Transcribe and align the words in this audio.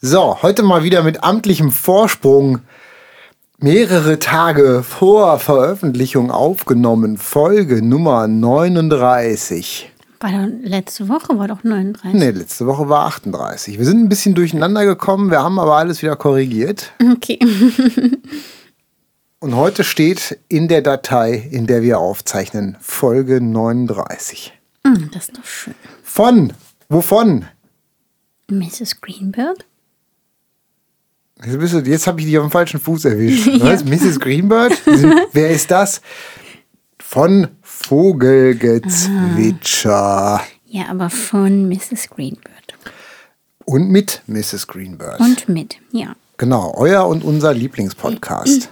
So, 0.00 0.42
heute 0.42 0.62
mal 0.62 0.84
wieder 0.84 1.02
mit 1.02 1.24
amtlichem 1.24 1.72
Vorsprung. 1.72 2.60
Mehrere 3.58 4.20
Tage 4.20 4.84
vor 4.84 5.40
Veröffentlichung 5.40 6.30
aufgenommen. 6.30 7.16
Folge 7.18 7.82
Nummer 7.82 8.28
39. 8.28 9.90
War 10.20 10.30
doch 10.30 10.46
letzte 10.62 11.08
Woche 11.08 11.36
war 11.36 11.48
doch 11.48 11.64
39. 11.64 12.12
Nee, 12.12 12.30
letzte 12.30 12.66
Woche 12.66 12.88
war 12.88 13.06
38. 13.06 13.76
Wir 13.76 13.84
sind 13.84 14.00
ein 14.00 14.08
bisschen 14.08 14.36
durcheinander 14.36 14.84
gekommen, 14.84 15.32
wir 15.32 15.42
haben 15.42 15.58
aber 15.58 15.74
alles 15.74 16.00
wieder 16.00 16.14
korrigiert. 16.14 16.92
Okay. 17.16 17.40
Und 19.40 19.56
heute 19.56 19.82
steht 19.82 20.38
in 20.48 20.68
der 20.68 20.82
Datei, 20.82 21.32
in 21.50 21.66
der 21.66 21.82
wir 21.82 21.98
aufzeichnen, 21.98 22.76
Folge 22.80 23.40
39. 23.40 24.52
Hm, 24.86 25.10
das 25.12 25.24
ist 25.24 25.38
doch 25.38 25.44
schön. 25.44 25.74
Von, 26.04 26.52
wovon? 26.88 27.46
Mrs. 28.48 29.00
Greenberg? 29.00 29.64
Jetzt, 31.44 31.58
bist 31.58 31.74
du- 31.74 31.78
jetzt 31.80 32.06
habe 32.06 32.20
ich 32.20 32.26
dich 32.26 32.38
auf 32.38 32.46
dem 32.46 32.50
falschen 32.50 32.80
Fuß 32.80 33.04
erwischt. 33.06 33.46
Was? 33.60 33.84
Mrs. 33.84 34.18
Greenberg? 34.20 34.72
Wer 35.32 35.50
ist 35.50 35.70
das? 35.70 36.00
Von 37.00 37.48
Vogelgezwitscher. 37.62 40.40
Ja, 40.66 40.86
aber 40.88 41.08
von 41.10 41.68
Mrs. 41.68 42.08
Greenberg. 42.10 42.54
Und 43.64 43.88
mit 43.90 44.22
Mrs. 44.26 44.66
Greenberg. 44.66 45.20
Und 45.20 45.48
mit, 45.48 45.76
ja. 45.92 46.14
Genau, 46.36 46.74
euer 46.76 47.06
und 47.06 47.22
unser 47.24 47.54
Lieblingspodcast. 47.54 48.70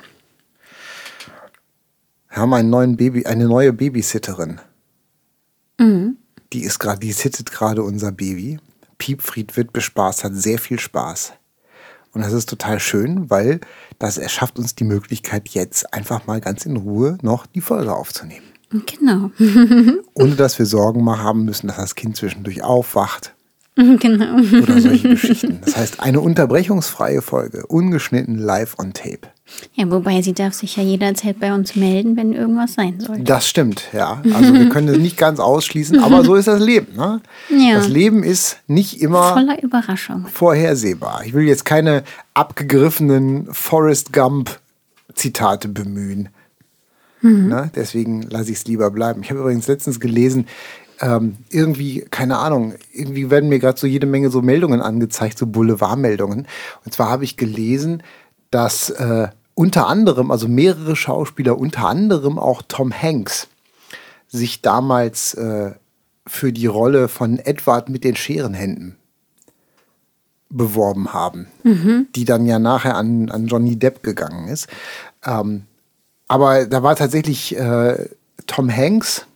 Wir 2.31 2.37
haben 2.37 2.53
einen 2.55 2.71
neuen 2.71 2.97
Baby, 2.97 3.25
eine 3.27 3.47
neue 3.47 3.73
Babysitterin. 3.73 4.61
Die 5.81 6.61
ist 6.63 6.79
gerade, 6.79 7.01
die 7.01 7.13
sittet 7.13 7.51
gerade 7.51 7.83
unser 7.83 8.13
Baby. 8.13 8.59
Piepfried 8.99 9.57
wird 9.57 9.73
bespaßt, 9.73 10.25
hat 10.25 10.35
sehr 10.35 10.59
viel 10.59 10.79
Spaß. 10.79 11.33
Und 12.17 12.23
das 12.23 12.33
ist 12.33 12.49
total 12.49 12.81
schön, 12.81 13.29
weil 13.29 13.61
das 13.99 14.17
erschafft 14.17 14.59
uns 14.59 14.75
die 14.75 14.85
Möglichkeit, 14.85 15.51
jetzt 15.51 15.93
einfach 15.93 16.27
mal 16.27 16.41
ganz 16.41 16.65
in 16.65 16.79
Ruhe 16.79 17.19
noch 17.21 17.45
die 17.45 17.61
Folge 17.61 17.95
aufzunehmen. 17.95 18.47
Genau. 18.71 19.31
Ohne 20.15 20.35
dass 20.35 20.59
wir 20.59 20.65
Sorgen 20.65 21.05
mal 21.05 21.19
haben 21.19 21.45
müssen, 21.45 21.67
dass 21.67 21.77
das 21.77 21.95
Kind 21.95 22.17
zwischendurch 22.17 22.63
aufwacht 22.63 23.35
genau. 23.77 24.39
oder 24.63 24.81
solche 24.81 25.11
Geschichten. 25.11 25.59
Das 25.63 25.77
heißt, 25.77 26.01
eine 26.01 26.21
unterbrechungsfreie 26.21 27.21
Folge, 27.21 27.67
ungeschnitten 27.67 28.39
live 28.39 28.79
on 28.79 28.95
tape. 28.95 29.29
Ja, 29.75 29.91
wobei 29.91 30.23
sie 30.23 30.33
darf 30.33 30.55
sich 30.55 30.77
ja 30.77 30.83
jederzeit 30.83 31.39
bei 31.39 31.55
uns 31.55 31.77
melden, 31.77 32.17
wenn 32.17 32.33
irgendwas 32.33 32.75
sein 32.75 32.99
sollte. 33.01 33.23
Das 33.23 33.49
stimmt, 33.49 33.85
ja. 33.93 34.21
Also 34.35 34.53
wir 34.53 34.69
können 34.69 34.89
es 34.89 34.99
nicht 34.99 35.17
ganz 35.17 35.39
ausschließen, 35.39 36.01
aber 36.03 36.25
so 36.25 36.35
ist 36.35 36.49
das 36.49 36.61
Leben. 36.61 36.97
Ne? 36.97 37.21
Ja. 37.51 37.75
Das 37.75 37.89
Leben 37.89 38.25
ist 38.25 38.59
nicht 38.67 39.01
immer 39.01 39.35
Voller 39.35 39.63
Überraschung. 39.63 40.27
vorhersehbar. 40.27 41.23
Ich 41.25 41.33
will 41.33 41.45
jetzt 41.45 41.65
keine 41.65 42.03
abgegriffenen 42.35 43.47
Forrest 43.53 44.13
Gump 44.13 44.59
Zitate 45.15 45.69
bemühen. 45.69 46.29
Ne? 47.23 47.71
Deswegen 47.75 48.23
lasse 48.23 48.53
ich 48.53 48.59
es 48.59 48.67
lieber 48.67 48.91
bleiben. 48.91 49.23
Ich 49.23 49.31
habe 49.31 49.41
übrigens 49.41 49.67
letztens 49.67 49.99
gelesen, 49.99 50.47
ähm, 51.01 51.37
irgendwie, 51.51 52.07
keine 52.11 52.39
Ahnung, 52.39 52.75
irgendwie 52.93 53.31
werden 53.31 53.49
mir 53.49 53.59
gerade 53.59 53.79
so 53.79 53.87
jede 53.87 54.07
Menge 54.07 54.31
so 54.31 54.43
Meldungen 54.43 54.81
angezeigt, 54.81 55.39
so 55.39 55.47
Boulevardmeldungen. 55.47 56.47
Und 56.85 56.93
zwar 56.93 57.11
habe 57.11 57.25
ich 57.25 57.37
gelesen, 57.37 58.03
dass 58.51 58.91
äh, 58.91 59.29
unter 59.55 59.87
anderem, 59.87 60.31
also 60.31 60.49
mehrere 60.49 60.97
Schauspieler, 60.97 61.59
unter 61.59 61.87
anderem 61.87 62.39
auch 62.39 62.63
Tom 62.69 62.93
Hanks, 62.93 63.49
sich 64.29 64.61
damals 64.61 65.35
äh, 65.35 65.73
für 66.27 66.53
die 66.53 66.67
Rolle 66.67 67.09
von 67.09 67.39
Edward 67.39 67.89
mit 67.89 68.05
den 68.05 68.17
Scherenhänden 68.17 68.97
beworben 70.49 71.13
haben, 71.13 71.47
die 72.15 72.25
dann 72.25 72.47
ja 72.47 72.59
nachher 72.59 72.97
an, 72.97 73.31
an 73.31 73.47
Johnny 73.47 73.77
Depp 73.77 74.03
gegangen 74.03 74.49
ist. 74.49 74.69
Ähm, 75.25 75.65
aber 76.29 76.67
da 76.67 76.83
war 76.83 76.97
tatsächlich 76.97 77.57
äh, 77.57 78.09
Tom 78.47 78.71
Hanks 78.71 79.27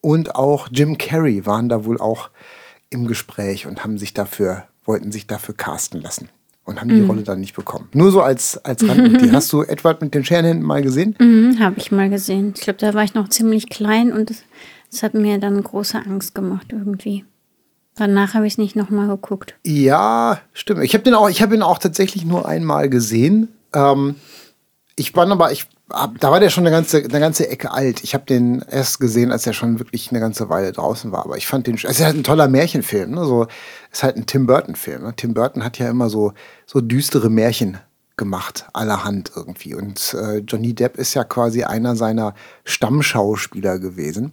und 0.00 0.34
auch 0.34 0.68
Jim 0.70 0.98
Carrey 0.98 1.46
waren 1.46 1.68
da 1.68 1.84
wohl 1.84 2.00
auch 2.00 2.30
im 2.90 3.06
Gespräch 3.06 3.66
und 3.66 3.82
haben 3.82 3.98
sich 3.98 4.14
dafür, 4.14 4.64
wollten 4.84 5.12
sich 5.12 5.26
dafür 5.26 5.56
casten 5.56 6.00
lassen 6.00 6.28
und 6.70 6.80
haben 6.80 6.88
die 6.88 7.02
Rolle 7.02 7.22
dann 7.22 7.40
nicht 7.40 7.54
bekommen. 7.54 7.88
Nur 7.92 8.12
so 8.12 8.22
als, 8.22 8.56
als 8.64 8.88
Randnotiz. 8.88 9.32
Hast 9.32 9.52
du 9.52 9.62
Edward 9.62 10.00
mit 10.00 10.14
den 10.14 10.24
Scherenhänden 10.24 10.64
mal 10.64 10.82
gesehen? 10.82 11.16
Mhm, 11.18 11.58
Habe 11.58 11.74
ich 11.78 11.90
mal 11.90 12.08
gesehen. 12.08 12.54
Ich 12.56 12.62
glaube, 12.62 12.78
da 12.78 12.94
war 12.94 13.02
ich 13.02 13.14
noch 13.14 13.28
ziemlich 13.28 13.68
klein 13.68 14.12
und 14.12 14.30
das, 14.30 14.44
das 14.90 15.02
hat 15.02 15.14
mir 15.14 15.38
dann 15.38 15.62
große 15.62 15.98
Angst 15.98 16.34
gemacht 16.34 16.68
irgendwie. 16.70 17.24
Danach 17.96 18.34
habe 18.34 18.46
ich 18.46 18.54
es 18.54 18.58
nicht 18.58 18.76
nochmal 18.76 19.08
geguckt. 19.08 19.56
Ja, 19.66 20.40
stimmt. 20.52 20.84
Ich 20.84 20.94
habe 20.94 21.02
den 21.02 21.14
auch, 21.14 21.28
ich 21.28 21.42
habe 21.42 21.54
ihn 21.56 21.62
auch 21.62 21.78
tatsächlich 21.78 22.24
nur 22.24 22.46
einmal 22.46 22.88
gesehen. 22.88 23.48
Ähm, 23.74 24.14
ich 24.96 25.14
war 25.16 25.28
aber, 25.28 25.50
ich, 25.50 25.66
da 25.90 26.30
war 26.30 26.40
der 26.40 26.50
schon 26.50 26.66
eine 26.66 26.74
ganze, 26.74 26.98
eine 26.98 27.20
ganze 27.20 27.48
Ecke 27.48 27.70
alt. 27.70 28.02
Ich 28.02 28.14
habe 28.14 28.24
den 28.24 28.62
erst 28.70 29.00
gesehen, 29.00 29.32
als 29.32 29.46
er 29.46 29.52
schon 29.52 29.78
wirklich 29.78 30.10
eine 30.10 30.20
ganze 30.20 30.48
Weile 30.48 30.72
draußen 30.72 31.12
war. 31.12 31.24
Aber 31.24 31.36
ich 31.36 31.46
fand 31.46 31.66
den, 31.66 31.74
es 31.74 31.84
ist 31.84 32.04
halt 32.04 32.16
ein 32.16 32.24
toller 32.24 32.48
Märchenfilm. 32.48 33.10
Ne? 33.10 33.24
So, 33.24 33.46
ist 33.92 34.02
halt 34.02 34.16
ein 34.16 34.26
Tim 34.26 34.46
Burton-Film. 34.46 35.02
Ne? 35.02 35.14
Tim 35.16 35.34
Burton 35.34 35.64
hat 35.64 35.78
ja 35.78 35.90
immer 35.90 36.08
so, 36.08 36.32
so 36.66 36.80
düstere 36.80 37.30
Märchen 37.30 37.78
gemacht, 38.16 38.66
allerhand 38.72 39.32
irgendwie. 39.34 39.74
Und 39.74 40.14
äh, 40.14 40.38
Johnny 40.38 40.74
Depp 40.74 40.96
ist 40.96 41.14
ja 41.14 41.24
quasi 41.24 41.64
einer 41.64 41.96
seiner 41.96 42.34
Stammschauspieler 42.64 43.78
gewesen 43.78 44.32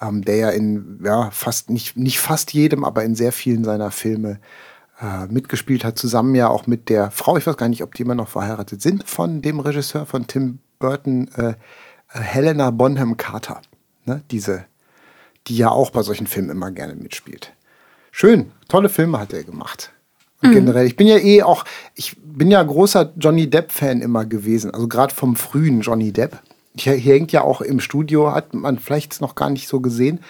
ähm, 0.00 0.24
der 0.24 0.36
ja 0.36 0.50
in 0.50 1.00
ja, 1.04 1.30
fast 1.30 1.70
nicht, 1.70 1.96
nicht 1.96 2.18
fast 2.18 2.52
jedem, 2.52 2.84
aber 2.84 3.04
in 3.04 3.14
sehr 3.14 3.32
vielen 3.32 3.64
seiner 3.64 3.90
Filme 3.90 4.40
äh, 5.00 5.26
mitgespielt 5.26 5.84
hat, 5.84 5.98
zusammen 5.98 6.34
ja 6.34 6.48
auch 6.48 6.66
mit 6.66 6.88
der 6.88 7.10
Frau, 7.10 7.36
ich 7.36 7.46
weiß 7.46 7.56
gar 7.56 7.68
nicht, 7.68 7.82
ob 7.82 7.94
die 7.94 8.02
immer 8.02 8.14
noch 8.14 8.28
verheiratet 8.28 8.82
sind, 8.82 9.08
von 9.08 9.42
dem 9.42 9.60
Regisseur 9.60 10.06
von 10.06 10.26
Tim 10.26 10.58
Burton, 10.78 11.28
äh, 11.36 11.50
äh, 11.50 11.54
Helena 12.20 12.70
Bonham 12.70 13.16
Carter. 13.16 13.60
Ne? 14.04 14.22
Diese, 14.30 14.64
die 15.46 15.56
ja 15.56 15.70
auch 15.70 15.90
bei 15.90 16.02
solchen 16.02 16.26
Filmen 16.26 16.50
immer 16.50 16.70
gerne 16.70 16.94
mitspielt. 16.94 17.52
Schön, 18.10 18.52
tolle 18.68 18.88
Filme 18.88 19.18
hat 19.18 19.32
er 19.32 19.44
gemacht. 19.44 19.90
Und 20.42 20.52
generell, 20.52 20.86
ich 20.86 20.96
bin 20.96 21.06
ja 21.06 21.16
eh 21.16 21.42
auch, 21.42 21.64
ich 21.94 22.16
bin 22.22 22.50
ja 22.50 22.62
großer 22.62 23.12
Johnny 23.16 23.48
Depp-Fan 23.48 24.02
immer 24.02 24.26
gewesen, 24.26 24.72
also 24.72 24.88
gerade 24.88 25.14
vom 25.14 25.36
frühen 25.36 25.80
Johnny 25.80 26.12
Depp. 26.12 26.38
Hier, 26.76 26.92
hier 26.92 27.14
hängt 27.14 27.32
ja 27.32 27.40
auch 27.40 27.62
im 27.62 27.80
Studio, 27.80 28.32
hat 28.32 28.52
man 28.52 28.78
vielleicht 28.78 29.22
noch 29.22 29.36
gar 29.36 29.48
nicht 29.48 29.68
so 29.68 29.80
gesehen, 29.80 30.20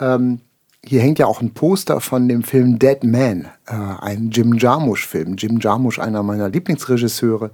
ähm, 0.00 0.40
hier 0.84 1.02
hängt 1.02 1.18
ja 1.18 1.26
auch 1.26 1.40
ein 1.40 1.52
Poster 1.52 2.00
von 2.00 2.28
dem 2.28 2.42
Film 2.42 2.78
Dead 2.78 3.02
Man, 3.02 3.48
äh, 3.66 3.74
ein 3.74 4.30
Jim 4.30 4.56
Jarmusch-Film. 4.56 5.36
Jim 5.36 5.58
Jarmusch, 5.60 5.98
einer 5.98 6.22
meiner 6.22 6.48
Lieblingsregisseure. 6.48 7.50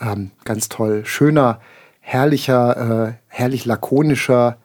Ähm, 0.00 0.30
ganz 0.44 0.68
toll. 0.68 1.04
Schöner, 1.04 1.60
herrlicher, 2.00 3.08
äh, 3.08 3.12
herrlich 3.28 3.64
lakonischer 3.64 4.58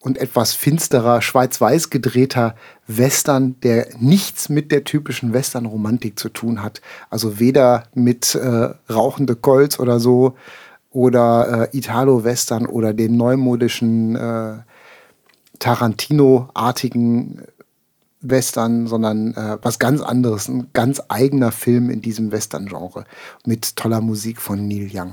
und 0.00 0.18
etwas 0.18 0.52
finsterer, 0.52 1.22
schwarz-weiß 1.22 1.90
gedrehter 1.90 2.56
Western, 2.88 3.60
der 3.60 3.86
nichts 3.98 4.48
mit 4.48 4.72
der 4.72 4.84
typischen 4.84 5.32
Western-Romantik 5.32 6.18
zu 6.18 6.28
tun 6.28 6.62
hat. 6.62 6.80
Also 7.08 7.38
weder 7.38 7.84
mit 7.94 8.34
äh, 8.34 8.70
rauchende 8.92 9.36
Colts 9.36 9.78
oder 9.78 10.00
so 10.00 10.34
oder 10.90 11.70
äh, 11.72 11.76
Italo-Western 11.76 12.66
oder 12.66 12.92
den 12.92 13.16
neumodischen 13.16 14.16
äh, 14.16 14.54
Tarantino-artigen 15.60 17.42
Western, 18.22 18.86
sondern 18.86 19.34
äh, 19.34 19.58
was 19.62 19.78
ganz 19.78 20.00
anderes, 20.00 20.48
ein 20.48 20.68
ganz 20.72 21.02
eigener 21.08 21.52
Film 21.52 21.90
in 21.90 22.00
diesem 22.02 22.32
Western-Genre 22.32 23.04
mit 23.44 23.76
toller 23.76 24.00
Musik 24.00 24.40
von 24.40 24.66
Neil 24.68 24.88
Young. 24.92 25.12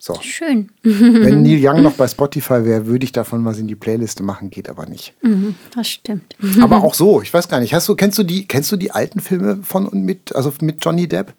So, 0.00 0.14
Schön. 0.22 0.70
wenn 0.84 1.42
Neil 1.42 1.58
Young 1.60 1.82
noch 1.82 1.94
bei 1.94 2.06
Spotify 2.06 2.64
wäre, 2.64 2.86
würde 2.86 3.02
ich 3.04 3.10
davon 3.10 3.44
was 3.44 3.58
in 3.58 3.66
die 3.66 3.74
Playliste 3.74 4.22
machen, 4.22 4.48
geht 4.48 4.68
aber 4.68 4.86
nicht. 4.86 5.12
Mhm, 5.22 5.56
das 5.74 5.88
stimmt. 5.88 6.36
Aber 6.60 6.76
auch 6.84 6.94
so, 6.94 7.20
ich 7.20 7.34
weiß 7.34 7.48
gar 7.48 7.58
nicht, 7.58 7.74
hast 7.74 7.88
du, 7.88 7.96
kennst 7.96 8.16
du 8.16 8.22
die, 8.22 8.46
kennst 8.46 8.70
du 8.70 8.76
die 8.76 8.92
alten 8.92 9.18
Filme 9.18 9.58
von 9.64 9.88
und 9.88 10.04
mit, 10.04 10.36
also 10.36 10.52
mit 10.60 10.84
Johnny 10.84 11.08
Depp? 11.08 11.32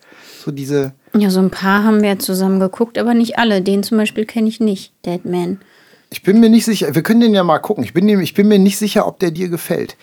So 0.44 0.52
diese, 0.52 0.92
Ja, 1.18 1.30
so 1.30 1.40
ein 1.40 1.52
paar 1.52 1.86
haben 1.86 2.02
wir 2.04 2.20
zusammen 2.20 2.60
geguckt, 2.60 2.98
aber 2.98 3.14
nicht 3.14 3.38
alle. 3.40 3.62
Den 3.62 3.82
zum 3.84 3.98
Beispiel 3.98 4.26
kenne 4.26 4.50
ich 4.50 4.60
nicht, 4.60 4.92
Dead 5.06 5.24
Man. 5.24 5.62
ich 6.10 6.22
bin 6.24 6.42
mir 6.42 6.50
nicht 6.50 6.66
sicher, 6.66 6.94
wir 6.94 7.02
können 7.02 7.22
den 7.22 7.34
ja 7.34 7.44
mal 7.46 7.60
gucken. 7.60 7.86
Ich 7.86 7.94
bin, 7.94 8.08
dem- 8.08 8.20
ich 8.20 8.34
bin 8.34 8.50
mir 8.50 8.60
nicht 8.60 8.78
sicher, 8.78 9.08
ob 9.08 9.20
der 9.20 9.32
dir 9.32 9.48
gefällt. 9.48 9.96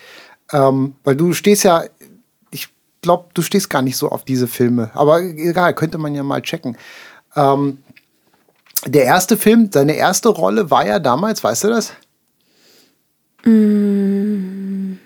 Ähm, 0.51 0.95
weil 1.03 1.15
du 1.15 1.33
stehst 1.33 1.63
ja, 1.63 1.83
ich 2.51 2.69
glaube, 3.01 3.25
du 3.33 3.41
stehst 3.41 3.69
gar 3.69 3.81
nicht 3.81 3.97
so 3.97 4.09
auf 4.09 4.23
diese 4.23 4.47
Filme. 4.47 4.91
Aber 4.93 5.21
egal, 5.21 5.73
könnte 5.73 5.97
man 5.97 6.15
ja 6.15 6.23
mal 6.23 6.41
checken. 6.41 6.77
Ähm, 7.35 7.79
der 8.85 9.03
erste 9.05 9.37
Film, 9.37 9.69
seine 9.73 9.93
erste 9.95 10.29
Rolle 10.29 10.69
war 10.71 10.85
ja 10.85 10.99
damals, 10.99 11.43
weißt 11.43 11.65
du 11.65 11.67
das? 11.69 11.93
Nicht 13.43 13.53
Mm. 13.53 14.97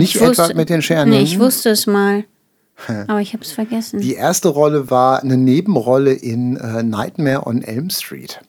Ich 0.00 0.16
Edward 0.16 0.38
wusste- 0.38 0.54
mit 0.54 0.68
den 0.68 0.82
Scheren. 0.82 1.10
Nee, 1.10 1.20
ich 1.22 1.38
wusste 1.38 1.70
es 1.70 1.86
mal. 1.86 2.24
Aber 3.06 3.20
ich 3.20 3.32
habe 3.32 3.42
es 3.42 3.52
vergessen. 3.52 4.00
Die 4.00 4.14
erste 4.14 4.48
Rolle 4.48 4.90
war 4.90 5.22
eine 5.22 5.36
Nebenrolle 5.38 6.12
in 6.12 6.56
äh, 6.56 6.82
Nightmare 6.82 7.46
on 7.46 7.62
Elm 7.62 7.88
Street. 7.88 8.40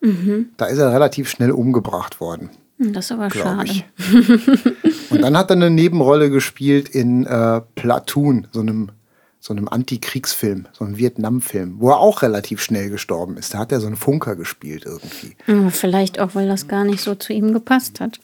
Mhm. 0.00 0.50
Da 0.56 0.66
ist 0.66 0.78
er 0.78 0.92
relativ 0.92 1.28
schnell 1.28 1.50
umgebracht 1.50 2.20
worden, 2.20 2.50
Das 2.78 3.06
ist 3.06 3.12
aber 3.12 3.30
schade. 3.30 3.70
ich. 3.70 3.84
Und 5.10 5.22
dann 5.22 5.36
hat 5.36 5.50
er 5.50 5.56
eine 5.56 5.70
Nebenrolle 5.70 6.30
gespielt 6.30 6.88
in 6.88 7.26
äh, 7.26 7.60
Platoon, 7.74 8.48
so 8.52 8.60
einem 8.60 8.90
so 9.42 9.52
einem 9.52 9.66
Antikriegsfilm, 9.66 10.68
so 10.72 10.84
einem 10.84 10.98
Vietnam-Film, 10.98 11.80
wo 11.80 11.90
er 11.90 11.98
auch 11.98 12.22
relativ 12.22 12.62
schnell 12.62 12.90
gestorben 12.90 13.36
ist. 13.36 13.52
Da 13.52 13.58
hat 13.58 13.72
er 13.72 13.80
so 13.80 13.88
einen 13.88 13.96
Funker 13.96 14.36
gespielt 14.36 14.84
irgendwie. 14.86 15.34
Aber 15.48 15.72
vielleicht 15.72 16.20
auch, 16.20 16.36
weil 16.36 16.46
das 16.46 16.68
gar 16.68 16.84
nicht 16.84 17.00
so 17.00 17.16
zu 17.16 17.32
ihm 17.32 17.52
gepasst 17.52 17.98
hat. 17.98 18.20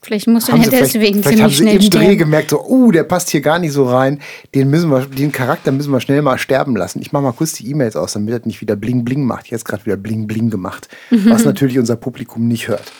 Vielleicht 0.00 0.26
musste 0.26 0.52
Haben 0.52 0.62
er 0.62 0.68
vielleicht, 0.68 0.94
deswegen 0.94 1.22
vielleicht 1.22 1.42
haben 1.42 1.52
ziemlich 1.52 1.74
sie 1.74 1.80
schnell 1.80 1.84
im 1.84 1.90
Dreh 1.90 1.98
sterben. 1.98 2.18
gemerkt, 2.18 2.50
so, 2.50 2.64
oh, 2.64 2.90
der 2.90 3.02
passt 3.02 3.28
hier 3.28 3.42
gar 3.42 3.58
nicht 3.58 3.72
so 3.72 3.84
rein. 3.84 4.22
Den 4.54 4.70
müssen 4.70 4.90
wir, 4.90 5.00
den 5.04 5.32
Charakter 5.32 5.70
müssen 5.70 5.92
wir 5.92 6.00
schnell 6.00 6.22
mal 6.22 6.38
sterben 6.38 6.76
lassen. 6.76 7.02
Ich 7.02 7.12
mache 7.12 7.24
mal 7.24 7.32
kurz 7.32 7.52
die 7.52 7.68
E-Mails 7.68 7.94
aus, 7.94 8.14
damit 8.14 8.32
er 8.32 8.46
nicht 8.46 8.62
wieder 8.62 8.74
bling 8.74 9.04
bling 9.04 9.24
macht. 9.24 9.48
Jetzt 9.48 9.66
gerade 9.66 9.84
wieder 9.84 9.98
bling 9.98 10.26
bling 10.26 10.48
gemacht, 10.48 10.88
was 11.10 11.44
natürlich 11.44 11.78
unser 11.78 11.96
Publikum 11.96 12.48
nicht 12.48 12.68
hört. 12.68 12.90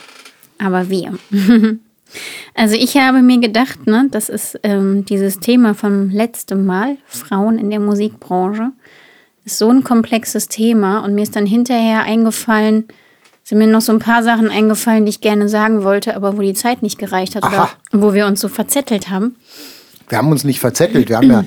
Aber 0.59 0.89
wir. 0.89 1.19
Also 2.55 2.75
ich 2.75 2.97
habe 2.97 3.21
mir 3.21 3.39
gedacht, 3.39 3.87
ne, 3.87 4.09
das 4.11 4.31
ist 4.31 4.59
ähm, 4.63 5.05
dieses 5.05 5.41
Thema 5.41 5.75
vom 5.75 6.09
letzten 6.09 6.65
Mal, 6.65 6.97
Frauen 7.07 7.59
in 7.59 7.69
der 7.69 7.81
Musikbranche, 7.81 8.73
ist 9.45 9.59
so 9.59 9.69
ein 9.69 9.85
komplexes 9.85 10.49
Thema 10.49 11.01
und 11.01 11.15
mir 11.15 11.23
ist 11.23 11.37
dann 11.37 11.45
hinterher 11.45 12.05
eingefallen, 12.05 12.85
sind 13.45 13.59
mir 13.59 13.67
noch 13.67 13.83
so 13.83 13.93
ein 13.93 13.99
paar 13.99 14.23
Sachen 14.23 14.51
eingefallen, 14.51 15.05
die 15.05 15.11
ich 15.11 15.21
gerne 15.21 15.49
sagen 15.49 15.85
wollte, 15.85 16.17
aber 16.17 16.37
wo 16.37 16.43
die 16.43 16.55
Zeit 16.55 16.83
nicht 16.83 16.99
gereicht 16.99 17.35
hat 17.37 17.45
Aha. 17.45 17.71
oder 17.93 18.03
wo 18.03 18.15
wir 18.15 18.27
uns 18.27 18.41
so 18.41 18.49
verzettelt 18.49 19.11
haben. 19.11 19.37
Wir 20.09 20.19
haben 20.19 20.31
uns 20.31 20.45
nicht 20.45 20.61
verzettelt. 20.61 21.11
Wir 21.11 21.19
haben 21.19 21.31
ja 21.31 21.45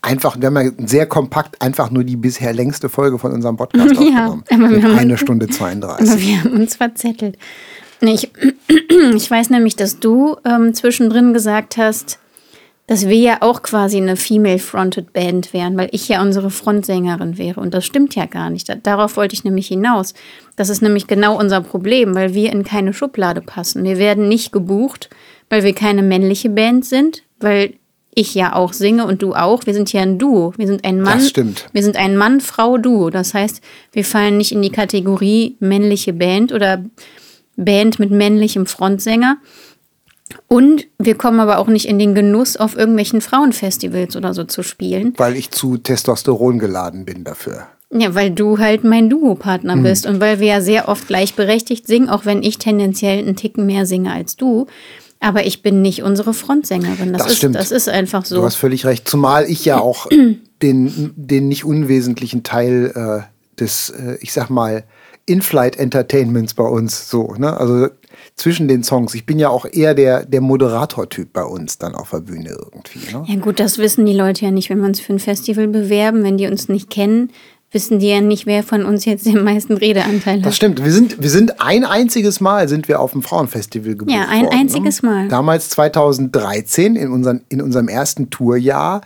einfach, 0.00 0.36
wir 0.40 0.46
haben 0.46 0.56
ja 0.56 0.70
sehr 0.86 1.06
kompakt 1.06 1.60
einfach 1.60 1.90
nur 1.90 2.04
die 2.04 2.16
bisher 2.16 2.52
längste 2.52 2.88
Folge 2.88 3.18
von 3.18 3.32
unserem 3.32 3.56
Podcast 3.56 3.90
Ja, 4.00 4.28
aufgenommen. 4.28 4.44
aber 4.50 4.68
Mit 4.68 4.98
eine 4.98 5.18
Stunde 5.18 5.46
Aber 5.48 5.54
32. 5.54 6.26
wir 6.26 6.40
haben 6.44 6.52
uns 6.60 6.76
verzettelt. 6.76 7.36
Nee, 8.04 8.14
Ich, 8.14 8.30
ich 9.16 9.30
weiß 9.30 9.50
nämlich, 9.50 9.76
dass 9.76 9.98
du 10.00 10.36
ähm, 10.44 10.74
zwischendrin 10.74 11.32
gesagt 11.32 11.76
hast, 11.76 12.18
dass 12.86 13.08
wir 13.08 13.16
ja 13.16 13.36
auch 13.40 13.62
quasi 13.62 13.96
eine 13.96 14.14
Female-Fronted 14.16 15.14
Band 15.14 15.54
wären, 15.54 15.76
weil 15.78 15.88
ich 15.92 16.06
ja 16.08 16.20
unsere 16.20 16.50
Frontsängerin 16.50 17.38
wäre. 17.38 17.58
Und 17.60 17.72
das 17.72 17.86
stimmt 17.86 18.14
ja 18.14 18.26
gar 18.26 18.50
nicht. 18.50 18.68
Da- 18.68 18.74
Darauf 18.74 19.16
wollte 19.16 19.34
ich 19.34 19.42
nämlich 19.42 19.68
hinaus. 19.68 20.12
Das 20.56 20.68
ist 20.68 20.82
nämlich 20.82 21.06
genau 21.06 21.38
unser 21.38 21.62
Problem, 21.62 22.14
weil 22.14 22.34
wir 22.34 22.52
in 22.52 22.62
keine 22.62 22.92
Schublade 22.92 23.40
passen. 23.40 23.84
Wir 23.84 23.96
werden 23.98 24.28
nicht 24.28 24.52
gebucht, 24.52 25.08
weil 25.48 25.64
wir 25.64 25.74
keine 25.74 26.02
männliche 26.02 26.50
Band 26.50 26.84
sind, 26.84 27.22
weil 27.40 27.72
ich 28.14 28.34
ja 28.34 28.54
auch 28.54 28.74
singe 28.74 29.06
und 29.06 29.22
du 29.22 29.32
auch. 29.34 29.64
Wir 29.64 29.72
sind 29.72 29.90
ja 29.94 30.02
ein 30.02 30.18
Duo. 30.18 30.52
Wir 30.58 30.66
sind 30.66 30.84
ein 30.84 31.00
Mann. 31.00 31.18
Das 31.20 31.28
stimmt. 31.30 31.66
Wir 31.72 31.82
sind 31.82 31.96
ein 31.96 32.16
Mann-Frau-Duo. 32.18 33.08
Das 33.08 33.32
heißt, 33.32 33.62
wir 33.92 34.04
fallen 34.04 34.36
nicht 34.36 34.52
in 34.52 34.60
die 34.60 34.70
Kategorie 34.70 35.56
männliche 35.58 36.12
Band 36.12 36.52
oder 36.52 36.84
Band 37.56 37.98
mit 37.98 38.10
männlichem 38.10 38.66
Frontsänger. 38.66 39.38
Und 40.48 40.86
wir 40.98 41.16
kommen 41.16 41.40
aber 41.40 41.58
auch 41.58 41.68
nicht 41.68 41.86
in 41.86 41.98
den 41.98 42.14
Genuss, 42.14 42.56
auf 42.56 42.76
irgendwelchen 42.76 43.20
Frauenfestivals 43.20 44.16
oder 44.16 44.34
so 44.34 44.44
zu 44.44 44.62
spielen. 44.62 45.12
Weil 45.16 45.36
ich 45.36 45.50
zu 45.50 45.76
Testosteron 45.76 46.58
geladen 46.58 47.04
bin 47.04 47.24
dafür. 47.24 47.66
Ja, 47.90 48.14
weil 48.14 48.30
du 48.30 48.58
halt 48.58 48.82
mein 48.82 49.08
Duopartner 49.08 49.76
bist 49.76 50.06
und 50.06 50.18
weil 50.18 50.40
wir 50.40 50.48
ja 50.48 50.60
sehr 50.60 50.88
oft 50.88 51.06
gleichberechtigt 51.06 51.86
singen, 51.86 52.08
auch 52.08 52.24
wenn 52.24 52.42
ich 52.42 52.58
tendenziell 52.58 53.18
einen 53.18 53.36
Ticken 53.36 53.66
mehr 53.66 53.86
singe 53.86 54.12
als 54.12 54.36
du. 54.36 54.66
Aber 55.20 55.46
ich 55.46 55.62
bin 55.62 55.80
nicht 55.80 56.02
unsere 56.02 56.34
Frontsängerin. 56.34 57.12
Das, 57.12 57.22
Das 57.22 57.32
ist, 57.32 57.38
stimmt. 57.38 57.54
das 57.54 57.70
ist 57.70 57.88
einfach 57.88 58.24
so. 58.24 58.36
Du 58.36 58.44
hast 58.44 58.56
völlig 58.56 58.84
recht. 58.84 59.08
Zumal 59.08 59.48
ich 59.48 59.64
ja 59.64 59.78
auch 59.78 60.06
den, 60.62 61.12
den 61.16 61.48
nicht 61.48 61.64
unwesentlichen 61.64 62.42
Teil 62.42 62.92
äh, 62.94 63.60
des, 63.60 63.90
äh, 63.90 64.18
ich 64.20 64.32
sag 64.32 64.50
mal, 64.50 64.84
In-Flight 65.26 65.76
Entertainments 65.76 66.54
bei 66.54 66.64
uns 66.64 67.08
so, 67.08 67.34
ne? 67.38 67.56
Also 67.56 67.88
zwischen 68.36 68.68
den 68.68 68.82
Songs. 68.82 69.14
Ich 69.14 69.26
bin 69.26 69.38
ja 69.38 69.48
auch 69.48 69.64
eher 69.70 69.94
der, 69.94 70.24
der 70.24 70.40
Moderator-Typ 70.40 71.32
bei 71.32 71.44
uns 71.44 71.78
dann 71.78 71.94
auf 71.94 72.10
der 72.10 72.20
Bühne 72.20 72.50
irgendwie. 72.50 73.12
Ne? 73.12 73.24
Ja 73.26 73.36
gut, 73.40 73.58
das 73.60 73.78
wissen 73.78 74.06
die 74.06 74.12
Leute 74.12 74.44
ja 74.44 74.50
nicht, 74.50 74.70
wenn 74.70 74.78
wir 74.80 74.86
uns 74.86 75.00
für 75.00 75.12
ein 75.12 75.18
Festival 75.18 75.66
bewerben. 75.68 76.22
Wenn 76.24 76.36
die 76.36 76.46
uns 76.46 76.68
nicht 76.68 76.90
kennen, 76.90 77.30
wissen 77.72 77.98
die 77.98 78.08
ja 78.08 78.20
nicht, 78.20 78.46
wer 78.46 78.62
von 78.62 78.84
uns 78.84 79.04
jetzt 79.04 79.26
den 79.26 79.42
meisten 79.42 79.72
Redeanteil 79.74 80.38
Das 80.38 80.46
hat. 80.48 80.54
stimmt. 80.56 80.84
Wir 80.84 80.92
sind, 80.92 81.20
wir 81.22 81.30
sind 81.30 81.60
ein 81.60 81.84
einziges 81.84 82.40
Mal 82.40 82.68
sind 82.68 82.86
wir 82.88 83.00
auf 83.00 83.12
dem 83.12 83.22
Frauenfestival 83.22 83.96
gebucht 83.96 84.14
Ja, 84.14 84.26
ein 84.28 84.44
worden, 84.44 84.58
einziges 84.60 85.02
ne? 85.02 85.08
Mal. 85.10 85.28
Damals 85.28 85.70
2013 85.70 86.96
in, 86.96 87.10
unseren, 87.10 87.42
in 87.48 87.60
unserem 87.62 87.88
ersten 87.88 88.30
Tourjahr 88.30 89.00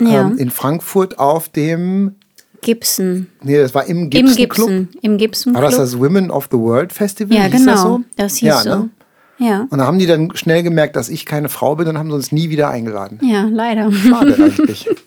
Ja. 0.00 0.22
ähm, 0.22 0.38
in 0.38 0.50
Frankfurt 0.50 1.18
auf 1.18 1.48
dem, 1.48 2.16
Gibson. 2.64 3.26
nee, 3.42 3.58
das 3.58 3.74
war 3.74 3.86
im 3.86 4.04
Im 4.04 4.10
Gibson 4.10 4.34
Club. 4.48 4.68
Gibson. 4.68 4.88
Im 5.02 5.18
Gibson 5.18 5.54
War 5.54 5.60
Club. 5.60 5.70
das 5.72 5.92
das 5.92 5.98
Women 6.00 6.30
of 6.30 6.48
the 6.50 6.58
World 6.58 6.92
Festival? 6.92 7.36
ja, 7.36 7.44
Hieß 7.44 7.52
genau. 7.52 7.72
Das, 7.72 7.82
so? 7.82 8.00
Das 8.16 8.36
hieß 8.36 8.48
ja, 8.48 8.58
so. 8.60 8.70
Ne? 8.70 8.90
Ja. 9.38 9.66
Und 9.70 9.78
da 9.78 9.86
haben 9.86 9.98
die 9.98 10.06
dann 10.06 10.34
schnell 10.36 10.62
gemerkt, 10.62 10.96
dass 10.96 11.08
ich 11.08 11.26
keine 11.26 11.48
Frau 11.48 11.76
bin 11.76 11.88
und 11.88 11.98
haben 11.98 12.08
sie 12.08 12.14
uns 12.14 12.32
nie 12.32 12.50
wieder 12.50 12.70
eingeladen. 12.70 13.20
Ja, 13.22 13.48
leider. 13.50 13.90
Schade 13.92 14.34
eigentlich. 14.34 14.88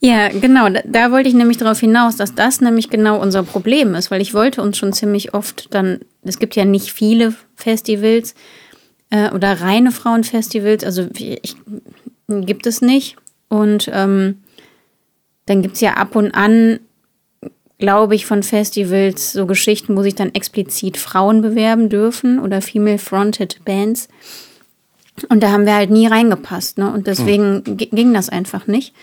Ja, 0.00 0.28
genau. 0.28 0.68
Da, 0.68 0.82
da 0.86 1.10
wollte 1.10 1.28
ich 1.28 1.34
nämlich 1.34 1.56
darauf 1.56 1.80
hinaus, 1.80 2.14
dass 2.14 2.34
das 2.34 2.60
nämlich 2.60 2.88
genau 2.88 3.20
unser 3.20 3.42
Problem 3.42 3.96
ist, 3.96 4.10
weil 4.12 4.20
ich 4.20 4.32
wollte 4.32 4.62
uns 4.62 4.78
schon 4.78 4.92
ziemlich 4.92 5.34
oft 5.34 5.74
dann, 5.74 5.98
es 6.22 6.38
gibt 6.38 6.54
ja 6.54 6.64
nicht 6.64 6.92
viele 6.92 7.34
Festivals 7.56 8.34
äh, 9.10 9.30
oder 9.32 9.60
reine 9.60 9.90
Frauenfestivals, 9.90 10.84
also 10.84 11.08
ich, 11.16 11.56
gibt 12.28 12.66
es 12.68 12.80
nicht. 12.80 13.16
Und 13.48 13.90
ähm, 13.92 14.36
dann 15.48 15.62
gibt 15.62 15.74
es 15.76 15.80
ja 15.80 15.94
ab 15.94 16.14
und 16.16 16.32
an, 16.32 16.80
glaube 17.78 18.14
ich, 18.14 18.26
von 18.26 18.42
Festivals 18.42 19.32
so 19.32 19.46
Geschichten, 19.46 19.96
wo 19.96 20.02
sich 20.02 20.14
dann 20.14 20.34
explizit 20.34 20.96
Frauen 20.96 21.42
bewerben 21.42 21.88
dürfen 21.88 22.38
oder 22.40 22.60
female-fronted 22.60 23.64
Bands. 23.64 24.08
Und 25.28 25.42
da 25.42 25.50
haben 25.50 25.66
wir 25.66 25.74
halt 25.74 25.90
nie 25.90 26.06
reingepasst. 26.06 26.78
Ne? 26.78 26.92
Und 26.92 27.06
deswegen 27.06 27.62
gi- 27.64 27.86
ging 27.86 28.12
das 28.14 28.28
einfach 28.28 28.66
nicht. 28.66 28.94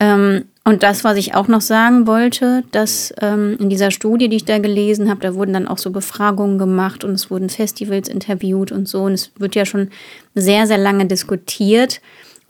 Ähm, 0.00 0.44
und 0.64 0.84
das, 0.84 1.02
was 1.02 1.16
ich 1.16 1.34
auch 1.34 1.48
noch 1.48 1.60
sagen 1.60 2.06
wollte, 2.06 2.62
dass 2.70 3.12
ähm, 3.20 3.56
in 3.58 3.68
dieser 3.68 3.90
Studie, 3.90 4.28
die 4.28 4.36
ich 4.36 4.44
da 4.44 4.58
gelesen 4.58 5.10
habe, 5.10 5.20
da 5.20 5.34
wurden 5.34 5.52
dann 5.52 5.66
auch 5.68 5.78
so 5.78 5.90
Befragungen 5.90 6.58
gemacht 6.58 7.02
und 7.04 7.12
es 7.12 7.30
wurden 7.30 7.48
Festivals 7.48 8.08
interviewt 8.08 8.70
und 8.70 8.88
so. 8.88 9.02
Und 9.02 9.14
es 9.14 9.32
wird 9.38 9.54
ja 9.56 9.66
schon 9.66 9.90
sehr, 10.34 10.66
sehr 10.68 10.78
lange 10.78 11.06
diskutiert, 11.06 12.00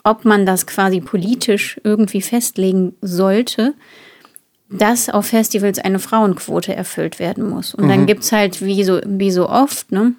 ob 0.03 0.25
man 0.25 0.45
das 0.45 0.67
quasi 0.67 0.99
politisch 0.99 1.79
irgendwie 1.83 2.21
festlegen 2.21 2.93
sollte, 3.01 3.73
dass 4.69 5.09
auf 5.09 5.27
Festivals 5.27 5.79
eine 5.79 5.99
Frauenquote 5.99 6.75
erfüllt 6.75 7.19
werden 7.19 7.49
muss. 7.49 7.75
Und 7.75 7.87
dann 7.87 8.05
gibt 8.05 8.23
es 8.23 8.31
halt, 8.31 8.61
wie 8.61 8.83
so, 8.83 8.99
wie 9.05 9.31
so 9.31 9.47
oft, 9.47 9.91
ne, 9.91 10.13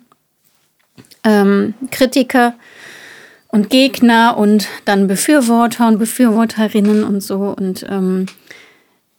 ähm, 1.25 1.75
Kritiker 1.90 2.54
und 3.48 3.70
Gegner 3.70 4.36
und 4.36 4.69
dann 4.84 5.06
Befürworter 5.06 5.88
und 5.88 5.98
Befürworterinnen 5.98 7.04
und 7.04 7.20
so. 7.20 7.54
Und, 7.56 7.84
ähm, 7.88 8.26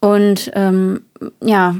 und 0.00 0.50
ähm, 0.54 1.02
ja, 1.42 1.76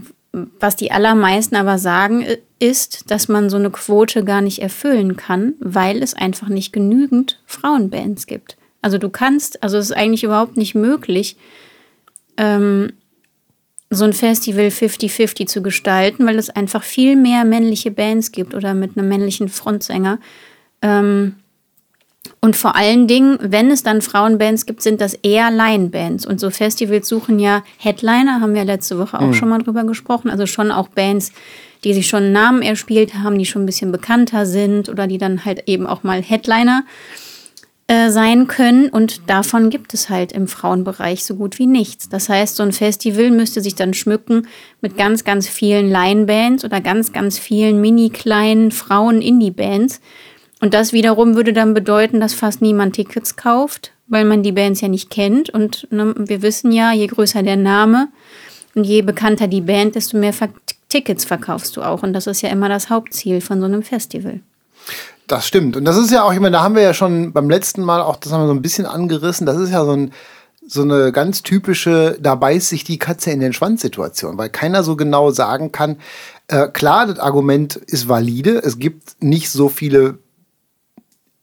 was 0.60 0.76
die 0.76 0.92
allermeisten 0.92 1.56
aber 1.56 1.78
sagen, 1.78 2.26
ist, 2.58 3.10
dass 3.10 3.28
man 3.28 3.48
so 3.48 3.56
eine 3.56 3.70
Quote 3.70 4.24
gar 4.24 4.42
nicht 4.42 4.60
erfüllen 4.60 5.16
kann, 5.16 5.54
weil 5.60 6.02
es 6.02 6.14
einfach 6.14 6.48
nicht 6.48 6.72
genügend 6.72 7.40
Frauenbands 7.46 8.26
gibt. 8.26 8.56
Also 8.86 8.98
du 8.98 9.08
kannst, 9.08 9.64
also 9.64 9.78
es 9.78 9.86
ist 9.86 9.96
eigentlich 9.96 10.22
überhaupt 10.22 10.56
nicht 10.56 10.76
möglich, 10.76 11.36
ähm, 12.36 12.92
so 13.90 14.04
ein 14.04 14.12
Festival 14.12 14.66
50-50 14.66 15.46
zu 15.48 15.60
gestalten, 15.60 16.24
weil 16.24 16.38
es 16.38 16.50
einfach 16.50 16.84
viel 16.84 17.16
mehr 17.16 17.44
männliche 17.44 17.90
Bands 17.90 18.30
gibt 18.30 18.54
oder 18.54 18.74
mit 18.74 18.96
einem 18.96 19.08
männlichen 19.08 19.48
Frontsänger. 19.48 20.20
Ähm, 20.82 21.34
und 22.40 22.54
vor 22.54 22.76
allen 22.76 23.08
Dingen, 23.08 23.38
wenn 23.40 23.72
es 23.72 23.82
dann 23.82 24.02
Frauenbands 24.02 24.66
gibt, 24.66 24.82
sind 24.82 25.00
das 25.00 25.14
eher 25.14 25.50
Laienbands. 25.50 26.24
Und 26.24 26.38
so 26.38 26.50
Festivals 26.50 27.08
suchen 27.08 27.40
ja 27.40 27.64
Headliner, 27.78 28.40
haben 28.40 28.54
wir 28.54 28.64
letzte 28.64 29.00
Woche 29.00 29.18
auch 29.18 29.34
schon 29.34 29.48
mal 29.48 29.58
drüber 29.58 29.82
gesprochen. 29.82 30.30
Also 30.30 30.46
schon 30.46 30.70
auch 30.70 30.86
Bands, 30.86 31.32
die 31.82 31.92
sich 31.92 32.06
schon 32.06 32.22
einen 32.22 32.32
Namen 32.32 32.62
erspielt 32.62 33.14
haben, 33.14 33.36
die 33.36 33.46
schon 33.46 33.64
ein 33.64 33.66
bisschen 33.66 33.90
bekannter 33.90 34.46
sind 34.46 34.88
oder 34.88 35.08
die 35.08 35.18
dann 35.18 35.44
halt 35.44 35.64
eben 35.66 35.88
auch 35.88 36.04
mal 36.04 36.22
Headliner 36.22 36.84
äh, 36.84 37.25
sein 37.88 38.48
können. 38.48 38.88
Und 38.88 39.30
davon 39.30 39.70
gibt 39.70 39.94
es 39.94 40.08
halt 40.08 40.32
im 40.32 40.48
Frauenbereich 40.48 41.24
so 41.24 41.36
gut 41.36 41.58
wie 41.58 41.66
nichts. 41.66 42.08
Das 42.08 42.28
heißt, 42.28 42.56
so 42.56 42.62
ein 42.62 42.72
Festival 42.72 43.30
müsste 43.30 43.60
sich 43.60 43.76
dann 43.76 43.94
schmücken 43.94 44.48
mit 44.80 44.96
ganz, 44.96 45.22
ganz 45.22 45.48
vielen 45.48 45.88
Laienbands 45.88 46.64
oder 46.64 46.80
ganz, 46.80 47.12
ganz 47.12 47.38
vielen 47.38 47.80
mini 47.80 48.10
kleinen 48.10 48.72
Frauen-Indie-Bands. 48.72 50.00
Und 50.60 50.74
das 50.74 50.92
wiederum 50.92 51.36
würde 51.36 51.52
dann 51.52 51.74
bedeuten, 51.74 52.18
dass 52.18 52.34
fast 52.34 52.60
niemand 52.60 52.96
Tickets 52.96 53.36
kauft, 53.36 53.92
weil 54.08 54.24
man 54.24 54.42
die 54.42 54.52
Bands 54.52 54.80
ja 54.80 54.88
nicht 54.88 55.10
kennt. 55.10 55.50
Und 55.50 55.86
ne, 55.92 56.14
wir 56.16 56.42
wissen 56.42 56.72
ja, 56.72 56.92
je 56.92 57.06
größer 57.06 57.42
der 57.42 57.56
Name 57.56 58.08
und 58.74 58.84
je 58.84 59.02
bekannter 59.02 59.46
die 59.46 59.60
Band, 59.60 59.94
desto 59.94 60.16
mehr 60.16 60.32
Ver 60.32 60.48
Tickets 60.88 61.24
verkaufst 61.24 61.76
du 61.76 61.82
auch. 61.82 62.04
Und 62.04 62.12
das 62.12 62.26
ist 62.28 62.42
ja 62.42 62.48
immer 62.48 62.68
das 62.68 62.90
Hauptziel 62.90 63.40
von 63.40 63.58
so 63.58 63.66
einem 63.66 63.82
Festival. 63.82 64.40
Das 65.26 65.46
stimmt. 65.46 65.76
Und 65.76 65.84
das 65.84 65.96
ist 65.96 66.10
ja 66.12 66.22
auch, 66.22 66.32
ich 66.32 66.38
meine, 66.38 66.56
da 66.56 66.62
haben 66.62 66.76
wir 66.76 66.82
ja 66.82 66.94
schon 66.94 67.32
beim 67.32 67.50
letzten 67.50 67.82
Mal 67.82 68.00
auch, 68.00 68.16
das 68.16 68.32
haben 68.32 68.42
wir 68.42 68.46
so 68.46 68.54
ein 68.54 68.62
bisschen 68.62 68.86
angerissen, 68.86 69.46
das 69.46 69.56
ist 69.56 69.70
ja 69.70 69.84
so, 69.84 69.92
ein, 69.92 70.12
so 70.66 70.82
eine 70.82 71.10
ganz 71.10 71.42
typische, 71.42 72.16
da 72.20 72.36
beißt 72.36 72.68
sich 72.68 72.84
die 72.84 72.98
Katze 72.98 73.32
in 73.32 73.40
den 73.40 73.52
Schwanz-Situation, 73.52 74.38
weil 74.38 74.50
keiner 74.50 74.84
so 74.84 74.94
genau 74.94 75.32
sagen 75.32 75.72
kann, 75.72 75.96
äh, 76.46 76.68
klar, 76.68 77.06
das 77.06 77.18
Argument 77.18 77.74
ist 77.74 78.08
valide, 78.08 78.58
es 78.58 78.78
gibt 78.78 79.22
nicht 79.22 79.50
so 79.50 79.68
viele, 79.68 80.18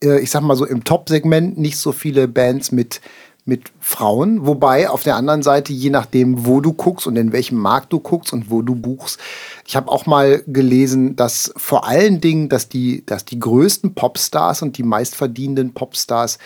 äh, 0.02 0.20
ich 0.20 0.30
sag 0.30 0.40
mal 0.42 0.56
so 0.56 0.64
im 0.64 0.84
Top-Segment, 0.84 1.58
nicht 1.58 1.76
so 1.76 1.92
viele 1.92 2.26
Bands 2.26 2.72
mit 2.72 3.02
mit 3.44 3.72
Frauen. 3.78 4.46
Wobei 4.46 4.88
auf 4.88 5.02
der 5.02 5.16
anderen 5.16 5.42
Seite, 5.42 5.72
je 5.72 5.90
nachdem, 5.90 6.46
wo 6.46 6.60
du 6.60 6.72
guckst 6.72 7.06
und 7.06 7.16
in 7.16 7.32
welchem 7.32 7.58
Markt 7.58 7.92
du 7.92 8.00
guckst 8.00 8.32
und 8.32 8.50
wo 8.50 8.62
du 8.62 8.74
buchst, 8.74 9.20
ich 9.66 9.76
habe 9.76 9.90
auch 9.90 10.06
mal 10.06 10.42
gelesen, 10.46 11.14
dass 11.16 11.52
vor 11.56 11.86
allen 11.86 12.20
Dingen, 12.20 12.48
dass 12.48 12.68
die, 12.68 13.04
dass 13.04 13.24
die 13.24 13.38
größten 13.38 13.94
Popstars 13.94 14.62
und 14.62 14.78
die 14.78 14.82
meistverdienenden 14.82 15.74
Popstars 15.74 16.38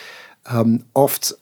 ähm, 0.50 0.85
oft, 0.93 1.37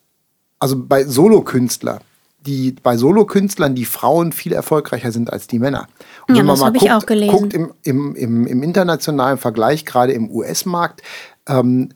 also 0.59 0.77
bei 0.79 1.05
Solokünstler, 1.05 2.01
die 2.47 2.73
bei 2.73 2.97
Solokünstlern 2.97 3.75
die 3.75 3.87
Frauen 3.87 4.33
viel 4.33 4.53
erfolgreicher 4.53 5.11
sind 5.11 5.33
als 5.33 5.47
die 5.47 5.59
Männer. 5.59 5.89
Und 6.29 6.35
ja, 6.35 6.41
wenn 6.41 6.47
man 6.47 6.59
mal 6.59 6.73
guckt, 6.73 7.07
guckt 7.07 7.55
im, 7.55 7.73
im, 7.83 8.15
im, 8.15 8.47
im, 8.47 8.63
internationalen 8.63 9.39
Vergleich, 9.39 9.85
gerade 9.85 10.13
im 10.13 10.31
US-Markt, 10.31 11.03
ähm, 11.49 11.89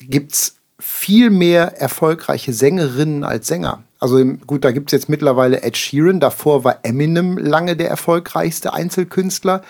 gibt 0.00 0.32
es 0.32 0.56
viel 0.86 1.30
mehr 1.30 1.80
erfolgreiche 1.80 2.52
Sängerinnen 2.52 3.24
als 3.24 3.46
Sänger. 3.46 3.82
Also 3.98 4.22
gut, 4.46 4.66
da 4.66 4.70
gibt 4.70 4.92
es 4.92 4.92
jetzt 4.92 5.08
mittlerweile 5.08 5.62
Ed 5.62 5.78
Sheeran, 5.78 6.20
davor 6.20 6.62
war 6.62 6.80
Eminem 6.82 7.38
lange 7.38 7.74
der 7.74 7.88
erfolgreichste 7.88 8.74
Einzelkünstler. 8.74 9.62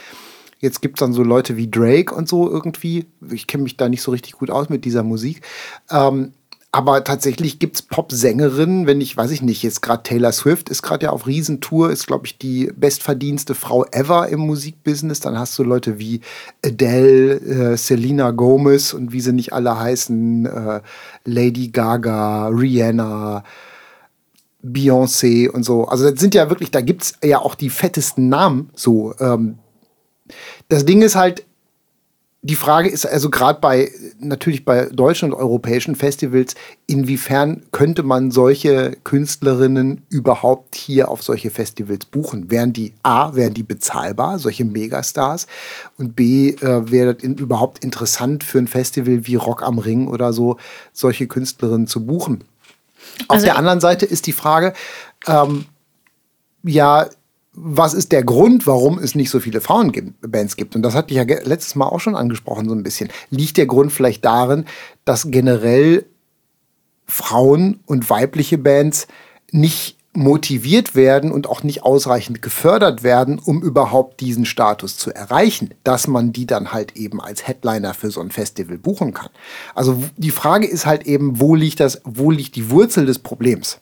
Jetzt 0.59 0.83
gibt 0.83 0.97
es 0.97 1.01
dann 1.01 1.13
so 1.13 1.23
Leute 1.23 1.57
wie 1.57 1.71
Drake 1.71 2.13
und 2.13 2.29
so 2.29 2.51
irgendwie. 2.51 3.07
Ich 3.31 3.47
kenne 3.47 3.63
mich 3.63 3.77
da 3.77 3.89
nicht 3.89 4.03
so 4.03 4.11
richtig 4.11 4.33
gut 4.33 4.51
aus 4.51 4.69
mit 4.69 4.85
dieser 4.85 5.05
Musik. 5.05 5.43
Ähm, 5.89 6.33
aber 6.75 7.05
tatsächlich 7.05 7.61
gibt 7.61 7.77
es 7.77 7.83
Pop-Sängerinnen, 7.83 8.89
wenn 8.89 9.01
ich, 9.01 9.17
weiß 9.17 9.31
ich 9.31 9.43
nicht, 9.43 9.63
jetzt 9.63 9.81
gerade 9.81 10.03
Taylor 10.03 10.33
Swift 10.33 10.69
ist 10.69 10.83
gerade 10.83 11.05
ja 11.05 11.11
auf 11.11 11.29
Riesentour, 11.29 11.93
ist, 11.93 12.09
glaube 12.09 12.27
ich, 12.27 12.37
die 12.37 12.73
bestverdienste 12.75 13.55
Frau 13.55 13.85
ever 13.93 14.29
im 14.29 14.41
Musikbusiness. 14.41 15.21
Dann 15.21 15.39
hast 15.39 15.57
du 15.57 15.63
Leute 15.63 16.01
wie 16.01 16.21
Adele, 16.67 17.35
äh, 17.35 17.77
Selena 17.77 18.33
Gomez 18.33 18.93
und 18.93 19.13
wie 19.13 19.21
sie 19.21 19.33
nicht 19.33 19.53
alle 19.53 19.79
heißen, 19.79 20.47
äh, 20.47 20.81
Lady 21.25 21.69
Gaga, 21.69 22.49
Rihanna, 22.49 23.45
Beyoncé 24.61 25.49
und 25.49 25.63
so. 25.63 25.85
Also 25.85 26.11
das 26.11 26.19
sind 26.19 26.35
ja 26.35 26.51
wirklich, 26.51 26.73
da 26.73 26.81
gibt 26.81 27.05
es 27.05 27.19
ja 27.23 27.39
auch 27.39 27.55
die 27.55 27.71
fettesten 27.71 28.29
Namen 28.29 28.71
so. 28.75 29.15
Ähm, 29.21 29.59
das 30.69 30.85
Ding 30.85 31.03
ist 31.03 31.15
halt, 31.15 31.45
die 32.47 32.57
Frage 32.57 32.91
ist 32.91 33.07
also 33.07 33.31
gerade 33.31 33.59
bei 33.59 33.91
natürlich 34.19 34.67
bei 34.67 34.91
deutschen 34.93 35.33
und 35.33 35.39
europäischen 35.39 35.97
Festivals, 35.97 36.55
inwiefern 36.87 37.63
könnte 37.73 38.03
man 38.03 38.31
solche 38.31 38.99
Künstlerinnen 39.03 40.03
überhaupt 40.11 40.75
hier 40.75 41.09
auf 41.09 41.23
solche 41.23 41.49
Festivals 41.49 42.05
buchen? 42.05 42.51
Wären 42.51 42.75
die 42.75 42.93
A, 43.03 43.35
wären 43.35 43.55
die 43.55 43.63
bezahlbar, 43.63 44.39
solche 44.39 44.67
Megastars? 44.67 45.47
Und 45.97 46.17
B, 46.17 46.51
äh, 46.51 46.91
wäre 46.91 47.15
das 47.15 47.25
in, 47.25 47.37
überhaupt 47.37 47.83
interessant 47.83 48.45
für 48.45 48.59
ein 48.59 48.69
Festival 48.69 49.27
wie 49.27 49.37
Rock 49.37 49.63
am 49.63 49.79
Ring 49.79 50.07
oder 50.07 50.35
so, 50.35 50.59
solche 50.93 51.27
Künstlerinnen 51.27 51.87
zu 51.87 52.05
buchen? 52.05 52.45
Auf 53.29 53.37
also 53.37 53.47
der 53.47 53.57
anderen 53.57 53.81
Seite 53.81 54.05
ist 54.05 54.27
die 54.27 54.33
Frage, 54.33 54.75
ähm, 55.27 55.65
ja, 56.63 57.07
was 57.55 57.95
ist 57.95 58.13
der 58.13 58.25
Grund, 58.25 58.67
warum 58.67 58.99
es 58.99 59.15
nicht 59.15 59.31
so 59.31 59.41
viele 59.41 59.61
Frauenbands 59.61 60.57
gibt? 60.57 60.75
Und 60.75 60.83
das 60.83 60.95
hatte 60.95 61.11
ich 61.11 61.17
ja 61.17 61.25
letztes 61.45 61.75
Mal 61.75 61.87
auch 61.87 62.01
schon 62.01 62.17
angesprochen, 62.17 62.69
so 62.69 62.75
ein 62.75 62.83
bisschen. 62.83 63.11
Liegt 63.31 63.57
der 63.57 63.67
Grund 63.67 63.93
vielleicht 63.93 64.25
darin, 64.25 64.65
dass 65.05 65.31
generell 65.31 66.07
Frauen 67.07 67.81
und 67.87 68.11
weibliche 68.11 68.59
Bands 68.59 69.07
nicht 69.53 69.97
motiviert 70.17 70.95
werden 70.95 71.33
und 71.33 71.49
auch 71.49 71.65
nicht 71.65 71.83
ausreichend 71.83 72.41
gefördert 72.41 73.03
werden, 73.03 73.41
um 73.41 73.63
überhaupt 73.63 74.21
diesen 74.21 74.45
Status 74.45 74.97
zu 74.97 75.13
erreichen, 75.13 75.75
dass 75.83 76.07
man 76.07 76.33
die 76.33 76.47
dann 76.47 76.73
halt 76.73 76.97
eben 76.97 77.21
als 77.21 77.47
Headliner 77.47 77.95
für 77.95 78.11
so 78.11 78.21
ein 78.21 78.31
Festival 78.31 78.79
buchen 78.79 79.13
kann. 79.13 79.31
Also 79.75 80.03
die 80.17 80.31
Frage 80.31 80.67
ist 80.67 80.87
halt 80.87 81.05
eben, 81.07 81.41
wo 81.41 81.57
liegt 81.57 81.81
das, 81.81 82.01
wo 82.05 82.31
liegt 82.31 82.55
die 82.55 82.71
Wurzel 82.71 83.07
des 83.07 83.19
Problems? 83.19 83.81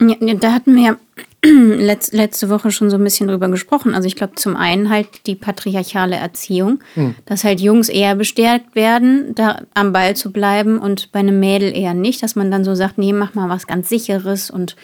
Ja, 0.00 0.34
da 0.34 0.52
hatten 0.52 0.74
wir 0.74 0.98
letzte 2.12 2.48
Woche 2.48 2.70
schon 2.70 2.90
so 2.90 2.96
ein 2.96 3.04
bisschen 3.04 3.28
drüber 3.28 3.48
gesprochen. 3.48 3.94
Also 3.94 4.06
ich 4.06 4.16
glaube 4.16 4.34
zum 4.36 4.56
einen 4.56 4.88
halt 4.88 5.26
die 5.26 5.34
patriarchale 5.34 6.16
Erziehung, 6.16 6.80
hm. 6.94 7.14
dass 7.26 7.44
halt 7.44 7.60
Jungs 7.60 7.88
eher 7.88 8.14
bestärkt 8.14 8.74
werden, 8.74 9.34
da 9.34 9.62
am 9.74 9.92
Ball 9.92 10.16
zu 10.16 10.32
bleiben 10.32 10.78
und 10.78 11.12
bei 11.12 11.20
einem 11.20 11.40
Mädel 11.40 11.76
eher 11.76 11.94
nicht, 11.94 12.22
dass 12.22 12.36
man 12.36 12.50
dann 12.50 12.64
so 12.64 12.74
sagt, 12.74 12.98
nee, 12.98 13.12
mach 13.12 13.34
mal 13.34 13.48
was 13.48 13.66
ganz 13.66 13.88
sicheres 13.88 14.50
und 14.50 14.76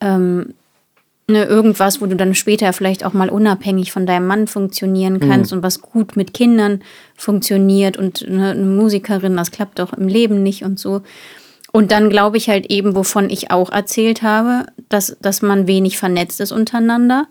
ähm, 0.00 0.54
ne, 1.26 1.44
irgendwas, 1.44 2.00
wo 2.00 2.06
du 2.06 2.14
dann 2.14 2.34
später 2.34 2.72
vielleicht 2.72 3.04
auch 3.04 3.12
mal 3.12 3.28
unabhängig 3.28 3.90
von 3.90 4.06
deinem 4.06 4.26
Mann 4.26 4.46
funktionieren 4.46 5.18
kannst 5.18 5.50
hm. 5.50 5.58
und 5.58 5.64
was 5.64 5.82
gut 5.82 6.16
mit 6.16 6.32
Kindern 6.32 6.80
funktioniert 7.16 7.96
und 7.96 8.28
ne, 8.28 8.50
eine 8.50 8.64
Musikerin, 8.64 9.36
das 9.36 9.50
klappt 9.50 9.78
doch 9.80 9.92
im 9.94 10.06
Leben 10.06 10.42
nicht 10.42 10.62
und 10.62 10.78
so. 10.78 11.02
Und 11.72 11.92
dann 11.92 12.08
glaube 12.08 12.36
ich 12.36 12.48
halt 12.48 12.70
eben, 12.70 12.94
wovon 12.94 13.30
ich 13.30 13.50
auch 13.50 13.70
erzählt 13.70 14.22
habe, 14.22 14.66
dass, 14.88 15.16
dass 15.20 15.42
man 15.42 15.66
wenig 15.66 15.98
vernetzt 15.98 16.40
ist 16.40 16.52
untereinander. 16.52 17.26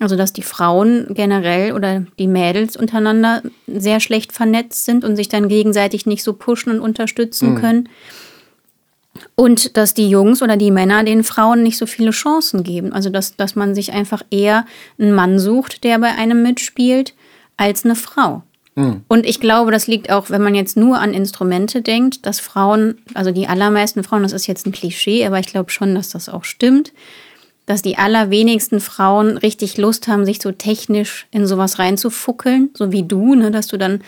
Also 0.00 0.16
dass 0.16 0.32
die 0.32 0.42
Frauen 0.42 1.06
generell 1.10 1.72
oder 1.72 2.04
die 2.18 2.26
Mädels 2.26 2.76
untereinander 2.76 3.42
sehr 3.66 4.00
schlecht 4.00 4.32
vernetzt 4.32 4.84
sind 4.84 5.04
und 5.04 5.16
sich 5.16 5.28
dann 5.28 5.48
gegenseitig 5.48 6.06
nicht 6.06 6.22
so 6.22 6.32
pushen 6.32 6.72
und 6.72 6.80
unterstützen 6.80 7.54
mhm. 7.54 7.60
können. 7.60 7.88
Und 9.34 9.76
dass 9.76 9.94
die 9.94 10.08
Jungs 10.08 10.42
oder 10.42 10.56
die 10.56 10.70
Männer 10.70 11.04
den 11.04 11.22
Frauen 11.22 11.62
nicht 11.62 11.76
so 11.76 11.86
viele 11.86 12.10
Chancen 12.10 12.62
geben. 12.64 12.92
Also 12.92 13.10
dass, 13.10 13.36
dass 13.36 13.54
man 13.54 13.74
sich 13.74 13.92
einfach 13.92 14.22
eher 14.30 14.64
einen 14.98 15.12
Mann 15.12 15.38
sucht, 15.38 15.84
der 15.84 15.98
bei 15.98 16.12
einem 16.12 16.42
mitspielt, 16.42 17.14
als 17.56 17.84
eine 17.84 17.94
Frau. 17.94 18.42
Mhm. 18.74 19.02
Und 19.08 19.26
ich 19.26 19.40
glaube, 19.40 19.70
das 19.70 19.86
liegt 19.86 20.10
auch, 20.10 20.30
wenn 20.30 20.42
man 20.42 20.54
jetzt 20.54 20.76
nur 20.76 20.98
an 20.98 21.14
Instrumente 21.14 21.82
denkt, 21.82 22.26
dass 22.26 22.40
Frauen, 22.40 22.98
also 23.14 23.30
die 23.30 23.48
allermeisten 23.48 24.02
Frauen, 24.02 24.22
das 24.22 24.32
ist 24.32 24.46
jetzt 24.46 24.66
ein 24.66 24.72
Klischee, 24.72 25.26
aber 25.26 25.38
ich 25.38 25.46
glaube 25.46 25.70
schon, 25.70 25.94
dass 25.94 26.10
das 26.10 26.28
auch 26.28 26.44
stimmt, 26.44 26.92
dass 27.66 27.82
die 27.82 27.96
allerwenigsten 27.96 28.80
Frauen 28.80 29.36
richtig 29.36 29.76
Lust 29.78 30.08
haben, 30.08 30.24
sich 30.24 30.42
so 30.42 30.52
technisch 30.52 31.26
in 31.30 31.46
sowas 31.46 31.78
reinzufuckeln, 31.78 32.70
so 32.74 32.92
wie 32.92 33.04
du, 33.04 33.34
ne, 33.34 33.50
dass 33.50 33.68
du 33.68 33.76
dann 33.76 34.02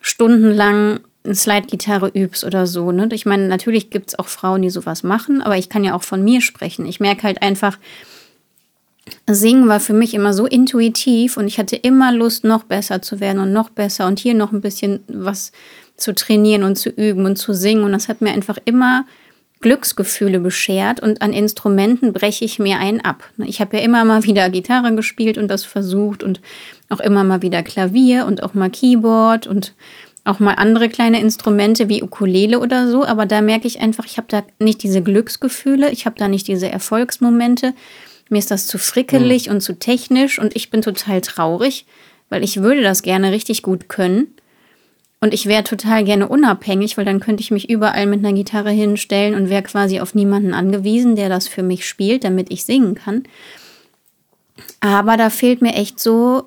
stundenlang 0.00 1.00
eine 1.24 1.34
Slide-Gitarre 1.34 2.08
übst 2.14 2.44
oder 2.44 2.66
so. 2.66 2.92
Ne? 2.92 3.08
Ich 3.12 3.26
meine, 3.26 3.48
natürlich 3.48 3.90
gibt 3.90 4.10
es 4.10 4.18
auch 4.18 4.28
Frauen, 4.28 4.62
die 4.62 4.70
sowas 4.70 5.02
machen, 5.02 5.42
aber 5.42 5.56
ich 5.58 5.68
kann 5.68 5.84
ja 5.84 5.94
auch 5.94 6.04
von 6.04 6.22
mir 6.22 6.40
sprechen. 6.40 6.86
Ich 6.86 7.00
merke 7.00 7.24
halt 7.24 7.42
einfach, 7.42 7.78
Singen 9.28 9.68
war 9.68 9.80
für 9.80 9.92
mich 9.92 10.14
immer 10.14 10.32
so 10.32 10.46
intuitiv 10.46 11.36
und 11.36 11.46
ich 11.46 11.58
hatte 11.58 11.76
immer 11.76 12.12
Lust, 12.12 12.44
noch 12.44 12.64
besser 12.64 13.02
zu 13.02 13.20
werden 13.20 13.40
und 13.40 13.52
noch 13.52 13.70
besser 13.70 14.06
und 14.06 14.18
hier 14.18 14.34
noch 14.34 14.52
ein 14.52 14.60
bisschen 14.60 15.00
was 15.08 15.52
zu 15.96 16.14
trainieren 16.14 16.62
und 16.62 16.76
zu 16.76 16.90
üben 16.90 17.24
und 17.24 17.36
zu 17.36 17.52
singen. 17.52 17.84
Und 17.84 17.92
das 17.92 18.08
hat 18.08 18.20
mir 18.20 18.32
einfach 18.32 18.58
immer 18.64 19.04
Glücksgefühle 19.60 20.38
beschert 20.38 21.00
und 21.00 21.22
an 21.22 21.32
Instrumenten 21.32 22.12
breche 22.12 22.44
ich 22.44 22.58
mir 22.58 22.78
einen 22.78 23.00
ab. 23.00 23.24
Ich 23.38 23.60
habe 23.60 23.78
ja 23.78 23.82
immer 23.82 24.04
mal 24.04 24.24
wieder 24.24 24.50
Gitarre 24.50 24.94
gespielt 24.94 25.38
und 25.38 25.48
das 25.48 25.64
versucht 25.64 26.22
und 26.22 26.40
auch 26.88 27.00
immer 27.00 27.24
mal 27.24 27.42
wieder 27.42 27.62
Klavier 27.62 28.26
und 28.26 28.42
auch 28.42 28.54
mal 28.54 28.70
Keyboard 28.70 29.46
und 29.46 29.74
auch 30.24 30.40
mal 30.40 30.54
andere 30.54 30.88
kleine 30.88 31.20
Instrumente 31.20 31.88
wie 31.88 32.02
Ukulele 32.02 32.58
oder 32.58 32.90
so. 32.90 33.04
Aber 33.04 33.24
da 33.24 33.40
merke 33.40 33.66
ich 33.66 33.80
einfach, 33.80 34.04
ich 34.04 34.18
habe 34.18 34.26
da 34.28 34.42
nicht 34.58 34.82
diese 34.82 35.02
Glücksgefühle, 35.02 35.90
ich 35.90 36.04
habe 36.04 36.18
da 36.18 36.28
nicht 36.28 36.48
diese 36.48 36.68
Erfolgsmomente. 36.68 37.72
Mir 38.28 38.38
ist 38.38 38.50
das 38.50 38.66
zu 38.66 38.78
frickelig 38.78 39.46
mhm. 39.46 39.54
und 39.54 39.60
zu 39.60 39.78
technisch 39.78 40.38
und 40.38 40.56
ich 40.56 40.70
bin 40.70 40.82
total 40.82 41.20
traurig, 41.20 41.86
weil 42.28 42.42
ich 42.42 42.62
würde 42.62 42.82
das 42.82 43.02
gerne 43.02 43.32
richtig 43.32 43.62
gut 43.62 43.88
können. 43.88 44.28
Und 45.20 45.32
ich 45.32 45.46
wäre 45.46 45.64
total 45.64 46.04
gerne 46.04 46.28
unabhängig, 46.28 46.96
weil 46.96 47.04
dann 47.04 47.20
könnte 47.20 47.40
ich 47.40 47.50
mich 47.50 47.70
überall 47.70 48.06
mit 48.06 48.18
einer 48.20 48.34
Gitarre 48.34 48.70
hinstellen 48.70 49.34
und 49.34 49.48
wäre 49.48 49.62
quasi 49.62 50.00
auf 50.00 50.14
niemanden 50.14 50.52
angewiesen, 50.52 51.16
der 51.16 51.28
das 51.28 51.48
für 51.48 51.62
mich 51.62 51.88
spielt, 51.88 52.22
damit 52.22 52.52
ich 52.52 52.64
singen 52.64 52.94
kann. 52.94 53.24
Aber 54.80 55.16
da 55.16 55.30
fehlt 55.30 55.62
mir 55.62 55.74
echt 55.74 55.98
so, 55.98 56.44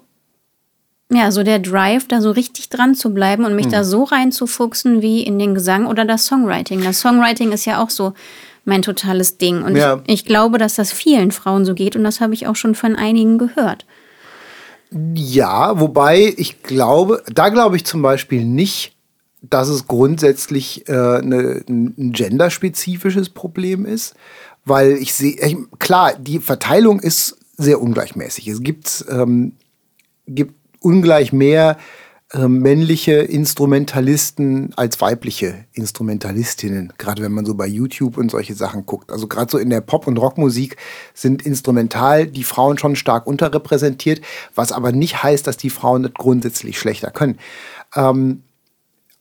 ja, 1.11 1.31
so 1.31 1.43
der 1.43 1.59
Drive, 1.59 2.07
da 2.07 2.21
so 2.21 2.29
richtig 2.29 2.69
dran 2.69 2.93
zu 2.93 3.11
bleiben 3.11 3.43
und 3.43 3.55
mich 3.55 3.67
mhm. 3.67 3.71
da 3.71 3.83
so 3.83 4.03
reinzufuchsen 4.03 5.01
wie 5.01 5.23
in 5.23 5.39
den 5.39 5.55
Gesang 5.55 5.87
oder 5.87 6.05
das 6.05 6.27
Songwriting. 6.27 6.83
Das 6.83 6.99
Songwriting 6.99 7.51
ist 7.51 7.65
ja 7.65 7.81
auch 7.81 7.89
so 7.89 8.13
mein 8.69 8.81
totales 8.81 9.37
Ding. 9.37 9.61
Und 9.63 9.75
ja. 9.75 10.01
ich, 10.05 10.13
ich 10.13 10.25
glaube, 10.25 10.57
dass 10.57 10.75
das 10.75 10.93
vielen 10.93 11.31
Frauen 11.31 11.65
so 11.65 11.73
geht 11.73 11.97
und 11.97 12.03
das 12.05 12.21
habe 12.21 12.33
ich 12.33 12.47
auch 12.47 12.55
schon 12.55 12.75
von 12.75 12.95
einigen 12.95 13.37
gehört. 13.37 13.85
Ja, 15.13 15.79
wobei 15.79 16.33
ich 16.37 16.63
glaube, 16.63 17.23
da 17.31 17.49
glaube 17.49 17.75
ich 17.75 17.85
zum 17.85 18.01
Beispiel 18.01 18.45
nicht, 18.45 18.95
dass 19.41 19.69
es 19.69 19.87
grundsätzlich 19.87 20.87
äh, 20.87 20.93
eine, 20.93 21.63
ein 21.67 22.11
genderspezifisches 22.11 23.29
Problem 23.29 23.85
ist, 23.85 24.15
weil 24.65 24.93
ich 24.93 25.13
sehe, 25.13 25.35
klar, 25.77 26.13
die 26.17 26.39
Verteilung 26.39 26.99
ist 26.99 27.37
sehr 27.57 27.81
ungleichmäßig. 27.81 28.47
Es 28.47 28.61
gibt, 28.61 29.05
ähm, 29.09 29.53
gibt 30.27 30.55
ungleich 30.81 31.33
mehr 31.33 31.77
männliche 32.37 33.13
Instrumentalisten 33.13 34.71
als 34.75 35.01
weibliche 35.01 35.65
Instrumentalistinnen, 35.73 36.93
gerade 36.99 37.23
wenn 37.23 37.31
man 37.31 37.45
so 37.45 37.55
bei 37.55 37.65
YouTube 37.65 38.17
und 38.17 38.29
solche 38.29 38.53
Sachen 38.53 38.85
guckt. 38.85 39.11
Also 39.11 39.27
gerade 39.27 39.49
so 39.49 39.57
in 39.57 39.71
der 39.71 39.81
Pop- 39.81 40.05
und 40.05 40.17
Rockmusik 40.17 40.77
sind 41.15 41.43
instrumental 41.43 42.27
die 42.27 42.43
Frauen 42.43 42.77
schon 42.77 42.95
stark 42.95 43.25
unterrepräsentiert, 43.25 44.21
was 44.53 44.71
aber 44.71 44.91
nicht 44.91 45.23
heißt, 45.23 45.47
dass 45.47 45.57
die 45.57 45.71
Frauen 45.71 46.03
das 46.03 46.13
grundsätzlich 46.13 46.77
schlechter 46.77 47.09
können. 47.09 47.39
Ähm, 47.95 48.43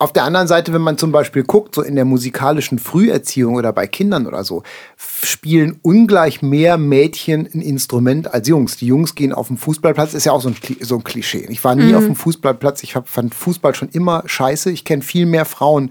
auf 0.00 0.12
der 0.12 0.22
anderen 0.22 0.46
Seite, 0.46 0.72
wenn 0.72 0.80
man 0.80 0.96
zum 0.96 1.10
Beispiel 1.10 1.42
guckt, 1.42 1.74
so 1.74 1.82
in 1.82 1.96
der 1.96 2.04
musikalischen 2.04 2.78
Früherziehung 2.78 3.56
oder 3.56 3.72
bei 3.72 3.88
Kindern 3.88 4.28
oder 4.28 4.44
so, 4.44 4.62
spielen 4.96 5.80
ungleich 5.82 6.40
mehr 6.40 6.78
Mädchen 6.78 7.48
ein 7.52 7.60
Instrument 7.60 8.32
als 8.32 8.46
Jungs. 8.46 8.76
Die 8.76 8.86
Jungs 8.86 9.16
gehen 9.16 9.32
auf 9.32 9.48
den 9.48 9.56
Fußballplatz, 9.56 10.14
ist 10.14 10.24
ja 10.24 10.32
auch 10.32 10.40
so 10.40 10.50
ein, 10.50 10.56
so 10.80 10.96
ein 10.96 11.04
Klischee. 11.04 11.46
Ich 11.48 11.64
war 11.64 11.74
nie 11.74 11.90
mhm. 11.90 11.96
auf 11.96 12.04
dem 12.04 12.14
Fußballplatz, 12.14 12.84
ich 12.84 12.94
hab, 12.94 13.08
fand 13.08 13.34
Fußball 13.34 13.74
schon 13.74 13.88
immer 13.88 14.22
scheiße. 14.24 14.70
Ich 14.70 14.84
kenne 14.84 15.02
viel 15.02 15.26
mehr 15.26 15.44
Frauen, 15.44 15.90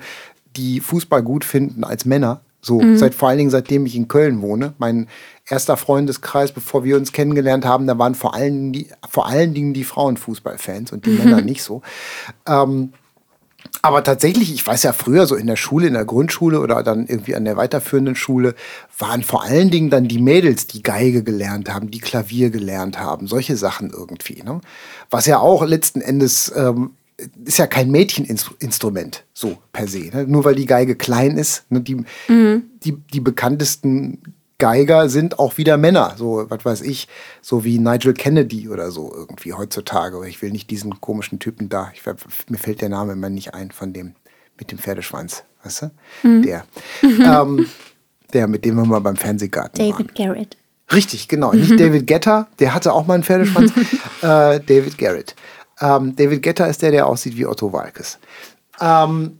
die 0.55 0.79
Fußball 0.79 1.21
gut 1.21 1.43
finden 1.43 1.83
als 1.83 2.05
Männer. 2.05 2.39
So, 2.61 2.79
mhm. 2.79 2.97
seit 2.97 3.13
vor 3.13 3.27
allen 3.27 3.37
Dingen, 3.37 3.49
seitdem 3.49 3.85
ich 3.85 3.95
in 3.95 4.07
Köln 4.07 4.41
wohne. 4.41 4.73
Mein 4.77 5.07
erster 5.49 5.75
Freundeskreis, 5.75 6.53
bevor 6.53 6.85
wir 6.85 6.95
uns 6.95 7.11
kennengelernt 7.11 7.65
haben, 7.65 7.87
da 7.87 7.97
waren 7.99 8.15
vor 8.15 8.33
allen, 8.33 8.71
die, 8.71 8.87
vor 9.07 9.27
allen 9.27 9.53
Dingen 9.53 9.73
die 9.73 9.83
Frauen 9.83 10.15
Fußballfans 10.15 10.93
und 10.93 11.05
die 11.05 11.11
mhm. 11.11 11.17
Männer 11.17 11.41
nicht 11.41 11.61
so. 11.61 11.81
Ähm, 12.47 12.93
aber 13.81 14.03
tatsächlich, 14.03 14.53
ich 14.53 14.65
weiß 14.65 14.83
ja 14.83 14.93
früher 14.93 15.27
so 15.27 15.35
in 15.35 15.47
der 15.47 15.55
Schule, 15.55 15.87
in 15.87 15.93
der 15.93 16.05
Grundschule 16.05 16.59
oder 16.59 16.83
dann 16.83 17.07
irgendwie 17.07 17.35
an 17.35 17.45
der 17.45 17.57
weiterführenden 17.57 18.15
Schule, 18.15 18.55
waren 18.97 19.23
vor 19.23 19.43
allen 19.43 19.69
Dingen 19.69 19.89
dann 19.89 20.07
die 20.07 20.19
Mädels, 20.19 20.67
die 20.67 20.83
Geige 20.83 21.23
gelernt 21.23 21.73
haben, 21.73 21.91
die 21.91 21.99
Klavier 21.99 22.49
gelernt 22.49 22.99
haben, 22.99 23.27
solche 23.27 23.57
Sachen 23.57 23.91
irgendwie. 23.91 24.43
Ne? 24.43 24.61
Was 25.09 25.25
ja 25.25 25.39
auch 25.39 25.65
letzten 25.65 26.01
Endes 26.01 26.51
ähm, 26.55 26.91
ist 27.45 27.57
ja 27.57 27.67
kein 27.67 27.89
Mädcheninstrument 27.89 29.25
so 29.33 29.57
per 29.73 29.87
se. 29.87 30.09
Ne? 30.13 30.25
Nur 30.27 30.45
weil 30.45 30.55
die 30.55 30.67
Geige 30.67 30.95
klein 30.95 31.37
ist. 31.37 31.63
Ne? 31.69 31.81
Die, 31.81 31.95
mhm. 32.27 32.63
die, 32.83 32.93
die 32.93 33.19
bekanntesten 33.19 34.21
Geiger 34.59 35.07
sind 35.09 35.37
auch 35.37 35.57
wieder 35.57 35.77
Männer, 35.77 36.15
so 36.17 36.45
was 36.49 36.65
weiß 36.65 36.81
ich, 36.81 37.07
so 37.41 37.63
wie 37.63 37.77
Nigel 37.77 38.13
Kennedy 38.13 38.69
oder 38.69 38.89
so 38.89 39.13
irgendwie 39.13 39.53
heutzutage. 39.53 40.27
Ich 40.27 40.41
will 40.41 40.51
nicht 40.51 40.71
diesen 40.71 40.99
komischen 40.99 41.39
Typen 41.39 41.69
da, 41.69 41.91
ich, 41.93 42.01
mir 42.49 42.57
fällt 42.57 42.81
der 42.81 42.89
Name 42.89 43.13
immer 43.13 43.29
nicht 43.29 43.53
ein 43.53 43.71
von 43.71 43.93
dem 43.93 44.15
mit 44.57 44.71
dem 44.71 44.79
Pferdeschwanz, 44.79 45.43
weißt 45.63 45.83
du? 45.83 45.91
Mhm. 46.27 46.41
Der. 46.41 46.65
Ähm, 47.03 47.67
der, 48.33 48.47
mit 48.47 48.65
dem 48.65 48.75
wir 48.75 48.85
mal 48.85 48.99
beim 48.99 49.15
Fernsehgarten 49.15 49.77
David 49.77 50.17
waren. 50.19 50.33
Garrett. 50.33 50.57
Richtig, 50.91 51.27
genau. 51.27 51.53
Nicht 51.53 51.71
David 51.79 52.07
Getter, 52.07 52.47
der 52.59 52.73
hatte 52.73 52.93
auch 52.93 53.05
mal 53.05 53.15
einen 53.15 53.23
Pferdeschwanz. 53.23 53.71
äh, 54.21 54.59
David 54.59 54.97
Garrett. 54.97 55.35
Ähm, 55.79 56.15
David 56.15 56.41
Getter 56.41 56.67
ist 56.67 56.81
der, 56.81 56.91
der 56.91 57.07
aussieht 57.07 57.37
wie 57.37 57.45
Otto 57.45 57.71
Walkes. 57.71 58.17
Ähm, 58.81 59.39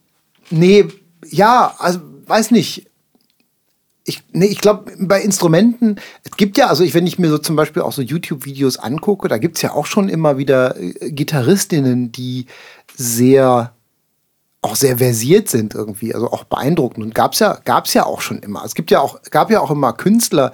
nee, 0.49 0.85
ja, 1.25 1.73
also 1.79 1.99
weiß 2.27 2.51
nicht 2.51 2.87
ich, 4.07 4.23
nee, 4.31 4.45
ich 4.45 4.61
glaube, 4.61 4.93
bei 4.99 5.21
Instrumenten, 5.21 5.97
es 6.23 6.31
gibt 6.37 6.57
ja, 6.57 6.67
also 6.67 6.81
ich, 6.83 6.93
wenn 6.93 7.05
ich 7.05 7.19
mir 7.19 7.29
so 7.29 7.37
zum 7.37 7.57
Beispiel 7.57 7.81
auch 7.81 7.91
so 7.91 8.01
YouTube-Videos 8.01 8.77
angucke, 8.77 9.27
da 9.27 9.37
gibt 9.37 9.57
es 9.57 9.61
ja 9.61 9.73
auch 9.73 9.85
schon 9.85 10.07
immer 10.07 10.37
wieder 10.37 10.79
äh, 10.79 11.11
Gitarristinnen, 11.11 12.13
die 12.13 12.45
sehr 12.95 13.73
auch 14.61 14.75
sehr 14.75 14.97
versiert 14.97 15.49
sind 15.49 15.75
irgendwie, 15.75 16.15
also 16.15 16.31
auch 16.31 16.45
beeindruckend. 16.45 17.05
Und 17.05 17.13
gab's 17.13 17.39
ja, 17.39 17.59
gab's 17.63 17.93
ja 17.93 18.05
auch 18.05 18.21
schon 18.21 18.39
immer. 18.39 18.63
Es 18.65 18.75
gibt 18.75 18.91
ja 18.91 19.01
auch, 19.01 19.21
gab 19.29 19.51
ja 19.51 19.59
auch 19.59 19.71
immer 19.71 19.93
Künstler, 19.93 20.51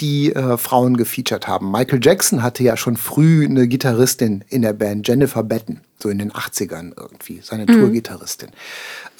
die 0.00 0.34
äh, 0.34 0.58
Frauen 0.58 0.96
gefeatured 0.96 1.48
haben. 1.48 1.70
Michael 1.70 2.00
Jackson 2.02 2.42
hatte 2.42 2.62
ja 2.64 2.76
schon 2.76 2.96
früh 2.96 3.46
eine 3.46 3.66
Gitarristin 3.66 4.44
in 4.48 4.62
der 4.62 4.74
Band, 4.74 5.08
Jennifer 5.08 5.42
Batten, 5.42 5.80
so 5.98 6.10
in 6.10 6.18
den 6.18 6.32
80ern 6.32 6.92
irgendwie, 6.96 7.40
seine 7.42 7.62
mhm. 7.62 7.80
Tourgitarristin, 7.80 8.50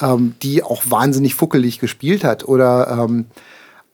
ähm, 0.03 0.35
die 0.43 0.63
auch 0.63 0.83
wahnsinnig 0.87 1.35
fuckelig 1.35 1.79
gespielt 1.79 2.25
hat. 2.25 2.47
Oder 2.47 3.07
ähm, 3.09 3.27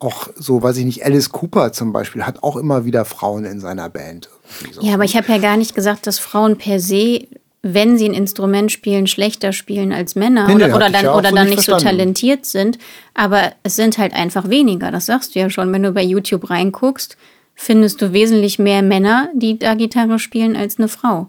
auch 0.04 0.28
so, 0.36 0.62
weiß 0.62 0.76
ich 0.78 0.84
nicht, 0.84 1.04
Alice 1.04 1.30
Cooper 1.30 1.72
zum 1.72 1.92
Beispiel 1.92 2.24
hat 2.24 2.42
auch 2.42 2.56
immer 2.56 2.84
wieder 2.84 3.04
Frauen 3.04 3.44
in 3.44 3.60
seiner 3.60 3.88
Band. 3.88 4.28
So. 4.72 4.82
Ja, 4.82 4.94
aber 4.94 5.04
ich 5.04 5.16
habe 5.16 5.30
ja 5.30 5.38
gar 5.38 5.56
nicht 5.56 5.74
gesagt, 5.74 6.06
dass 6.06 6.18
Frauen 6.18 6.58
per 6.58 6.80
se, 6.80 7.26
wenn 7.62 7.96
sie 7.96 8.08
ein 8.08 8.14
Instrument 8.14 8.72
spielen, 8.72 9.06
schlechter 9.06 9.52
spielen 9.52 9.92
als 9.92 10.14
Männer 10.14 10.48
nee, 10.48 10.54
oder, 10.54 10.68
nee, 10.68 10.74
oder 10.74 10.90
dann, 10.90 11.04
ja 11.04 11.14
oder 11.14 11.28
so 11.30 11.34
dann 11.34 11.46
nicht, 11.46 11.56
nicht 11.58 11.66
so 11.66 11.76
talentiert 11.76 12.44
sind. 12.44 12.78
Aber 13.14 13.52
es 13.62 13.76
sind 13.76 13.98
halt 13.98 14.12
einfach 14.14 14.48
weniger. 14.48 14.90
Das 14.90 15.06
sagst 15.06 15.34
du 15.34 15.38
ja 15.38 15.48
schon. 15.48 15.72
Wenn 15.72 15.82
du 15.82 15.92
bei 15.92 16.02
YouTube 16.02 16.50
reinguckst, 16.50 17.16
findest 17.54 18.02
du 18.02 18.12
wesentlich 18.12 18.58
mehr 18.58 18.82
Männer, 18.82 19.28
die 19.34 19.58
da 19.58 19.74
Gitarre 19.74 20.18
spielen, 20.18 20.56
als 20.56 20.78
eine 20.78 20.88
Frau. 20.88 21.28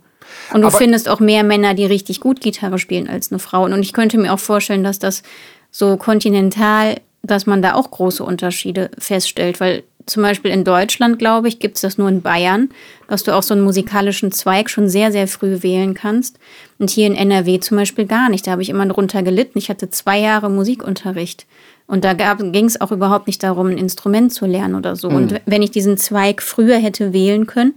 Und 0.53 0.61
du 0.61 0.67
aber 0.67 0.77
findest 0.77 1.09
auch 1.09 1.19
mehr 1.19 1.43
Männer, 1.43 1.73
die 1.73 1.85
richtig 1.85 2.19
gut 2.19 2.41
Gitarre 2.41 2.79
spielen, 2.79 3.07
als 3.07 3.31
eine 3.31 3.39
Frau. 3.39 3.65
Und 3.65 3.79
ich 3.79 3.93
könnte 3.93 4.17
mir 4.17 4.33
auch 4.33 4.39
vorstellen, 4.39 4.83
dass 4.83 4.99
das 4.99 5.21
so 5.69 5.97
kontinental 5.97 6.97
dass 7.23 7.45
man 7.45 7.61
da 7.61 7.73
auch 7.73 7.89
große 7.89 8.23
Unterschiede 8.23 8.91
feststellt, 8.97 9.59
weil 9.59 9.83
zum 10.05 10.23
Beispiel 10.23 10.51
in 10.51 10.65
Deutschland, 10.65 11.17
glaube 11.17 11.47
ich, 11.47 11.59
gibt 11.59 11.75
es 11.75 11.81
das 11.81 11.97
nur 11.97 12.09
in 12.09 12.21
Bayern, 12.21 12.69
dass 13.07 13.23
du 13.23 13.33
auch 13.33 13.43
so 13.43 13.53
einen 13.53 13.63
musikalischen 13.63 14.33
Zweig 14.33 14.69
schon 14.69 14.89
sehr, 14.89 15.13
sehr 15.13 15.27
früh 15.27 15.63
wählen 15.63 15.93
kannst. 15.93 16.39
Und 16.77 16.89
hier 16.89 17.07
in 17.07 17.15
NRW 17.15 17.59
zum 17.59 17.77
Beispiel 17.77 18.05
gar 18.05 18.29
nicht. 18.29 18.45
Da 18.45 18.51
habe 18.51 18.61
ich 18.61 18.69
immer 18.69 18.85
drunter 18.85 19.23
gelitten. 19.23 19.57
Ich 19.57 19.69
hatte 19.69 19.89
zwei 19.89 20.19
Jahre 20.19 20.49
Musikunterricht. 20.49 21.45
Und 21.87 22.03
da 22.03 22.13
ging 22.13 22.65
es 22.65 22.81
auch 22.81 22.91
überhaupt 22.91 23.27
nicht 23.27 23.43
darum, 23.43 23.67
ein 23.67 23.77
Instrument 23.77 24.33
zu 24.33 24.45
lernen 24.45 24.75
oder 24.75 24.95
so. 24.95 25.09
Mhm. 25.09 25.15
Und 25.15 25.41
wenn 25.45 25.61
ich 25.61 25.71
diesen 25.71 25.97
Zweig 25.97 26.41
früher 26.41 26.77
hätte 26.77 27.13
wählen 27.13 27.45
können 27.45 27.73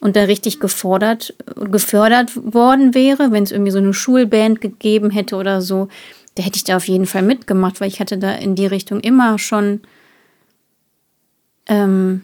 und 0.00 0.16
da 0.16 0.22
richtig 0.22 0.60
gefordert, 0.60 1.34
gefördert 1.70 2.32
worden 2.36 2.94
wäre, 2.94 3.30
wenn 3.30 3.42
es 3.42 3.52
irgendwie 3.52 3.72
so 3.72 3.78
eine 3.78 3.94
Schulband 3.94 4.60
gegeben 4.60 5.10
hätte 5.10 5.36
oder 5.36 5.60
so, 5.60 5.88
da 6.38 6.44
hätte 6.44 6.56
ich 6.56 6.62
da 6.62 6.76
auf 6.76 6.86
jeden 6.86 7.06
Fall 7.06 7.22
mitgemacht, 7.22 7.80
weil 7.80 7.88
ich 7.88 7.98
hatte 7.98 8.16
da 8.16 8.32
in 8.32 8.54
die 8.54 8.66
Richtung 8.66 9.00
immer 9.00 9.40
schon. 9.40 9.80
Ähm, 11.66 12.22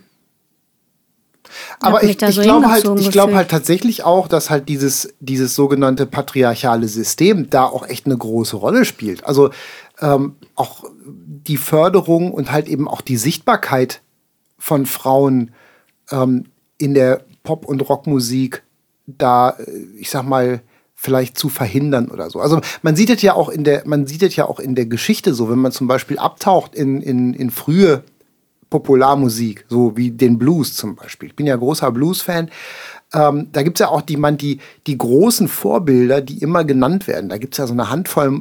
aber 1.81 2.05
ich, 2.05 2.22
ich 2.22 2.35
so 2.37 2.42
glaube 2.42 2.68
halt, 2.68 2.85
ich 3.00 3.11
glaube 3.11 3.35
halt 3.35 3.50
tatsächlich 3.50 4.05
auch, 4.05 4.29
dass 4.29 4.50
halt 4.50 4.68
dieses, 4.68 5.12
dieses 5.18 5.57
sogenannte 5.57 6.07
patriarchale 6.07 6.87
System 6.87 7.50
da 7.50 7.64
auch 7.64 7.88
echt 7.88 8.07
eine 8.07 8.16
große 8.16 8.57
Rolle 8.57 8.85
spielt. 8.85 9.24
Also 9.24 9.50
ähm, 10.00 10.37
auch 10.55 10.85
die 11.05 11.57
Förderung 11.57 12.31
und 12.31 12.53
halt 12.53 12.68
eben 12.68 12.87
auch 12.87 13.00
die 13.00 13.16
Sichtbarkeit 13.16 14.00
von 14.59 14.87
Frauen 14.87 15.50
ähm, 16.12 16.44
in 16.79 16.94
der 16.94 17.24
Pop- 17.42 17.66
und 17.66 17.81
Rockmusik 17.88 18.62
da, 19.09 19.50
äh, 19.50 19.72
ich 19.98 20.09
sag 20.09 20.22
mal, 20.22 20.62
vielleicht 21.05 21.38
zu 21.38 21.51
verhindern 21.51 22.09
oder 22.09 22.31
so. 22.31 22.40
Also 22.40 22.61
man 22.83 22.97
sieht 22.97 23.11
es 23.11 23.21
ja 23.21 23.35
auch 23.35 23.51
in 23.51 23.62
der, 23.62 23.83
man 23.87 24.07
sieht 24.07 24.23
es 24.23 24.37
ja 24.37 24.47
auch 24.47 24.59
in 24.59 24.75
der 24.75 24.87
Geschichte 24.87 25.35
so, 25.35 25.51
wenn 25.51 25.59
man 25.59 25.71
zum 25.71 25.87
Beispiel 25.87 26.19
abtaucht 26.19 26.75
in, 26.75 27.03
in, 27.03 27.35
in 27.35 27.51
frühe 27.51 28.03
Popularmusik, 28.71 29.67
so 29.69 29.97
wie 29.97 30.11
den 30.11 30.38
Blues 30.38 30.75
zum 30.75 30.97
Beispiel. 30.97 31.29
Ich 31.29 31.37
bin 31.37 31.47
ja 31.47 31.57
großer 31.57 31.93
Blues-Fan. 31.93 32.51
Ähm, 33.12 33.49
da 33.53 33.62
gibt 33.62 33.79
es 33.79 33.81
ja 33.81 33.88
auch 33.88 34.01
die, 34.01 34.17
man, 34.17 34.38
die, 34.38 34.59
die 34.87 34.97
großen 34.97 35.47
Vorbilder, 35.47 36.23
die 36.23 36.38
immer 36.38 36.64
genannt 36.64 37.07
werden. 37.07 37.29
Da 37.29 37.37
gibt 37.37 37.55
es 37.55 37.59
ja 37.59 37.67
so 37.67 37.75
eine 37.75 37.90
Handvoll 37.90 38.40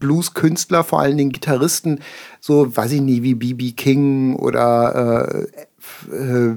Blues-Künstler, 0.00 0.82
vor 0.82 1.00
allen 1.00 1.16
Dingen 1.16 1.30
Gitarristen, 1.30 2.00
so 2.40 2.74
weiß 2.76 2.90
ich 2.92 3.00
nicht, 3.02 3.22
wie 3.22 3.34
B.B. 3.34 3.70
King 3.72 4.34
oder 4.34 5.46
äh, 6.10 6.12
äh, 6.12 6.56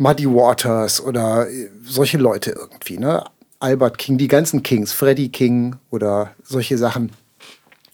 Muddy 0.00 0.26
Waters 0.26 1.02
oder 1.02 1.48
äh, 1.50 1.68
solche 1.84 2.16
Leute 2.16 2.52
irgendwie, 2.52 2.98
ne? 2.98 3.22
Albert 3.58 3.98
King, 3.98 4.16
die 4.16 4.28
ganzen 4.28 4.62
Kings, 4.62 4.92
Freddie 4.92 5.28
King 5.28 5.76
oder 5.90 6.30
solche 6.42 6.78
Sachen. 6.78 7.12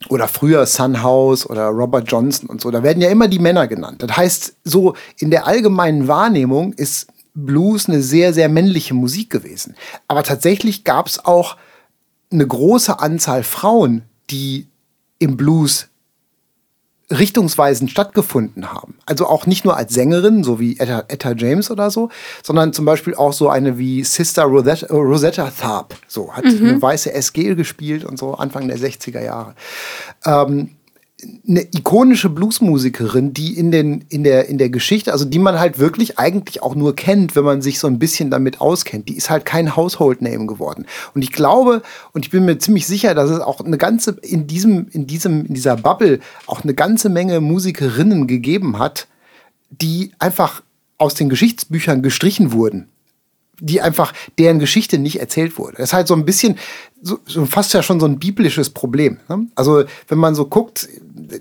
Oder 0.09 0.29
früher 0.29 0.67
Sunhouse 0.67 1.51
oder 1.51 1.67
Robert 1.67 2.09
Johnson 2.09 2.49
und 2.49 2.61
so. 2.61 2.71
Da 2.71 2.85
werden 2.85 3.03
ja 3.03 3.11
immer 3.11 3.27
die 3.27 3.41
Männer 3.41 3.67
genannt. 3.67 4.05
Das 4.05 4.17
heißt, 4.17 4.55
so 4.63 4.95
in 5.19 5.33
der 5.33 5.49
allgemeinen 5.49 6.07
Wahrnehmung 6.07 6.75
ist 6.75 7.09
Blues 7.35 7.89
eine 7.89 8.01
sehr, 8.01 8.33
sehr 8.33 8.49
männliche 8.49 8.95
Musik 8.95 9.31
gewesen. 9.31 9.75
Aber 10.07 10.23
tatsächlich 10.23 10.85
gab 10.85 11.09
es 11.09 11.25
auch 11.25 11.57
eine 12.31 12.47
große 12.47 13.01
Anzahl 13.01 13.43
Frauen, 13.43 14.03
die 14.31 14.69
im 15.19 15.37
Blues 15.37 15.89
richtungsweisend 17.11 17.91
stattgefunden 17.91 18.73
haben. 18.73 18.97
Also 19.07 19.27
auch 19.27 19.47
nicht 19.47 19.65
nur 19.65 19.77
als 19.77 19.95
Sängerin, 19.95 20.43
so 20.43 20.59
wie 20.59 20.79
Etta, 20.79 21.05
Etta 21.09 21.33
James 21.33 21.71
oder 21.71 21.91
so, 21.91 22.11
sondern 22.43 22.73
zum 22.73 22.85
Beispiel 22.85 23.15
auch 23.15 23.33
so 23.33 23.49
eine 23.49 23.79
wie 23.79 24.03
Sister 24.03 24.45
Rosetta, 24.45 24.93
Rosetta 24.93 25.51
Tharpe. 25.51 25.97
So, 26.09 26.33
hat 26.33 26.45
mhm. 26.45 26.69
eine 26.69 26.83
weiße 26.83 27.13
SG 27.13 27.55
gespielt 27.55 28.05
und 28.05 28.19
so 28.19 28.35
Anfang 28.35 28.67
der 28.67 28.79
60er 28.79 29.23
Jahre. 29.23 29.55
Ähm, 30.25 30.71
eine 31.49 31.63
ikonische 31.63 32.29
Bluesmusikerin, 32.29 33.33
die 33.33 33.59
in, 33.59 33.71
den, 33.71 34.05
in, 34.11 34.23
der, 34.23 34.49
in 34.49 34.59
der 34.59 34.69
Geschichte, 34.69 35.13
also 35.13 35.25
die 35.25 35.39
man 35.39 35.59
halt 35.59 35.79
wirklich 35.79 36.19
eigentlich 36.19 36.63
auch 36.63 36.75
nur 36.75 36.95
kennt, 36.95 37.35
wenn 37.35 37.45
man 37.45 37.63
sich 37.63 37.79
so 37.79 37.87
ein 37.87 37.99
bisschen 37.99 38.31
damit 38.31 38.61
auskennt. 38.61 39.09
Die 39.09 39.17
ist 39.17 39.31
halt 39.31 39.47
kein 39.47 39.77
Household 39.77 40.21
Name 40.21 40.47
geworden. 40.47 40.85
Und 41.15 41.23
ich 41.23 41.33
glaube, 41.33 41.83
und 42.13 42.27
ich 42.27 42.31
bin 42.31 42.45
mir 42.45 42.59
ziemlich 42.59 42.87
sicher, 42.87 43.15
dass 43.15 43.31
es 43.31 43.41
auch 43.41 43.61
eine 43.61 43.79
ganze, 43.79 44.19
in 44.23 44.47
diesem, 44.47 44.89
in 44.89 45.07
diesem, 45.07 45.47
in 45.47 45.55
dieser 45.55 45.77
Bubble 45.77 46.21
auch 46.47 46.65
eine 46.65 46.75
ganze 46.75 47.09
Menge 47.09 47.41
Musikerinnen 47.41 48.27
gegeben 48.27 48.79
hat, 48.79 49.09
die 49.71 50.13
einfach 50.19 50.63
aus 50.99 51.15
den 51.15 51.31
Geschichtsbüchern 51.31 52.03
gestrichen 52.03 52.53
wurden 52.53 52.89
die 53.61 53.81
einfach, 53.81 54.13
deren 54.39 54.59
Geschichte 54.59 54.99
nicht 54.99 55.21
erzählt 55.21 55.59
wurde. 55.59 55.79
Das 55.79 55.91
ist 55.91 55.93
halt 55.95 56.09
so 56.09 56.15
ein 56.15 56.25
bisschen, 56.25 56.59
so, 57.03 57.19
so 57.27 57.45
fast 57.45 57.75
ja 57.75 57.83
schon 57.83 58.01
so 58.01 58.07
ein 58.07 58.19
biblisches 58.19 58.71
Problem. 58.71 59.19
Ne? 59.29 59.47
Also 59.55 59.85
wenn 60.09 60.19
man 60.19 60.35
so 60.35 60.47
guckt, 60.47 60.89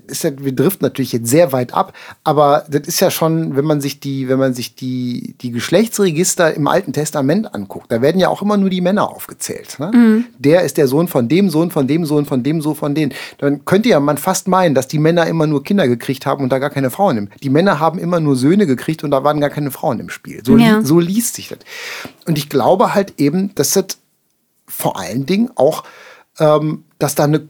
ist 0.06 0.24
ja, 0.24 0.30
wir 0.38 0.52
driften 0.52 0.84
natürlich 0.84 1.12
jetzt 1.12 1.28
sehr 1.28 1.52
weit 1.52 1.72
ab, 1.72 1.92
aber 2.24 2.64
das 2.68 2.86
ist 2.86 3.00
ja 3.00 3.10
schon, 3.10 3.56
wenn 3.56 3.64
man 3.64 3.80
sich 3.80 4.00
die, 4.00 4.28
wenn 4.28 4.38
man 4.38 4.54
sich 4.54 4.74
die, 4.74 5.34
die 5.40 5.50
Geschlechtsregister 5.50 6.54
im 6.54 6.68
Alten 6.68 6.92
Testament 6.92 7.54
anguckt, 7.54 7.90
da 7.90 8.02
werden 8.02 8.20
ja 8.20 8.28
auch 8.28 8.42
immer 8.42 8.56
nur 8.56 8.70
die 8.70 8.80
Männer 8.80 9.08
aufgezählt. 9.08 9.78
Ne? 9.78 9.90
Mhm. 9.94 10.24
Der 10.38 10.62
ist 10.62 10.76
der 10.76 10.88
Sohn 10.88 11.08
von 11.08 11.28
dem 11.28 11.48
Sohn, 11.50 11.70
von 11.70 11.86
dem 11.86 12.04
Sohn, 12.04 12.26
von 12.26 12.42
dem 12.42 12.60
Sohn, 12.60 12.74
von 12.74 12.94
denen. 12.94 13.12
Dann 13.38 13.64
könnte 13.64 13.88
ja 13.88 14.00
man 14.00 14.18
fast 14.18 14.48
meinen, 14.48 14.74
dass 14.74 14.88
die 14.88 14.98
Männer 14.98 15.26
immer 15.26 15.46
nur 15.46 15.62
Kinder 15.62 15.88
gekriegt 15.88 16.26
haben 16.26 16.44
und 16.44 16.50
da 16.50 16.58
gar 16.58 16.70
keine 16.70 16.90
Frauen 16.90 17.16
im. 17.16 17.28
Die 17.42 17.50
Männer 17.50 17.80
haben 17.80 17.98
immer 17.98 18.20
nur 18.20 18.36
Söhne 18.36 18.66
gekriegt 18.66 19.04
und 19.04 19.10
da 19.10 19.24
waren 19.24 19.40
gar 19.40 19.50
keine 19.50 19.70
Frauen 19.70 20.00
im 20.00 20.10
Spiel. 20.10 20.42
So, 20.44 20.56
ja. 20.56 20.82
so 20.82 21.00
liest 21.00 21.34
sich 21.34 21.48
das. 21.48 21.58
Und 22.26 22.38
ich 22.38 22.48
glaube 22.48 22.94
halt 22.94 23.14
eben, 23.18 23.54
dass 23.54 23.72
das 23.72 23.98
vor 24.66 24.98
allen 24.98 25.26
Dingen 25.26 25.50
auch, 25.54 25.84
ähm, 26.38 26.84
dass 26.98 27.14
da 27.14 27.24
eine, 27.24 27.48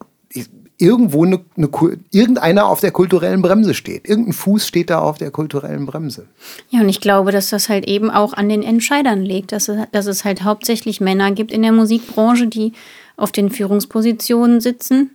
irgendwo 0.79 1.25
eine, 1.25 1.45
eine, 1.57 1.69
irgendeiner 2.11 2.67
auf 2.67 2.81
der 2.81 2.91
kulturellen 2.91 3.43
Bremse 3.43 3.75
steht. 3.75 4.09
Irgendein 4.09 4.35
Fuß 4.35 4.67
steht 4.67 4.91
da 4.91 4.99
auf 4.99 5.19
der 5.19 5.31
kulturellen 5.31 5.87
Bremse. 5.87 6.27
Ja, 6.71 6.81
und 6.81 6.89
ich 6.89 7.01
glaube, 7.01 7.33
dass 7.33 7.51
das 7.51 7.69
halt 7.69 7.87
eben 7.87 8.11
auch 8.11 8.35
an 8.35 8.49
den 8.49 8.63
Entscheidern 8.63 9.23
liegt, 9.23 9.53
dass 9.53 9.69
es, 9.69 9.79
dass 9.93 10.07
es 10.07 10.25
halt 10.25 10.45
hauptsächlich 10.45 11.01
Männer 11.01 11.33
gibt 11.33 11.53
in 11.53 11.63
der 11.63 11.73
Musikbranche, 11.73 12.47
die 12.47 12.73
auf 13.17 13.33
den 13.33 13.51
Führungspositionen 13.51 14.61
sitzen 14.61 15.11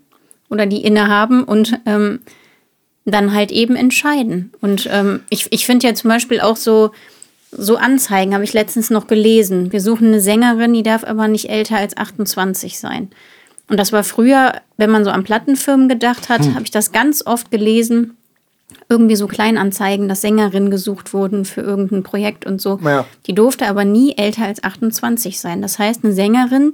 oder 0.50 0.66
die 0.66 0.84
innehaben 0.84 1.44
und 1.44 1.80
ähm, 1.86 2.20
dann 3.06 3.34
halt 3.34 3.52
eben 3.52 3.76
entscheiden. 3.76 4.52
Und 4.62 4.88
ähm, 4.92 5.22
ich, 5.30 5.48
ich 5.52 5.66
finde 5.66 5.88
ja 5.88 5.94
zum 5.94 6.10
Beispiel 6.10 6.40
auch 6.42 6.58
so, 6.58 6.92
so 7.52 7.76
Anzeigen 7.76 8.34
habe 8.34 8.44
ich 8.44 8.54
letztens 8.54 8.90
noch 8.90 9.08
gelesen. 9.08 9.72
Wir 9.72 9.82
suchen 9.82 10.08
eine 10.08 10.22
Sängerin, 10.22 10.74
die 10.74 10.84
darf 10.84 11.04
aber 11.04 11.28
nicht 11.28 11.50
älter 11.50 11.78
als 11.78 11.98
28 11.98 12.80
sein. 12.80 13.10
Und 13.68 13.78
das 13.78 13.92
war 13.92 14.04
früher, 14.04 14.54
wenn 14.78 14.90
man 14.90 15.04
so 15.04 15.12
an 15.12 15.24
Plattenfirmen 15.24 15.88
gedacht 15.88 16.30
hat, 16.30 16.44
hm. 16.46 16.56
habe 16.56 16.64
ich 16.64 16.72
das 16.72 16.92
ganz 16.92 17.26
oft 17.26 17.52
gelesen. 17.52 18.18
Irgendwie 18.90 19.16
so 19.16 19.28
Kleinanzeigen, 19.28 20.10
dass 20.10 20.22
Sängerinnen 20.22 20.72
gesucht 20.72 21.14
wurden 21.14 21.46
für 21.46 21.62
irgendein 21.62 22.04
Projekt 22.04 22.46
und 22.46 22.62
so. 22.62 22.80
Ja. 22.84 23.06
Die 23.28 23.36
durfte 23.36 23.68
aber 23.68 23.86
nie 23.86 24.16
älter 24.18 24.44
als 24.44 24.64
28 24.64 25.40
sein. 25.40 25.62
Das 25.62 25.80
heißt, 25.80 26.04
eine 26.04 26.14
Sängerin, 26.14 26.74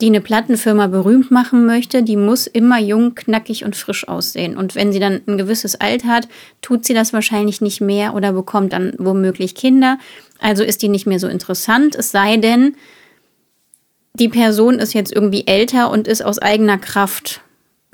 die 0.00 0.06
eine 0.06 0.20
Plattenfirma 0.20 0.88
berühmt 0.88 1.30
machen 1.30 1.64
möchte, 1.64 2.02
die 2.02 2.16
muss 2.16 2.46
immer 2.46 2.78
jung, 2.78 3.14
knackig 3.14 3.64
und 3.64 3.76
frisch 3.76 4.06
aussehen. 4.06 4.56
Und 4.56 4.74
wenn 4.74 4.92
sie 4.92 5.00
dann 5.00 5.22
ein 5.26 5.38
gewisses 5.38 5.80
Alter 5.80 6.08
hat, 6.08 6.28
tut 6.60 6.84
sie 6.84 6.92
das 6.92 7.14
wahrscheinlich 7.14 7.62
nicht 7.62 7.80
mehr 7.80 8.14
oder 8.14 8.32
bekommt 8.32 8.74
dann 8.74 8.92
womöglich 8.98 9.54
Kinder. 9.54 9.98
Also 10.38 10.64
ist 10.64 10.82
die 10.82 10.88
nicht 10.88 11.06
mehr 11.06 11.18
so 11.18 11.28
interessant, 11.28 11.94
es 11.94 12.10
sei 12.10 12.36
denn, 12.36 12.76
die 14.12 14.28
Person 14.28 14.78
ist 14.78 14.94
jetzt 14.94 15.12
irgendwie 15.12 15.46
älter 15.46 15.90
und 15.90 16.08
ist 16.08 16.24
aus 16.24 16.38
eigener 16.38 16.78
Kraft 16.78 17.42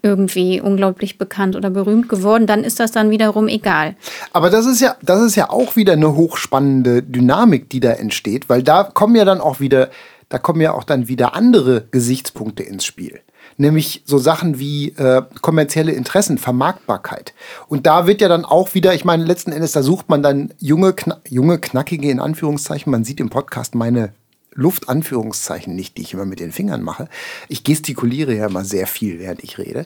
irgendwie 0.03 0.61
unglaublich 0.61 1.17
bekannt 1.17 1.55
oder 1.55 1.71
berühmt 1.71 2.09
geworden, 2.09 2.47
dann 2.47 2.65
ist 2.65 2.81
das 2.81 2.91
dann 2.91 3.11
wiederum 3.11 3.47
egal. 3.47 3.95
Aber 4.33 4.51
das 4.51 4.67
ist 4.67 4.81
ja, 4.81 4.97
das 5.03 5.23
ist 5.23 5.37
ja 5.37 5.49
auch 5.51 5.77
wieder 5.77 5.93
eine 5.93 6.15
hochspannende 6.17 7.03
Dynamik, 7.03 7.71
die 7.71 7.79
da 7.79 7.93
entsteht, 7.93 8.49
weil 8.49 8.65
da 8.65 8.83
kommen 8.83 9.15
ja 9.15 9.25
dann 9.25 9.41
auch 9.41 9.61
wieder 9.61 9.91
da 10.33 10.39
kommen 10.39 10.63
ja 10.63 10.73
auch 10.73 10.85
dann 10.85 11.09
wieder 11.09 11.35
andere 11.35 11.89
Gesichtspunkte 11.91 12.63
ins 12.63 12.87
Spiel. 12.87 13.21
Nämlich 13.59 14.03
so 14.07 14.17
Sachen 14.17 14.59
wie 14.59 14.89
äh, 14.93 15.21
kommerzielle 15.43 15.93
Interessen, 15.93 16.39
Vermarktbarkeit. 16.39 17.35
Und 17.69 17.87
da 17.87 18.07
wird 18.07 18.23
ja 18.23 18.29
dann 18.29 18.47
auch 18.47 18.73
wieder, 18.73 18.95
ich 18.95 19.05
meine, 19.05 19.27
letzten 19.27 19.53
Endes, 19.53 19.73
da 19.73 19.83
sucht 19.83 20.09
man 20.09 20.23
dann 20.23 20.55
junge, 20.59 20.95
kna 20.95 21.21
junge 21.29 21.59
knackige 21.59 22.11
in 22.11 22.19
Anführungszeichen. 22.19 22.91
Man 22.91 23.05
sieht 23.05 23.21
im 23.21 23.29
Podcast 23.29 23.75
meine 23.75 24.15
Luftanführungszeichen 24.55 25.77
nicht, 25.77 25.99
die 25.99 26.03
ich 26.03 26.15
immer 26.15 26.25
mit 26.25 26.41
den 26.41 26.51
Fingern 26.51 26.81
mache. 26.81 27.11
Ich 27.49 27.63
gestikuliere 27.63 28.35
ja 28.35 28.47
immer 28.47 28.65
sehr 28.65 28.87
viel, 28.87 29.19
während 29.19 29.45
ich 29.45 29.59
rede. 29.59 29.85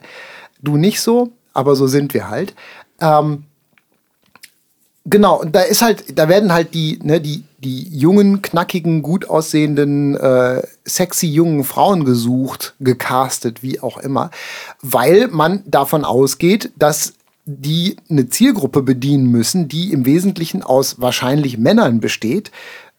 Du 0.63 0.77
nicht 0.77 1.01
so, 1.01 1.33
aber 1.55 1.75
so 1.75 1.89
sind 1.89 2.15
wir 2.15 2.31
halt. 2.31 2.55
Ähm, 3.01 3.47
genau, 5.07 5.41
und 5.41 5.57
da 5.57 5.63
ist 5.63 5.83
halt, 5.83 6.17
da 6.17 6.29
werden 6.29 6.53
halt 6.53 6.73
die, 6.73 7.01
ne, 7.03 7.21
die, 7.21 7.43
die 7.59 7.89
jungen, 7.89 8.43
knackigen, 8.43 9.03
gut 9.03 9.29
aussehenden, 9.29 10.17
äh, 10.17 10.63
sexy 10.85 11.27
jungen 11.27 11.65
Frauen 11.65 12.05
gesucht, 12.05 12.75
gecastet, 12.81 13.63
wie 13.63 13.81
auch 13.81 13.99
immer, 13.99 14.31
weil 14.83 15.29
man 15.29 15.63
davon 15.67 16.05
ausgeht, 16.05 16.73
dass 16.79 17.15
die 17.47 17.97
eine 18.11 18.29
Zielgruppe 18.29 18.83
bedienen 18.83 19.31
müssen, 19.31 19.69
die 19.69 19.93
im 19.93 20.05
Wesentlichen 20.05 20.63
aus 20.63 21.01
wahrscheinlich 21.01 21.59
Männern 21.59 22.01
besteht, 22.01 22.51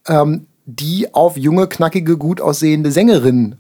ähm, 0.07 0.47
die 0.65 1.13
auf 1.13 1.37
junge, 1.37 1.67
knackige, 1.67 2.17
gut 2.17 2.41
aussehende 2.41 2.91
Sängerinnen 2.91 3.57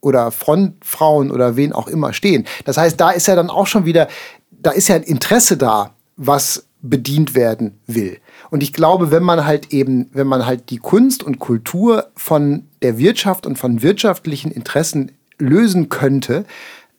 oder 0.00 0.30
Frontfrauen 0.30 1.30
oder 1.30 1.56
wen 1.56 1.72
auch 1.72 1.88
immer 1.88 2.12
stehen. 2.12 2.46
Das 2.64 2.76
heißt, 2.76 3.00
da 3.00 3.10
ist 3.10 3.26
ja 3.26 3.34
dann 3.34 3.50
auch 3.50 3.66
schon 3.66 3.86
wieder, 3.86 4.08
da 4.50 4.70
ist 4.70 4.88
ja 4.88 4.94
ein 4.94 5.02
Interesse 5.02 5.56
da, 5.56 5.94
was 6.16 6.66
bedient 6.82 7.34
werden 7.34 7.78
will. 7.86 8.18
Und 8.50 8.62
ich 8.62 8.72
glaube, 8.72 9.10
wenn 9.10 9.22
man 9.22 9.44
halt 9.46 9.72
eben, 9.72 10.08
wenn 10.12 10.26
man 10.26 10.46
halt 10.46 10.70
die 10.70 10.78
Kunst 10.78 11.22
und 11.22 11.38
Kultur 11.38 12.06
von 12.16 12.66
der 12.82 12.98
Wirtschaft 12.98 13.46
und 13.46 13.58
von 13.58 13.82
wirtschaftlichen 13.82 14.50
Interessen 14.50 15.12
lösen 15.38 15.88
könnte, 15.88 16.44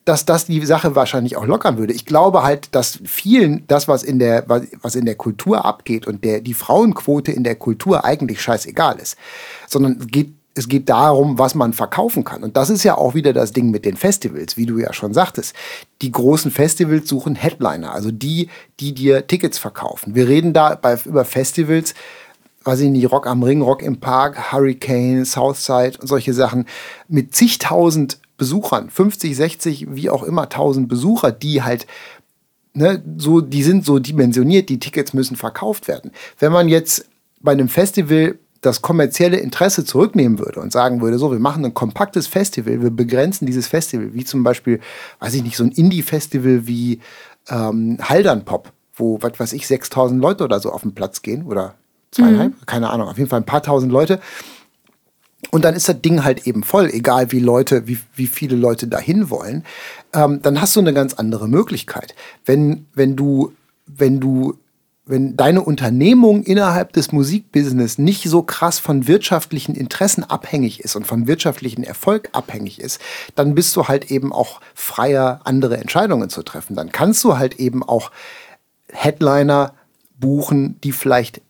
dass 0.07 0.23
das 0.23 0.45
die 0.45 0.65
Sache 0.65 0.95
wahrscheinlich 0.95 1.36
auch 1.36 1.45
lockern 1.45 1.77
würde. 1.77 1.91
Ich 1.91 2.05
glaube 2.05 2.43
halt, 2.43 2.73
dass 2.73 2.99
vielen 3.03 3.67
das, 3.67 3.89
was 3.89 4.03
in 4.03 4.19
der, 4.19 4.45
was 4.81 4.95
in 4.95 5.03
der 5.03 5.15
Kultur 5.15 5.65
abgeht 5.65 6.07
und 6.07 6.23
der, 6.23 6.39
die 6.39 6.53
Frauenquote 6.53 7.33
in 7.33 7.43
der 7.43 7.55
Kultur 7.55 8.05
eigentlich 8.05 8.41
scheißegal 8.41 8.99
ist, 8.99 9.17
sondern 9.67 9.99
geht 10.07 10.37
es 10.58 10.67
geht 10.67 10.89
darum, 10.89 11.38
was 11.38 11.56
man 11.56 11.74
verkaufen 11.74 12.24
kann. 12.24 12.43
Und 12.43 12.58
das 12.58 12.70
ist 12.70 12.84
ja 12.84 12.98
auch 12.98 13.13
wieder 13.13 13.34
das 13.34 13.52
Ding 13.52 13.70
mit 13.70 13.86
den 13.86 13.96
Festivals, 13.96 14.58
wie 14.58 14.65
du 14.65 14.78
ja 14.78 14.93
schon 14.93 15.13
sagtest. 15.13 15.56
Die 16.02 16.12
großen 16.12 16.52
Festivals 16.52 17.08
suchen 17.08 17.36
Headliner, 17.36 17.93
also 17.93 18.12
die, 18.12 18.50
die 18.80 18.93
dir 18.93 19.28
Tickets 19.28 19.58
verkaufen. 19.58 20.15
Wir 20.15 20.28
reden 20.28 20.54
da 20.54 20.76
bei, 20.76 20.98
über 21.06 21.26
Festivals, 21.26 21.93
weiß 22.63 22.82
ich 22.82 22.89
nicht, 22.89 23.12
Rock 23.12 23.28
am 23.28 23.43
Ring, 23.43 23.62
Rock 23.62 23.82
im 23.82 24.00
Park, 24.00 24.52
Hurricane, 24.52 25.26
Southside 25.26 25.98
und 26.00 26.08
solche 26.08 26.34
Sachen 26.34 26.65
mit 27.08 27.36
zigtausend 27.36 28.20
Besuchern, 28.38 28.89
50, 28.89 29.36
60, 29.36 29.88
wie 29.96 30.10
auch 30.10 30.24
immer, 30.24 30.50
tausend 30.50 30.88
Besucher, 30.88 31.32
die 31.32 31.63
halt 31.63 31.88
Ne, 32.74 33.02
so, 33.17 33.41
die 33.41 33.63
sind 33.63 33.86
so 33.86 33.98
dimensioniert, 33.98 34.70
die 34.70 34.78
Tickets 34.78 35.12
müssen 35.12 35.36
verkauft 35.36 35.88
werden. 35.88 36.12
Wenn 36.38 36.52
man 36.52 36.70
jetzt 36.70 37.08
bei 37.41 37.52
einem 37.52 37.70
Festival 37.70 38.38
das 38.67 38.82
kommerzielle 38.82 39.38
Interesse 39.38 39.86
zurücknehmen 39.86 40.39
würde 40.39 40.60
und 40.60 40.71
sagen 40.71 41.01
würde, 41.01 41.17
so, 41.17 41.32
wir 41.32 41.39
machen 41.39 41.65
ein 41.65 41.73
kompaktes 41.73 42.27
Festival, 42.27 42.82
wir 42.82 42.91
begrenzen 42.91 43.45
dieses 43.45 43.67
Festival, 43.67 44.13
wie 44.13 44.25
zum 44.25 44.43
Beispiel, 44.43 44.80
weiß 45.19 45.34
ich 45.34 45.43
nicht, 45.43 45.58
so 45.58 45.63
ein 45.63 45.71
Indie-Festival 45.71 46.67
wie 46.67 46.99
ähm, 47.49 47.97
Haldern 48.01 48.45
Pop, 48.45 48.71
wo, 48.95 49.19
was 49.21 49.39
weiß 49.39 49.53
ich, 49.53 49.67
6000 49.67 50.21
Leute 50.21 50.43
oder 50.43 50.60
so 50.60 50.71
auf 50.71 50.82
den 50.82 50.93
Platz 50.93 51.21
gehen 51.21 51.45
oder 51.45 51.75
zweieinhalb, 52.12 52.51
mhm. 52.51 52.65
keine 52.65 52.89
Ahnung, 52.89 53.08
auf 53.08 53.17
jeden 53.17 53.30
Fall 53.30 53.39
ein 53.39 53.45
paar 53.45 53.63
tausend 53.63 53.91
Leute. 53.91 54.19
Und 55.51 55.63
dann 55.63 55.75
ist 55.75 55.88
das 55.88 56.01
Ding 56.01 56.23
halt 56.23 56.47
eben 56.47 56.63
voll, 56.63 56.89
egal 56.91 57.32
wie 57.32 57.39
Leute, 57.39 57.88
wie, 57.88 57.99
wie 58.15 58.27
viele 58.27 58.56
Leute 58.56 58.88
dahin 58.88 59.30
wollen. 59.30 59.63
Ähm, 60.13 60.41
dann 60.41 60.60
hast 60.60 60.75
du 60.75 60.80
eine 60.80 60.93
ganz 60.93 61.13
andere 61.13 61.47
Möglichkeit. 61.47 62.15
Wenn, 62.45 62.88
wenn 62.93 63.15
du, 63.15 63.53
wenn 63.86 64.19
du 64.19 64.58
wenn 65.08 65.38
deine 65.38 65.62
Unternehmung 65.62 66.43
innerhalb 66.43 66.93
des 66.93 67.12
Musikbusiness 67.12 67.98
nicht 67.98 68.30
so 68.30 68.43
krass 68.43 68.80
von 68.80 69.08
wirtschaftlichen 69.08 69.76
Interessen 69.76 70.24
abhängig 70.24 70.82
ist 70.82 70.96
und 70.96 71.08
von 71.08 71.28
wirtschaftlichen 71.28 71.84
Erfolg 71.84 72.30
abhängig 72.34 72.80
ist, 72.80 73.00
dann 73.36 73.56
bist 73.56 73.76
du 73.76 73.88
halt 73.88 74.12
eben 74.12 74.34
auch 74.34 74.60
freier, 74.76 75.41
andere 75.46 75.78
Entscheidungen 75.78 76.30
zu 76.30 76.43
treffen. 76.43 76.76
Dann 76.76 76.91
kannst 76.91 77.24
du 77.24 77.38
halt 77.38 77.60
eben 77.60 77.84
auch 77.84 78.12
Headliner 78.91 79.74
buchen, 80.20 80.80
die 80.84 80.91
vielleicht 80.91 81.41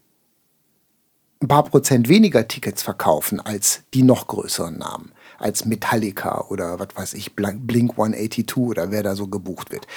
ein 1.42 1.48
paar 1.48 1.64
Prozent 1.64 2.10
weniger 2.10 2.48
Tickets 2.48 2.82
verkaufen 2.82 3.40
als 3.40 3.84
die 3.94 4.04
noch 4.04 4.28
größeren 4.28 4.78
Namen, 4.78 5.12
als 5.38 5.66
Metallica 5.66 6.46
oder 6.50 6.80
was 6.80 6.90
weiß 6.96 7.14
ich, 7.14 7.36
Blink 7.36 7.92
182 7.92 8.58
oder 8.58 8.92
wer 8.92 9.04
da 9.04 9.16
so 9.16 9.28
gebucht 9.28 9.72
wird. 9.72 9.88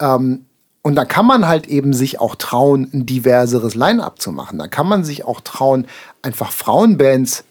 Ähm, 0.00 0.46
und 0.82 0.94
da 0.94 1.04
kann 1.04 1.26
man 1.26 1.46
halt 1.46 1.66
eben 1.66 1.92
sich 1.92 2.20
auch 2.20 2.36
trauen, 2.36 2.88
ein 2.92 3.04
diverseres 3.04 3.74
Line-up 3.74 4.20
zu 4.20 4.32
machen. 4.32 4.58
Da 4.58 4.66
kann 4.66 4.88
man 4.88 5.04
sich 5.04 5.24
auch 5.24 5.40
trauen, 5.40 5.86
einfach 6.22 6.52
Frauenbands 6.52 7.44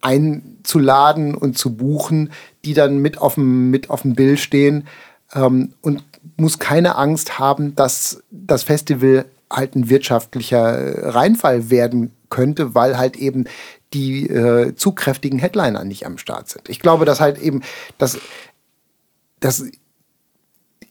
einzuladen 0.00 1.34
und 1.34 1.58
zu 1.58 1.74
buchen, 1.74 2.30
die 2.64 2.74
dann 2.74 2.98
mit 2.98 3.18
auf 3.18 3.34
dem, 3.34 3.70
mit 3.70 3.90
auf 3.90 4.02
dem 4.02 4.14
Bild 4.14 4.38
stehen 4.38 4.86
ähm, 5.34 5.72
und 5.80 6.04
muss 6.36 6.58
keine 6.58 6.96
Angst 6.96 7.38
haben, 7.38 7.74
dass 7.74 8.22
das 8.30 8.62
Festival 8.62 9.24
halt 9.50 9.74
ein 9.74 9.88
wirtschaftlicher 9.88 11.14
Reinfall 11.14 11.70
werden 11.70 12.12
könnte, 12.30 12.74
weil 12.74 12.98
halt 12.98 13.16
eben 13.16 13.44
die 13.92 14.28
äh, 14.28 14.74
zu 14.74 14.92
kräftigen 14.92 15.38
Headliner 15.38 15.84
nicht 15.84 16.06
am 16.06 16.18
Start 16.18 16.48
sind. 16.48 16.68
Ich 16.68 16.80
glaube, 16.80 17.04
dass 17.04 17.20
halt 17.20 17.38
eben, 17.38 17.62
dass, 17.98 18.18
dass 19.40 19.64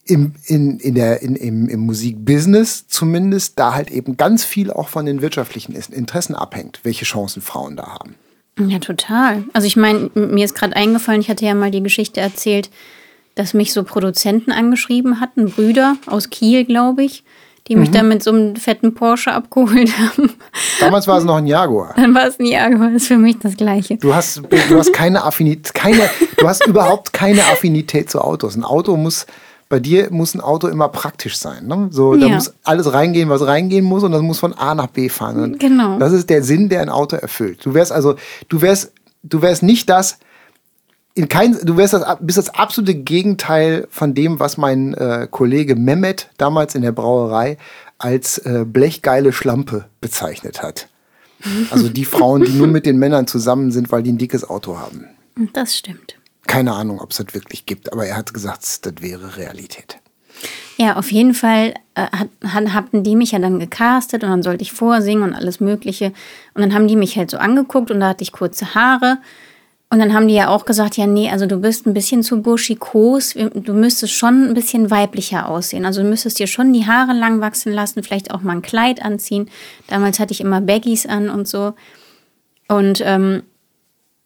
im, 0.05 0.33
in, 0.45 0.79
in 0.79 0.95
der, 0.95 1.21
in, 1.21 1.35
im, 1.35 1.67
im 1.67 1.79
Musikbusiness 1.81 2.87
zumindest 2.87 3.57
da 3.57 3.73
halt 3.73 3.89
eben 3.89 4.17
ganz 4.17 4.45
viel 4.45 4.71
auch 4.71 4.87
von 4.87 5.05
den 5.05 5.21
wirtschaftlichen 5.21 5.73
Interessen 5.73 6.35
abhängt, 6.35 6.79
welche 6.83 7.05
Chancen 7.05 7.41
Frauen 7.41 7.75
da 7.75 7.87
haben. 7.87 8.15
Ja, 8.59 8.79
total. 8.79 9.43
Also 9.53 9.67
ich 9.67 9.75
meine, 9.75 10.11
mir 10.13 10.45
ist 10.45 10.55
gerade 10.55 10.75
eingefallen, 10.75 11.21
ich 11.21 11.29
hatte 11.29 11.45
ja 11.45 11.55
mal 11.55 11.71
die 11.71 11.83
Geschichte 11.83 12.21
erzählt, 12.21 12.69
dass 13.33 13.53
mich 13.53 13.73
so 13.73 13.83
Produzenten 13.83 14.51
angeschrieben 14.51 15.19
hatten, 15.19 15.49
Brüder 15.49 15.97
aus 16.05 16.29
Kiel, 16.29 16.63
glaube 16.63 17.03
ich, 17.03 17.23
die 17.67 17.75
mich 17.75 17.89
mhm. 17.89 17.93
dann 17.93 18.07
mit 18.07 18.23
so 18.23 18.31
einem 18.31 18.55
fetten 18.55 18.93
Porsche 18.93 19.33
abgeholt 19.33 19.91
haben. 19.97 20.31
Damals 20.79 21.07
war 21.07 21.17
es 21.17 21.25
noch 21.25 21.35
ein 21.35 21.47
Jaguar. 21.47 21.93
Dann 21.97 22.13
war 22.13 22.27
es 22.27 22.39
ein 22.39 22.45
Jaguar, 22.45 22.91
das 22.91 23.03
ist 23.03 23.07
für 23.07 23.17
mich 23.17 23.39
das 23.39 23.57
Gleiche. 23.57 23.97
Du 23.97 24.13
hast, 24.13 24.41
du 24.69 24.77
hast 24.77 24.93
keine 24.93 25.23
Affinität, 25.23 25.73
keine, 25.73 26.09
du 26.37 26.47
hast 26.47 26.65
überhaupt 26.65 27.11
keine 27.11 27.41
Affinität 27.45 28.09
zu 28.09 28.21
Autos. 28.21 28.55
Ein 28.55 28.63
Auto 28.63 28.95
muss, 28.95 29.25
bei 29.67 29.79
dir 29.79 30.11
muss 30.11 30.35
ein 30.35 30.41
Auto 30.41 30.67
immer 30.67 30.89
praktisch 30.89 31.37
sein. 31.37 31.67
Ne? 31.67 31.87
So, 31.91 32.15
da 32.15 32.27
ja. 32.27 32.35
muss 32.35 32.53
alles 32.63 32.93
reingehen, 32.93 33.29
was 33.29 33.45
reingehen 33.45 33.83
muss, 33.83 34.03
und 34.03 34.11
das 34.11 34.21
muss 34.21 34.39
von 34.39 34.53
A 34.53 34.75
nach 34.75 34.87
B 34.87 35.09
fahren. 35.09 35.41
Und 35.41 35.59
genau. 35.59 35.97
Das 35.97 36.13
ist 36.13 36.29
der 36.29 36.43
Sinn, 36.43 36.69
der 36.69 36.81
ein 36.81 36.89
Auto 36.89 37.15
erfüllt. 37.15 37.65
Du 37.65 37.73
wärst 37.73 37.91
also, 37.91 38.15
du 38.47 38.61
wärst, 38.61 38.93
du 39.23 39.41
wärst 39.41 39.63
nicht 39.63 39.89
das, 39.89 40.19
in 41.15 41.29
kein, 41.29 41.57
du 41.63 41.77
wärst 41.77 41.93
das, 41.93 42.17
bist 42.19 42.37
das 42.37 42.49
absolute 42.49 42.93
Gegenteil 42.93 43.87
von 43.89 44.13
dem, 44.13 44.39
was 44.39 44.57
mein 44.57 44.93
äh, 44.93 45.27
Kollege 45.31 45.75
Mehmet 45.75 46.29
damals 46.37 46.75
in 46.75 46.81
der 46.81 46.91
Brauerei 46.91 47.57
als 47.97 48.37
äh, 48.39 48.65
blechgeile 48.67 49.31
Schlampe 49.31 49.85
bezeichnet 50.01 50.61
hat. 50.61 50.89
Also 51.71 51.89
die 51.89 52.05
Frauen, 52.05 52.43
die 52.43 52.51
nur 52.57 52.67
mit 52.67 52.85
den 52.85 52.97
Männern 52.97 53.27
zusammen 53.27 53.71
sind, 53.71 53.91
weil 53.91 54.03
die 54.03 54.11
ein 54.11 54.17
dickes 54.17 54.47
Auto 54.47 54.77
haben. 54.77 55.05
Das 55.53 55.77
stimmt. 55.77 56.14
Keine 56.47 56.73
Ahnung, 56.73 56.99
ob 57.01 57.11
es 57.11 57.17
das 57.17 57.33
wirklich 57.33 57.65
gibt, 57.65 57.91
aber 57.91 58.05
er 58.05 58.17
hat 58.17 58.33
gesagt, 58.33 58.85
das 58.85 58.93
wäre 59.01 59.37
Realität. 59.37 59.97
Ja, 60.77 60.97
auf 60.97 61.11
jeden 61.11 61.33
Fall 61.33 61.73
äh, 61.95 62.07
hat, 62.45 62.73
hatten 62.73 63.03
die 63.03 63.15
mich 63.15 63.31
ja 63.31 63.39
dann 63.39 63.59
gecastet 63.59 64.23
und 64.23 64.29
dann 64.29 64.43
sollte 64.43 64.61
ich 64.61 64.73
vorsingen 64.73 65.23
und 65.23 65.33
alles 65.33 65.59
Mögliche. 65.61 66.07
Und 66.53 66.61
dann 66.61 66.73
haben 66.73 66.87
die 66.87 66.97
mich 66.97 67.17
halt 67.17 67.31
so 67.31 67.37
angeguckt 67.37 67.91
und 67.91 68.01
da 68.01 68.09
hatte 68.09 68.23
ich 68.23 68.33
kurze 68.33 68.75
Haare 68.75 69.19
und 69.89 69.99
dann 69.99 70.13
haben 70.13 70.27
die 70.27 70.33
ja 70.33 70.49
auch 70.49 70.65
gesagt, 70.65 70.97
ja, 70.97 71.07
nee, 71.07 71.29
also 71.29 71.45
du 71.45 71.57
bist 71.57 71.85
ein 71.85 71.93
bisschen 71.93 72.23
zu 72.23 72.41
burschikos, 72.41 73.33
du 73.33 73.73
müsstest 73.73 74.13
schon 74.13 74.49
ein 74.49 74.53
bisschen 74.53 74.89
weiblicher 74.89 75.47
aussehen. 75.47 75.85
Also 75.85 76.01
du 76.01 76.09
müsstest 76.09 76.39
dir 76.39 76.47
schon 76.47 76.73
die 76.73 76.87
Haare 76.87 77.13
lang 77.13 77.39
wachsen 77.39 77.71
lassen, 77.71 78.03
vielleicht 78.03 78.31
auch 78.31 78.41
mal 78.41 78.53
ein 78.53 78.61
Kleid 78.61 79.01
anziehen. 79.01 79.49
Damals 79.87 80.19
hatte 80.19 80.33
ich 80.33 80.41
immer 80.41 80.59
Baggies 80.59 81.05
an 81.05 81.29
und 81.29 81.47
so. 81.47 81.75
Und 82.67 83.01
ähm, 83.05 83.43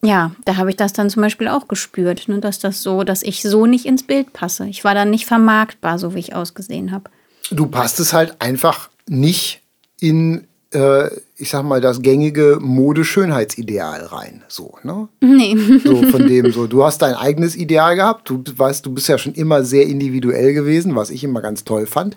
ja, 0.01 0.31
da 0.45 0.57
habe 0.57 0.69
ich 0.69 0.75
das 0.75 0.93
dann 0.93 1.09
zum 1.09 1.21
Beispiel 1.21 1.47
auch 1.47 1.67
gespürt, 1.67 2.27
ne, 2.27 2.39
dass 2.39 2.59
das 2.59 2.81
so, 2.81 3.03
dass 3.03 3.21
ich 3.21 3.41
so 3.41 3.65
nicht 3.65 3.85
ins 3.85 4.03
Bild 4.03 4.33
passe. 4.33 4.67
Ich 4.67 4.83
war 4.83 4.93
dann 4.93 5.09
nicht 5.09 5.25
vermarktbar, 5.25 5.99
so 5.99 6.15
wie 6.15 6.19
ich 6.19 6.35
ausgesehen 6.35 6.91
habe. 6.91 7.09
Du 7.51 7.65
passt 7.67 7.99
es 7.99 8.13
halt 8.13 8.41
einfach 8.41 8.89
nicht 9.07 9.61
in 9.99 10.47
äh, 10.71 11.09
ich 11.35 11.49
sag 11.49 11.63
mal, 11.63 11.81
das 11.81 12.01
gängige 12.01 12.59
Mode-Schönheitsideal 12.61 14.05
rein. 14.05 14.43
So, 14.47 14.77
ne? 14.83 15.07
Nee. 15.21 15.55
So 15.83 16.03
von 16.03 16.27
dem 16.27 16.51
so, 16.51 16.67
du 16.67 16.83
hast 16.83 17.01
dein 17.01 17.15
eigenes 17.15 17.55
Ideal 17.55 17.95
gehabt. 17.95 18.29
Du 18.29 18.43
weißt, 18.45 18.85
du 18.85 18.93
bist 18.93 19.07
ja 19.07 19.17
schon 19.17 19.33
immer 19.33 19.63
sehr 19.63 19.87
individuell 19.87 20.53
gewesen, 20.53 20.95
was 20.95 21.09
ich 21.09 21.23
immer 21.23 21.41
ganz 21.41 21.63
toll 21.63 21.87
fand. 21.87 22.15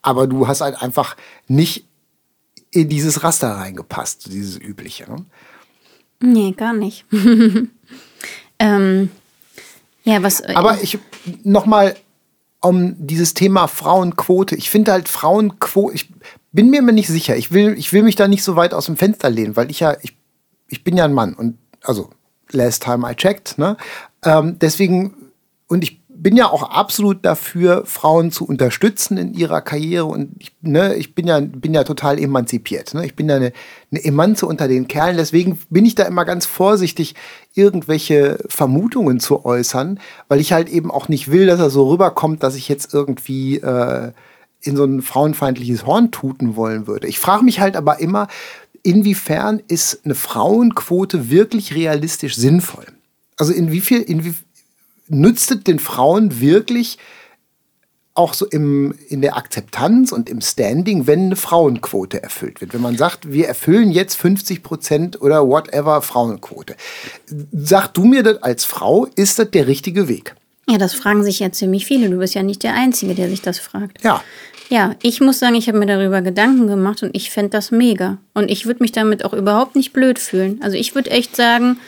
Aber 0.00 0.26
du 0.26 0.48
hast 0.48 0.62
halt 0.62 0.80
einfach 0.82 1.16
nicht 1.46 1.86
in 2.70 2.88
dieses 2.88 3.22
Raster 3.22 3.50
reingepasst, 3.50 4.32
dieses 4.32 4.58
übliche. 4.58 5.04
Ne? 5.10 5.26
Nee, 6.22 6.52
gar 6.52 6.72
nicht. 6.72 7.04
ähm, 8.58 9.10
ja, 10.04 10.22
was. 10.22 10.40
Äh, 10.40 10.54
Aber 10.54 10.82
ich 10.82 10.98
nochmal 11.42 11.96
um 12.60 12.94
dieses 12.98 13.34
Thema 13.34 13.66
Frauenquote. 13.66 14.54
Ich 14.54 14.70
finde 14.70 14.92
halt 14.92 15.08
Frauenquote, 15.08 15.94
ich 15.94 16.12
bin 16.52 16.70
mir 16.70 16.80
nicht 16.82 17.08
sicher. 17.08 17.36
Ich 17.36 17.50
will, 17.52 17.76
ich 17.76 17.92
will 17.92 18.02
mich 18.02 18.14
da 18.14 18.28
nicht 18.28 18.44
so 18.44 18.56
weit 18.56 18.72
aus 18.72 18.86
dem 18.86 18.96
Fenster 18.96 19.30
lehnen, 19.30 19.56
weil 19.56 19.70
ich 19.70 19.80
ja, 19.80 19.96
ich, 20.02 20.16
ich 20.68 20.84
bin 20.84 20.96
ja 20.96 21.04
ein 21.04 21.12
Mann 21.12 21.34
und 21.34 21.58
also 21.82 22.10
last 22.52 22.84
time 22.84 23.10
I 23.10 23.14
checked, 23.16 23.58
ne? 23.58 23.76
Ähm, 24.24 24.58
deswegen, 24.60 25.14
und 25.66 25.82
ich 25.82 26.01
bin 26.22 26.36
ja 26.36 26.48
auch 26.48 26.62
absolut 26.62 27.24
dafür, 27.24 27.82
Frauen 27.84 28.30
zu 28.30 28.46
unterstützen 28.46 29.18
in 29.18 29.34
ihrer 29.34 29.60
Karriere. 29.60 30.04
Und 30.04 30.30
ich, 30.38 30.52
ne, 30.60 30.94
ich 30.94 31.14
bin 31.14 31.26
ja, 31.26 31.40
bin 31.40 31.74
ja 31.74 31.82
total 31.82 32.18
emanzipiert. 32.18 32.94
Ne? 32.94 33.04
Ich 33.04 33.16
bin 33.16 33.28
ja 33.28 33.36
eine, 33.36 33.52
eine 33.90 34.04
Emanze 34.04 34.46
unter 34.46 34.68
den 34.68 34.86
Kerlen. 34.86 35.16
Deswegen 35.16 35.58
bin 35.68 35.84
ich 35.84 35.96
da 35.96 36.04
immer 36.04 36.24
ganz 36.24 36.46
vorsichtig, 36.46 37.16
irgendwelche 37.54 38.38
Vermutungen 38.48 39.18
zu 39.18 39.44
äußern, 39.44 39.98
weil 40.28 40.40
ich 40.40 40.52
halt 40.52 40.68
eben 40.68 40.92
auch 40.92 41.08
nicht 41.08 41.30
will, 41.30 41.46
dass 41.46 41.58
er 41.58 41.70
so 41.70 41.90
rüberkommt, 41.90 42.42
dass 42.44 42.54
ich 42.54 42.68
jetzt 42.68 42.94
irgendwie 42.94 43.56
äh, 43.56 44.12
in 44.60 44.76
so 44.76 44.84
ein 44.84 45.02
frauenfeindliches 45.02 45.86
Horn 45.86 46.12
tuten 46.12 46.54
wollen 46.54 46.86
würde. 46.86 47.08
Ich 47.08 47.18
frage 47.18 47.44
mich 47.44 47.58
halt 47.58 47.76
aber 47.76 47.98
immer, 47.98 48.28
inwiefern 48.84 49.60
ist 49.66 50.02
eine 50.04 50.14
Frauenquote 50.14 51.30
wirklich 51.30 51.74
realistisch 51.74 52.36
sinnvoll? 52.36 52.86
Also 53.36 53.52
inwiefern, 53.52 54.02
inwie, 54.02 54.34
nützt 55.12 55.50
es 55.50 55.62
den 55.62 55.78
Frauen 55.78 56.40
wirklich 56.40 56.98
auch 58.14 58.34
so 58.34 58.46
im, 58.46 58.94
in 59.08 59.22
der 59.22 59.36
Akzeptanz 59.36 60.12
und 60.12 60.28
im 60.28 60.42
Standing, 60.42 61.06
wenn 61.06 61.26
eine 61.26 61.36
Frauenquote 61.36 62.22
erfüllt 62.22 62.60
wird. 62.60 62.74
Wenn 62.74 62.82
man 62.82 62.98
sagt, 62.98 63.32
wir 63.32 63.48
erfüllen 63.48 63.90
jetzt 63.90 64.16
50 64.16 64.62
Prozent 64.62 65.22
oder 65.22 65.46
whatever 65.46 66.02
Frauenquote. 66.02 66.76
Sag 67.52 67.88
du 67.94 68.04
mir 68.04 68.22
das 68.22 68.42
als 68.42 68.64
Frau, 68.64 69.06
ist 69.16 69.38
das 69.38 69.50
der 69.50 69.66
richtige 69.66 70.08
Weg? 70.08 70.34
Ja, 70.68 70.78
das 70.78 70.94
fragen 70.94 71.22
sich 71.22 71.38
ja 71.38 71.50
ziemlich 71.52 71.86
viele. 71.86 72.10
Du 72.10 72.18
bist 72.18 72.34
ja 72.34 72.42
nicht 72.42 72.62
der 72.62 72.74
Einzige, 72.74 73.14
der 73.14 73.28
sich 73.28 73.40
das 73.40 73.58
fragt. 73.58 74.04
Ja. 74.04 74.22
Ja, 74.68 74.94
ich 75.02 75.20
muss 75.20 75.38
sagen, 75.38 75.54
ich 75.54 75.68
habe 75.68 75.78
mir 75.78 75.86
darüber 75.86 76.22
Gedanken 76.22 76.66
gemacht 76.66 77.02
und 77.02 77.14
ich 77.14 77.30
fände 77.30 77.50
das 77.50 77.70
mega. 77.70 78.16
Und 78.32 78.50
ich 78.50 78.64
würde 78.64 78.82
mich 78.82 78.92
damit 78.92 79.22
auch 79.22 79.34
überhaupt 79.34 79.76
nicht 79.76 79.92
blöd 79.92 80.18
fühlen. 80.18 80.60
Also 80.62 80.78
ich 80.78 80.94
würde 80.94 81.10
echt 81.10 81.36
sagen, 81.36 81.78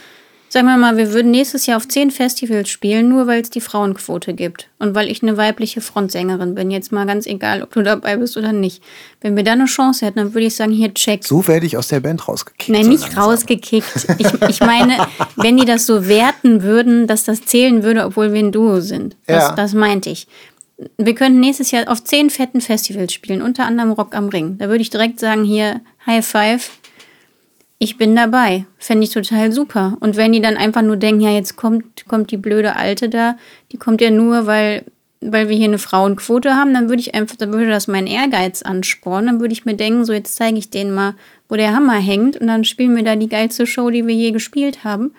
sagen 0.55 0.69
wir 0.69 0.77
mal, 0.77 0.97
wir 0.97 1.13
würden 1.13 1.33
nächstes 1.33 1.67
Jahr 1.67 1.77
auf 1.77 1.89
zehn 1.89 2.13
Festivals 2.13 2.69
spielen, 2.69 3.09
nur 3.09 3.27
weil 3.27 3.43
es 3.43 3.51
die 3.51 3.61
Frauenquote 3.61 4.35
gibt. 4.35 4.69
Und 4.79 4.95
weil 4.95 5.11
ich 5.11 5.21
eine 5.21 5.37
weibliche 5.37 5.81
Frontsängerin 5.81 6.55
bin. 6.55 6.71
Jetzt 6.71 6.93
mal 6.93 7.07
ganz 7.07 7.27
egal, 7.27 7.61
ob 7.63 7.73
du 7.73 7.83
dabei 7.83 8.17
bist 8.17 8.37
oder 8.37 8.53
nicht. 8.53 8.81
Wenn 9.21 9.37
wir 9.37 9.43
da 9.43 9.53
eine 9.53 9.65
Chance 9.65 10.07
hätten, 10.07 10.21
dann 10.21 10.33
würde 10.33 10.47
ich 10.47 10.55
sagen, 10.55 10.71
hier, 10.71 10.95
check. 10.95 11.25
So 11.25 11.49
werde 11.49 11.67
ich 11.67 11.77
aus 11.77 11.89
der 11.89 11.99
Band 11.99 12.29
rausgekickt. 12.29 12.69
Nein, 12.69 12.89
nicht 12.89 13.13
so 13.13 13.21
rausgekickt. 13.21 14.07
Ich, 14.19 14.29
ich 14.49 14.61
meine, 14.61 15.09
wenn 15.37 15.57
die 15.57 15.65
das 15.65 15.87
so 15.87 16.07
werten 16.07 16.63
würden, 16.63 17.09
dass 17.09 17.25
das 17.25 17.43
zählen 17.43 17.83
würde, 17.83 18.05
obwohl 18.05 18.33
wir 18.33 18.39
ein 18.39 18.53
Duo 18.53 18.81
sind. 18.81 19.17
Das, 19.27 19.49
ja. 19.49 19.55
das 19.57 19.75
meinte 19.75 20.11
ich 20.11 20.29
wir 20.97 21.15
könnten 21.15 21.39
nächstes 21.39 21.71
Jahr 21.71 21.89
auf 21.89 22.03
zehn 22.03 22.31
fetten 22.31 22.61
Festivals 22.61 23.13
spielen, 23.13 23.43
unter 23.43 23.65
anderem 23.65 23.93
Rock 23.93 24.15
am 24.17 24.29
Ring. 24.29 24.59
Da 24.59 24.69
würde 24.69 24.83
ich 24.83 24.91
direkt 24.91 25.21
sagen, 25.21 25.45
hier, 25.45 25.81
High 26.05 26.27
Five, 26.27 26.71
ich 27.85 27.99
bin 27.99 28.17
dabei. 28.17 28.65
Fände 28.79 29.05
ich 29.05 29.11
total 29.11 29.53
super. 29.53 29.97
Und 30.01 30.17
wenn 30.17 30.33
die 30.33 30.41
dann 30.41 30.57
einfach 30.57 30.83
nur 30.83 30.97
denken, 30.97 31.21
ja, 31.21 31.31
jetzt 31.31 31.57
kommt, 31.57 32.07
kommt 32.09 32.31
die 32.31 32.37
blöde 32.37 32.77
Alte 32.77 33.09
da, 33.09 33.37
die 33.71 33.77
kommt 33.77 34.01
ja 34.01 34.11
nur, 34.11 34.47
weil, 34.47 34.85
weil 35.21 35.49
wir 35.49 35.57
hier 35.57 35.69
eine 35.69 35.79
Frauenquote 35.79 36.55
haben, 36.55 36.75
dann 36.75 36.89
würde 36.89 37.01
ich 37.01 37.15
einfach, 37.15 37.37
dann 37.37 37.53
würde 37.53 37.69
das 37.69 37.87
meinen 37.87 38.07
Ehrgeiz 38.07 38.63
anspornen. 38.63 39.27
Dann 39.27 39.41
würde 39.41 39.53
ich 39.53 39.65
mir 39.65 39.77
denken, 39.77 40.05
so 40.05 40.13
jetzt 40.13 40.37
zeige 40.37 40.59
ich 40.59 40.71
denen 40.71 40.95
mal, 40.95 41.15
wo 41.49 41.57
der 41.57 41.75
Hammer 41.75 41.99
hängt 41.99 42.37
und 42.37 42.47
dann 42.47 42.65
spielen 42.65 42.97
wir 42.97 43.05
da 43.05 43.17
die 43.17 43.29
geilste 43.29 43.67
Show, 43.67 43.91
die 43.91 44.07
wir 44.07 44.15
je 44.15 44.33
gespielt 44.33 44.83
haben. 44.83 45.15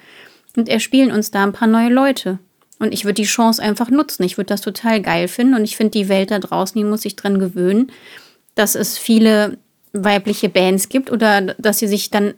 Und 0.57 0.69
erspielen 0.69 1.11
uns 1.11 1.31
da 1.31 1.43
ein 1.43 1.53
paar 1.53 1.67
neue 1.67 1.89
Leute. 1.89 2.39
Und 2.79 2.93
ich 2.93 3.05
würde 3.05 3.15
die 3.15 3.23
Chance 3.23 3.61
einfach 3.61 3.89
nutzen. 3.89 4.23
Ich 4.23 4.37
würde 4.37 4.47
das 4.47 4.61
total 4.61 5.01
geil 5.01 5.27
finden. 5.27 5.53
Und 5.53 5.63
ich 5.63 5.77
finde, 5.77 5.91
die 5.91 6.09
Welt 6.09 6.31
da 6.31 6.39
draußen, 6.39 6.79
die 6.79 6.85
muss 6.85 7.01
sich 7.01 7.15
dran 7.15 7.39
gewöhnen, 7.39 7.91
dass 8.55 8.75
es 8.75 8.97
viele 8.97 9.57
weibliche 9.95 10.49
Bands 10.49 10.89
gibt 10.89 11.11
oder 11.11 11.41
dass 11.41 11.79
sie 11.79 11.87
sich 11.87 12.09
dann 12.09 12.33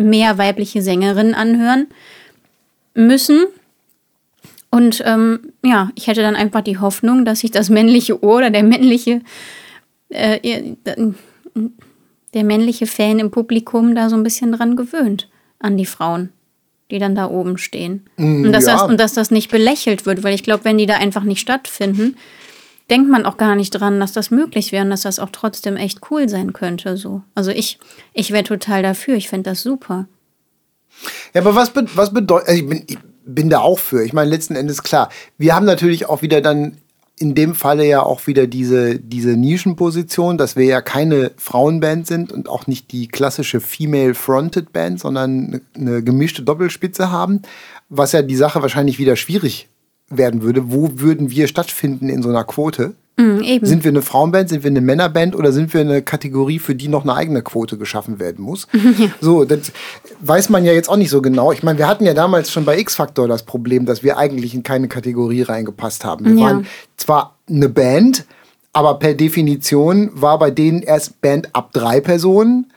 mehr 0.00 0.38
weibliche 0.38 0.82
Sängerinnen 0.82 1.34
anhören 1.34 1.86
müssen. 2.94 3.44
Und 4.70 5.02
ähm, 5.04 5.52
ja, 5.64 5.90
ich 5.94 6.06
hätte 6.06 6.22
dann 6.22 6.36
einfach 6.36 6.62
die 6.62 6.78
Hoffnung, 6.78 7.24
dass 7.24 7.40
sich 7.40 7.50
das 7.50 7.70
männliche 7.70 8.22
Ohr 8.22 8.38
oder 8.38 8.50
der 8.50 8.62
männliche, 8.62 9.20
äh, 10.10 10.74
der 12.34 12.44
männliche 12.44 12.86
Fan 12.86 13.18
im 13.18 13.30
Publikum 13.30 13.94
da 13.94 14.08
so 14.08 14.16
ein 14.16 14.22
bisschen 14.22 14.52
dran 14.52 14.76
gewöhnt 14.76 15.28
an 15.58 15.76
die 15.76 15.86
Frauen 15.86 16.30
die 16.90 16.98
dann 16.98 17.14
da 17.14 17.28
oben 17.28 17.58
stehen. 17.58 18.06
Mm, 18.16 18.44
und, 18.46 18.52
dass 18.52 18.66
ja. 18.66 18.72
das, 18.72 18.82
und 18.82 18.98
dass 18.98 19.14
das 19.14 19.30
nicht 19.30 19.50
belächelt 19.50 20.06
wird, 20.06 20.22
weil 20.22 20.34
ich 20.34 20.42
glaube, 20.42 20.64
wenn 20.64 20.78
die 20.78 20.86
da 20.86 20.96
einfach 20.96 21.22
nicht 21.22 21.40
stattfinden, 21.40 22.16
denkt 22.90 23.08
man 23.08 23.24
auch 23.24 23.36
gar 23.36 23.54
nicht 23.54 23.70
dran, 23.70 24.00
dass 24.00 24.12
das 24.12 24.30
möglich 24.30 24.72
wäre 24.72 24.84
und 24.84 24.90
dass 24.90 25.02
das 25.02 25.18
auch 25.18 25.30
trotzdem 25.32 25.76
echt 25.76 26.00
cool 26.10 26.28
sein 26.28 26.52
könnte. 26.52 26.96
So. 26.96 27.22
Also 27.34 27.50
ich, 27.50 27.78
ich 28.12 28.32
wäre 28.32 28.44
total 28.44 28.82
dafür, 28.82 29.14
ich 29.14 29.28
fände 29.28 29.50
das 29.50 29.62
super. 29.62 30.06
Ja, 31.32 31.40
aber 31.40 31.54
was, 31.54 31.70
be 31.70 31.86
was 31.94 32.12
bedeutet, 32.12 32.48
also 32.48 32.60
ich 32.60 32.68
bin, 32.68 32.82
ich 32.86 32.98
bin 33.24 33.48
da 33.48 33.60
auch 33.60 33.78
für. 33.78 34.04
Ich 34.04 34.12
meine, 34.12 34.28
letzten 34.28 34.56
Endes 34.56 34.82
klar, 34.82 35.08
wir 35.38 35.54
haben 35.54 35.66
natürlich 35.66 36.06
auch 36.06 36.20
wieder 36.22 36.40
dann 36.40 36.76
in 37.16 37.34
dem 37.34 37.54
Falle 37.54 37.86
ja 37.86 38.02
auch 38.02 38.26
wieder 38.26 38.46
diese, 38.46 38.98
diese 38.98 39.36
Nischenposition, 39.36 40.38
dass 40.38 40.56
wir 40.56 40.64
ja 40.64 40.80
keine 40.80 41.32
Frauenband 41.36 42.06
sind 42.06 42.32
und 42.32 42.48
auch 42.48 42.66
nicht 42.66 42.92
die 42.92 43.08
klassische 43.08 43.60
Female-Fronted 43.60 44.72
Band, 44.72 45.00
sondern 45.00 45.60
eine 45.74 46.02
gemischte 46.02 46.42
Doppelspitze 46.42 47.10
haben, 47.10 47.42
was 47.90 48.12
ja 48.12 48.22
die 48.22 48.36
Sache 48.36 48.62
wahrscheinlich 48.62 48.98
wieder 48.98 49.16
schwierig 49.16 49.68
werden 50.10 50.42
würde. 50.42 50.70
Wo 50.72 50.90
würden 50.96 51.30
wir 51.30 51.46
stattfinden 51.48 52.08
in 52.08 52.22
so 52.22 52.28
einer 52.28 52.44
Quote? 52.44 52.94
Mhm. 53.16 53.42
Sind 53.62 53.84
wir 53.84 53.90
eine 53.90 54.02
Frauenband, 54.02 54.48
sind 54.48 54.64
wir 54.64 54.70
eine 54.70 54.80
Männerband 54.80 55.36
oder 55.36 55.52
sind 55.52 55.72
wir 55.74 55.82
eine 55.82 56.00
Kategorie, 56.02 56.58
für 56.58 56.74
die 56.74 56.88
noch 56.88 57.02
eine 57.02 57.14
eigene 57.14 57.42
Quote 57.42 57.76
geschaffen 57.76 58.18
werden 58.18 58.42
muss? 58.44 58.66
So, 59.20 59.44
das 59.44 59.72
weiß 60.20 60.48
man 60.48 60.64
ja 60.64 60.72
jetzt 60.72 60.88
auch 60.88 60.96
nicht 60.96 61.10
so 61.10 61.20
genau. 61.20 61.52
Ich 61.52 61.62
meine, 61.62 61.78
wir 61.78 61.86
hatten 61.86 62.04
ja 62.04 62.14
damals 62.14 62.50
schon 62.50 62.64
bei 62.64 62.78
X-Factor 62.78 63.28
das 63.28 63.42
Problem, 63.42 63.84
dass 63.86 64.02
wir 64.02 64.16
eigentlich 64.16 64.54
in 64.54 64.62
keine 64.62 64.88
Kategorie 64.88 65.42
reingepasst 65.42 66.04
haben. 66.04 66.24
Wir 66.24 66.34
Ja. 66.34 66.40
waren 66.46 66.66
zwar 66.96 67.36
eine 67.48 67.68
Band, 67.68 68.24
aber 68.72 68.98
per 68.98 69.14
Definition 69.14 70.10
war 70.14 70.38
bei 70.38 70.50
denen 70.50 70.82
erst 70.82 71.20
Band 71.20 71.54
ab 71.54 71.72
drei 71.72 72.00
Personen 72.00 72.72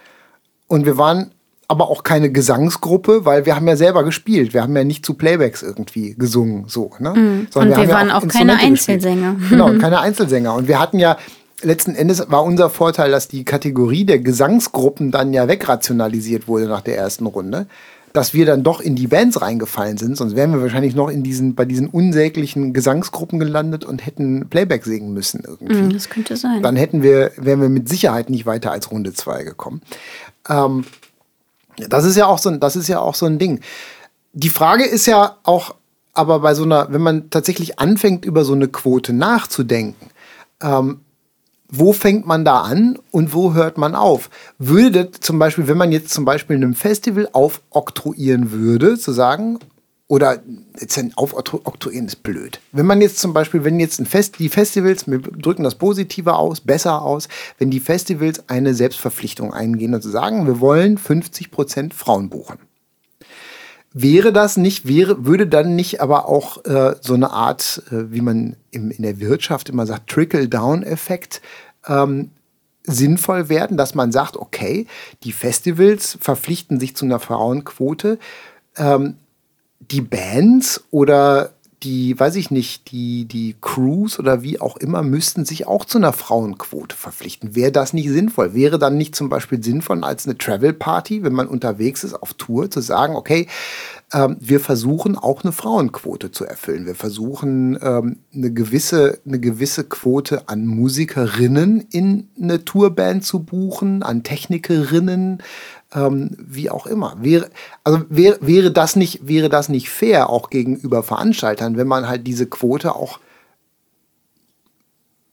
und 0.67 0.85
wir 0.85 0.97
waren 0.97 1.31
aber 1.73 1.89
auch 1.89 2.03
keine 2.03 2.31
Gesangsgruppe, 2.31 3.25
weil 3.25 3.45
wir 3.45 3.55
haben 3.55 3.67
ja 3.67 3.75
selber 3.75 4.03
gespielt. 4.03 4.53
Wir 4.53 4.61
haben 4.63 4.75
ja 4.75 4.83
nicht 4.83 5.05
zu 5.05 5.15
Playbacks 5.15 5.61
irgendwie 5.61 6.15
gesungen, 6.17 6.65
so. 6.67 6.91
Ne? 6.99 7.09
Mhm. 7.11 7.47
Und 7.53 7.67
wir 7.67 7.75
haben 7.77 7.89
ja 7.89 7.93
waren 7.93 8.11
auch 8.11 8.27
keine 8.27 8.53
gespielt. 8.53 8.71
Einzelsänger. 8.71 9.35
Genau, 9.49 9.73
keine 9.79 9.99
Einzelsänger. 9.99 10.53
Und 10.55 10.67
wir 10.67 10.79
hatten 10.79 10.99
ja, 10.99 11.17
letzten 11.61 11.95
Endes 11.95 12.23
war 12.29 12.43
unser 12.43 12.69
Vorteil, 12.69 13.11
dass 13.11 13.27
die 13.27 13.43
Kategorie 13.43 14.05
der 14.05 14.19
Gesangsgruppen 14.19 15.11
dann 15.11 15.33
ja 15.33 15.47
wegrationalisiert 15.47 16.47
wurde 16.47 16.67
nach 16.67 16.81
der 16.81 16.97
ersten 16.97 17.25
Runde. 17.25 17.67
Dass 18.13 18.35
wir 18.35 18.45
dann 18.45 18.61
doch 18.61 18.79
in 18.79 18.95
die 18.95 19.07
Bands 19.07 19.41
reingefallen 19.41 19.97
sind, 19.97 20.15
sonst 20.17 20.35
wären 20.35 20.51
wir 20.53 20.61
wahrscheinlich 20.61 20.93
noch 20.93 21.09
in 21.09 21.23
diesen, 21.23 21.55
bei 21.55 21.65
diesen 21.65 21.87
unsäglichen 21.87 22.71
Gesangsgruppen 22.71 23.39
gelandet 23.39 23.85
und 23.85 24.05
hätten 24.05 24.49
Playback 24.49 24.85
singen 24.85 25.13
müssen 25.13 25.41
irgendwie 25.43 25.81
Mhm, 25.81 25.93
Das 25.93 26.09
könnte 26.11 26.37
sein. 26.37 26.61
dann 26.61 26.75
hätten 26.75 27.01
wir, 27.01 27.31
wären 27.37 27.59
wir 27.59 27.69
mit 27.69 27.89
Sicherheit 27.89 28.29
nicht 28.29 28.45
weiter 28.45 28.71
als 28.71 28.91
Runde 28.91 29.13
2 29.13 29.43
gekommen. 29.43 29.81
Ähm, 30.47 30.83
das 31.77 32.05
ist 32.05 32.15
ja 32.15 32.27
auch 32.27 32.39
so 32.39 32.49
ein, 32.49 32.59
das 32.59 32.75
ist 32.75 32.87
ja 32.87 32.99
auch 32.99 33.15
so 33.15 33.25
ein 33.25 33.39
Ding. 33.39 33.61
Die 34.33 34.49
Frage 34.49 34.85
ist 34.85 35.05
ja 35.05 35.37
auch, 35.43 35.75
aber 36.13 36.39
bei 36.39 36.53
so 36.53 36.63
einer, 36.63 36.91
wenn 36.91 37.01
man 37.01 37.29
tatsächlich 37.29 37.79
anfängt, 37.79 38.25
über 38.25 38.45
so 38.45 38.53
eine 38.53 38.67
Quote 38.67 39.13
nachzudenken, 39.13 40.09
ähm, 40.61 41.01
wo 41.75 41.91
fängt 41.91 42.27
man 42.27 42.45
da 42.45 42.61
an 42.61 42.99
und 43.09 43.33
wo 43.33 43.55
hört 43.55 43.79
man 43.79 43.95
auf? 43.95 44.29
Würde 44.59 45.09
zum 45.11 45.39
Beispiel, 45.39 45.67
wenn 45.67 45.77
man 45.77 45.91
jetzt 45.91 46.13
zum 46.13 46.23
Beispiel 46.23 46.55
einem 46.55 46.75
Festival 46.75 47.27
aufoktroyieren 47.33 48.51
würde, 48.51 48.99
zu 48.99 49.11
sagen, 49.11 49.57
oder 50.07 50.43
jetzt 50.79 50.97
ein 50.97 51.13
aufoktroyieren 51.15 52.07
ist 52.07 52.23
blöd. 52.23 52.59
Wenn 52.71 52.85
man 52.85 53.01
jetzt 53.01 53.19
zum 53.19 53.33
Beispiel, 53.33 53.63
wenn 53.63 53.79
jetzt 53.79 53.99
ein 53.99 54.05
Fest, 54.05 54.37
die 54.39 54.49
Festivals, 54.49 55.07
wir 55.07 55.19
drücken 55.19 55.63
das 55.63 55.75
Positiver 55.75 56.37
aus, 56.37 56.59
besser 56.59 57.01
aus, 57.01 57.29
wenn 57.57 57.71
die 57.71 57.79
Festivals 57.79 58.47
eine 58.49 58.73
Selbstverpflichtung 58.73 59.53
eingehen 59.53 59.95
und 59.95 60.01
sagen, 60.01 60.45
wir 60.45 60.59
wollen 60.59 60.97
50 60.97 61.51
Prozent 61.51 61.93
Frauen 61.93 62.29
buchen. 62.29 62.59
Wäre 63.93 64.33
das 64.33 64.57
nicht, 64.57 64.87
wäre, 64.87 65.25
würde 65.25 65.47
dann 65.47 65.75
nicht 65.75 66.01
aber 66.01 66.27
auch 66.27 66.65
äh, 66.65 66.95
so 66.99 67.13
eine 67.13 67.31
Art, 67.31 67.83
äh, 67.89 68.11
wie 68.11 68.21
man 68.21 68.55
im, 68.71 68.89
in 68.91 69.03
der 69.03 69.19
Wirtschaft 69.19 69.69
immer 69.69 69.85
sagt, 69.85 70.09
Trickle-Down-Effekt 70.09 71.41
ähm, 71.87 72.31
sinnvoll 72.85 73.49
werden, 73.49 73.77
dass 73.77 73.95
man 73.95 74.11
sagt, 74.11 74.35
okay, 74.35 74.87
die 75.23 75.31
Festivals 75.31 76.17
verpflichten 76.19 76.79
sich 76.79 76.95
zu 76.95 77.05
einer 77.05 77.19
Frauenquote, 77.19 78.17
ähm, 78.77 79.15
die 79.91 80.01
Bands 80.01 80.83
oder 80.91 81.51
die, 81.83 82.17
weiß 82.17 82.35
ich 82.37 82.49
nicht, 82.49 82.91
die, 82.91 83.25
die 83.25 83.55
Crews 83.61 84.17
oder 84.17 84.41
wie 84.41 84.61
auch 84.61 84.77
immer 84.77 85.03
müssten 85.03 85.43
sich 85.45 85.67
auch 85.67 85.85
zu 85.85 85.97
einer 85.97 86.13
Frauenquote 86.13 86.95
verpflichten. 86.95 87.55
Wäre 87.55 87.71
das 87.71 87.93
nicht 87.93 88.09
sinnvoll? 88.09 88.53
Wäre 88.53 88.79
dann 88.79 88.97
nicht 88.97 89.15
zum 89.15 89.29
Beispiel 89.29 89.61
sinnvoll 89.61 90.03
als 90.03 90.25
eine 90.25 90.37
Travel 90.37 90.73
Party, 90.73 91.23
wenn 91.23 91.33
man 91.33 91.47
unterwegs 91.47 92.03
ist 92.03 92.13
auf 92.13 92.33
Tour, 92.35 92.71
zu 92.71 92.79
sagen, 92.79 93.15
okay, 93.15 93.47
ähm, 94.13 94.37
wir 94.39 94.59
versuchen 94.59 95.17
auch 95.17 95.43
eine 95.43 95.51
Frauenquote 95.51 96.31
zu 96.31 96.45
erfüllen. 96.45 96.85
Wir 96.85 96.95
versuchen 96.95 97.77
ähm, 97.81 98.19
eine, 98.33 98.53
gewisse, 98.53 99.19
eine 99.25 99.39
gewisse 99.39 99.83
Quote 99.83 100.47
an 100.47 100.65
Musikerinnen 100.65 101.85
in 101.91 102.29
eine 102.41 102.63
Tourband 102.63 103.25
zu 103.25 103.39
buchen, 103.43 104.03
an 104.03 104.23
Technikerinnen, 104.23 105.41
ähm, 105.93 106.31
wie 106.39 106.69
auch 106.69 106.85
immer. 106.85 107.15
Wäre, 107.19 107.49
also 107.83 108.01
wäre, 108.09 108.37
wäre, 108.41 108.71
das 108.71 108.95
nicht, 108.95 109.27
wäre 109.27 109.49
das 109.49 109.69
nicht 109.69 109.89
fair 109.89 110.29
auch 110.29 110.49
gegenüber 110.49 111.03
Veranstaltern, 111.03 111.77
wenn 111.77 111.87
man 111.87 112.07
halt 112.07 112.25
diese 112.27 112.47
Quote 112.47 112.95
auch 112.95 113.19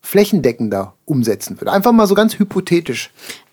flächendeckender 0.03 0.95
umsetzen 1.05 1.61
würde? 1.61 1.73
Einfach 1.73 1.93
mal 1.93 2.07
so 2.07 2.15
ganz 2.15 2.39
hypothetisch. 2.39 3.11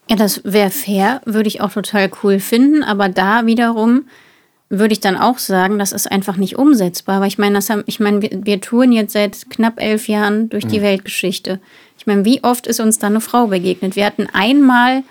Ja, 0.10 0.16
das 0.16 0.42
wäre 0.44 0.70
fair, 0.70 1.22
würde 1.26 1.48
ich 1.48 1.62
auch 1.62 1.72
total 1.72 2.10
cool 2.24 2.40
finden, 2.40 2.84
aber 2.84 3.10
da 3.10 3.46
wiederum 3.46 4.06
würde 4.70 4.94
ich 4.94 5.00
dann 5.00 5.16
auch 5.16 5.38
sagen, 5.38 5.80
das 5.80 5.94
ist 5.94 6.12
einfach 6.12 6.36
nicht 6.36 6.58
umsetzbar. 6.58 7.22
Weil 7.22 7.30
ich 7.30 7.38
meine, 7.38 7.56
das 7.56 7.70
haben, 7.70 7.84
ich 7.86 8.00
meine, 8.00 8.22
wir, 8.22 8.30
wir 8.44 8.60
touren 8.60 8.92
jetzt 8.92 9.14
seit 9.14 9.50
knapp 9.50 9.82
elf 9.82 10.10
Jahren 10.10 10.50
durch 10.50 10.66
die 10.66 10.82
Weltgeschichte. 10.82 11.62
Ich 11.98 12.06
meine, 12.06 12.26
wie 12.26 12.44
oft 12.44 12.68
ist 12.68 12.82
uns 12.82 13.00
da 13.00 13.08
eine 13.08 13.22
Frau 13.22 13.48
begegnet? 13.48 13.96
Wir 13.96 14.06
hatten 14.06 14.28
einmal 14.34 15.04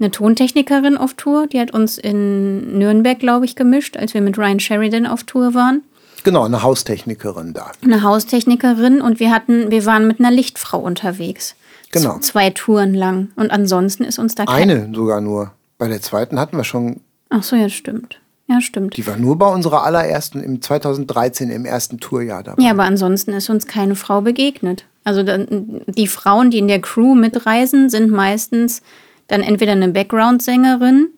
eine 0.00 0.10
Tontechnikerin 0.10 0.96
auf 0.96 1.14
Tour, 1.14 1.46
die 1.46 1.60
hat 1.60 1.72
uns 1.72 1.98
in 1.98 2.78
Nürnberg, 2.78 3.18
glaube 3.18 3.44
ich, 3.44 3.56
gemischt, 3.56 3.96
als 3.96 4.14
wir 4.14 4.20
mit 4.20 4.38
Ryan 4.38 4.60
Sheridan 4.60 5.06
auf 5.06 5.24
Tour 5.24 5.54
waren. 5.54 5.82
Genau, 6.24 6.44
eine 6.44 6.62
Haustechnikerin 6.62 7.52
da. 7.54 7.72
Eine 7.82 8.02
Haustechnikerin 8.02 9.00
und 9.00 9.20
wir 9.20 9.30
hatten, 9.30 9.70
wir 9.70 9.86
waren 9.86 10.06
mit 10.06 10.20
einer 10.20 10.30
Lichtfrau 10.30 10.78
unterwegs. 10.78 11.54
Genau. 11.90 12.18
Zwei 12.18 12.50
Touren 12.50 12.94
lang. 12.94 13.28
Und 13.36 13.50
ansonsten 13.50 14.04
ist 14.04 14.18
uns 14.18 14.34
da 14.34 14.44
kein. 14.44 14.70
Eine 14.70 14.94
sogar 14.94 15.20
nur. 15.20 15.52
Bei 15.78 15.88
der 15.88 16.02
zweiten 16.02 16.38
hatten 16.38 16.56
wir 16.56 16.64
schon, 16.64 17.00
Ach 17.30 17.42
so, 17.42 17.56
ja, 17.56 17.68
stimmt. 17.68 18.20
Ja, 18.48 18.60
stimmt. 18.62 18.96
die 18.96 19.06
war 19.06 19.16
nur 19.16 19.36
bei 19.36 19.46
unserer 19.46 19.84
allerersten, 19.84 20.42
im 20.42 20.62
2013, 20.62 21.50
im 21.50 21.66
ersten 21.66 22.00
Tourjahr 22.00 22.42
dabei. 22.42 22.62
Ja, 22.62 22.70
aber 22.70 22.84
ansonsten 22.84 23.32
ist 23.32 23.50
uns 23.50 23.66
keine 23.66 23.94
Frau 23.94 24.22
begegnet. 24.22 24.86
Also 25.04 25.22
die 25.22 26.06
Frauen, 26.06 26.50
die 26.50 26.58
in 26.58 26.68
der 26.68 26.80
Crew 26.80 27.14
mitreisen, 27.14 27.90
sind 27.90 28.10
meistens 28.10 28.82
dann 29.28 29.42
entweder 29.42 29.72
eine 29.72 29.88
Background-Sängerin 29.88 31.08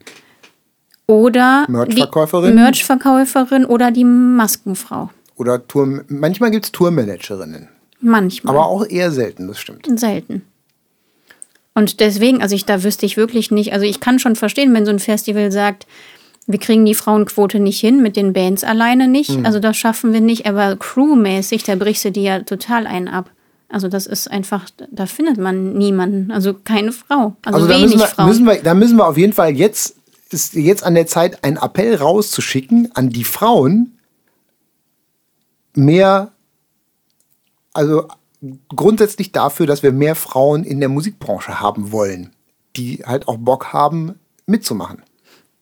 oder 1.06 1.66
Merch-Verkäuferin? 1.68 2.50
die 2.50 2.56
Merch-Verkäuferin 2.62 3.64
oder 3.64 3.90
die 3.90 4.04
Maskenfrau. 4.04 5.10
Oder 5.36 5.66
Tour, 5.66 6.04
manchmal 6.08 6.50
gibt 6.50 6.66
es 6.66 6.72
Tourmanagerinnen. 6.72 7.68
Manchmal. 8.00 8.54
Aber 8.56 8.66
auch 8.66 8.86
eher 8.86 9.10
selten, 9.10 9.48
das 9.48 9.58
stimmt. 9.58 9.86
selten. 9.98 10.42
Und 11.74 12.00
deswegen, 12.00 12.42
also 12.42 12.54
ich, 12.54 12.64
da 12.66 12.82
wüsste 12.82 13.06
ich 13.06 13.16
wirklich 13.16 13.50
nicht, 13.50 13.72
also 13.72 13.86
ich 13.86 14.00
kann 14.00 14.18
schon 14.18 14.36
verstehen, 14.36 14.74
wenn 14.74 14.84
so 14.84 14.90
ein 14.90 14.98
Festival 14.98 15.50
sagt, 15.52 15.86
wir 16.46 16.58
kriegen 16.58 16.84
die 16.84 16.94
Frauenquote 16.94 17.60
nicht 17.60 17.78
hin, 17.78 18.02
mit 18.02 18.16
den 18.16 18.32
Bands 18.32 18.64
alleine 18.64 19.06
nicht, 19.06 19.30
Mhm. 19.38 19.46
also 19.46 19.60
das 19.60 19.76
schaffen 19.76 20.12
wir 20.12 20.20
nicht, 20.20 20.46
aber 20.46 20.76
crewmäßig, 20.76 21.62
da 21.62 21.76
brichst 21.76 22.04
du 22.04 22.10
die 22.12 22.24
ja 22.24 22.40
total 22.40 22.86
einen 22.86 23.08
ab. 23.08 23.30
Also 23.72 23.88
das 23.88 24.06
ist 24.06 24.28
einfach, 24.30 24.68
da 24.90 25.06
findet 25.06 25.38
man 25.38 25.74
niemanden, 25.74 26.32
also 26.32 26.54
keine 26.54 26.90
Frau, 26.92 27.36
also, 27.44 27.58
Also 27.58 27.68
wenig 27.68 27.84
müssen 27.84 27.98
wir, 28.00 28.06
Frauen. 28.08 28.28
müssen 28.28 28.44
wir, 28.46 28.62
da 28.62 28.74
müssen 28.74 28.96
wir 28.96 29.06
auf 29.06 29.16
jeden 29.16 29.32
Fall 29.32 29.56
jetzt, 29.56 29.94
ist 30.30 30.54
jetzt 30.54 30.82
an 30.82 30.94
der 30.94 31.06
Zeit, 31.06 31.44
einen 31.44 31.56
Appell 31.56 31.94
rauszuschicken 31.94 32.90
an 32.94 33.10
die 33.10 33.24
Frauen, 33.24 33.96
mehr, 35.74 36.32
also 37.72 38.08
grundsätzlich 38.74 39.30
dafür, 39.30 39.66
dass 39.66 39.82
wir 39.84 39.92
mehr 39.92 40.16
Frauen 40.16 40.64
in 40.64 40.80
der 40.80 40.88
Musikbranche 40.88 41.60
haben 41.60 41.92
wollen, 41.92 42.32
die 42.76 43.02
halt 43.06 43.28
auch 43.28 43.36
Bock 43.38 43.72
haben, 43.72 44.16
mitzumachen. 44.46 45.02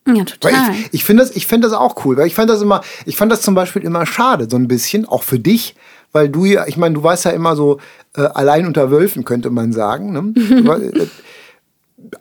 ja, 0.07 0.15
Weil 0.15 0.25
total. 0.25 0.75
ich, 0.75 0.89
ich 0.93 1.05
finde 1.05 1.25
das, 1.25 1.37
ich 1.37 1.47
find 1.47 1.63
das 1.63 1.75
auch 1.75 2.07
cool, 2.07 2.17
weil 2.17 2.27
ich 2.27 2.35
fand 2.35 2.49
das 2.49 2.63
immer, 2.63 2.81
ich 3.05 3.17
fand 3.17 3.31
das 3.31 3.43
zum 3.43 3.55
Beispiel 3.55 3.83
immer 3.83 4.07
schade, 4.07 4.49
so 4.49 4.57
ein 4.57 4.67
bisschen, 4.69 5.05
auch 5.05 5.23
für 5.23 5.39
dich, 5.39 5.75
weil 6.13 6.29
du 6.29 6.45
ja, 6.45 6.67
ich 6.67 6.77
meine, 6.77 6.95
du 6.95 7.03
warst 7.03 7.25
ja 7.25 7.31
immer 7.33 7.55
so 7.57 7.79
äh, 8.17 8.23
allein 8.23 8.67
unter 8.67 8.91
Wölfen, 8.91 9.25
könnte 9.25 9.51
man 9.51 9.73
sagen. 9.73 10.13
Ne? 10.13 10.65
War- 10.67 10.81
äh, 10.83 11.07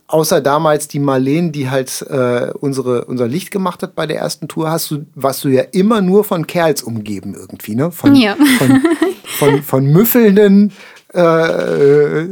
Außer 0.08 0.42
damals 0.42 0.88
die 0.88 1.00
Marlene, 1.00 1.52
die 1.52 1.70
halt 1.70 2.02
äh, 2.10 2.52
unsere, 2.60 3.06
unser 3.06 3.28
Licht 3.28 3.52
gemacht 3.52 3.84
hat 3.84 3.94
bei 3.94 4.08
der 4.08 4.18
ersten 4.18 4.48
Tour, 4.48 4.72
hast 4.72 4.90
du, 4.90 5.06
warst 5.14 5.44
du 5.44 5.50
ja 5.50 5.62
immer 5.72 6.02
nur 6.02 6.24
von 6.24 6.48
Kerls 6.48 6.82
umgeben 6.82 7.36
irgendwie, 7.36 7.76
ne? 7.76 7.92
Von, 7.92 8.16
Ja. 8.16 8.36
von, 8.58 8.82
von, 9.24 9.62
von 9.64 9.86
müffelnden, 9.86 10.74
äh, 11.14 12.26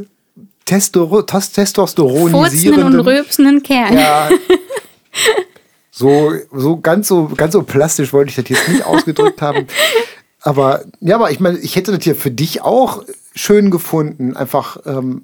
Testoro, 0.65 1.21
tes- 1.21 1.45
Furzenden 1.45 1.45
und 1.45 1.53
testosteronisierenden 1.53 2.99
rülpsenden 3.01 3.63
Kerl. 3.63 3.93
ja. 3.93 4.29
So, 5.97 6.33
so 6.51 6.75
ganz 6.81 7.07
so 7.07 7.29
ganz 7.37 7.53
so 7.53 7.63
plastisch 7.63 8.11
wollte 8.11 8.29
ich 8.29 8.35
das 8.35 8.49
jetzt 8.49 8.67
nicht 8.67 8.85
ausgedrückt 8.85 9.41
haben. 9.41 9.65
Aber 10.45 10.85
ja, 10.99 11.15
aber 11.15 11.31
ich 11.31 11.39
meine, 11.39 11.57
ich 11.57 11.75
hätte 11.75 11.91
das 11.91 12.03
hier 12.03 12.15
für 12.15 12.29
dich 12.29 12.61
auch 12.61 13.03
schön 13.33 13.71
gefunden. 13.71 14.37
Einfach, 14.37 14.77
ähm, 14.85 15.23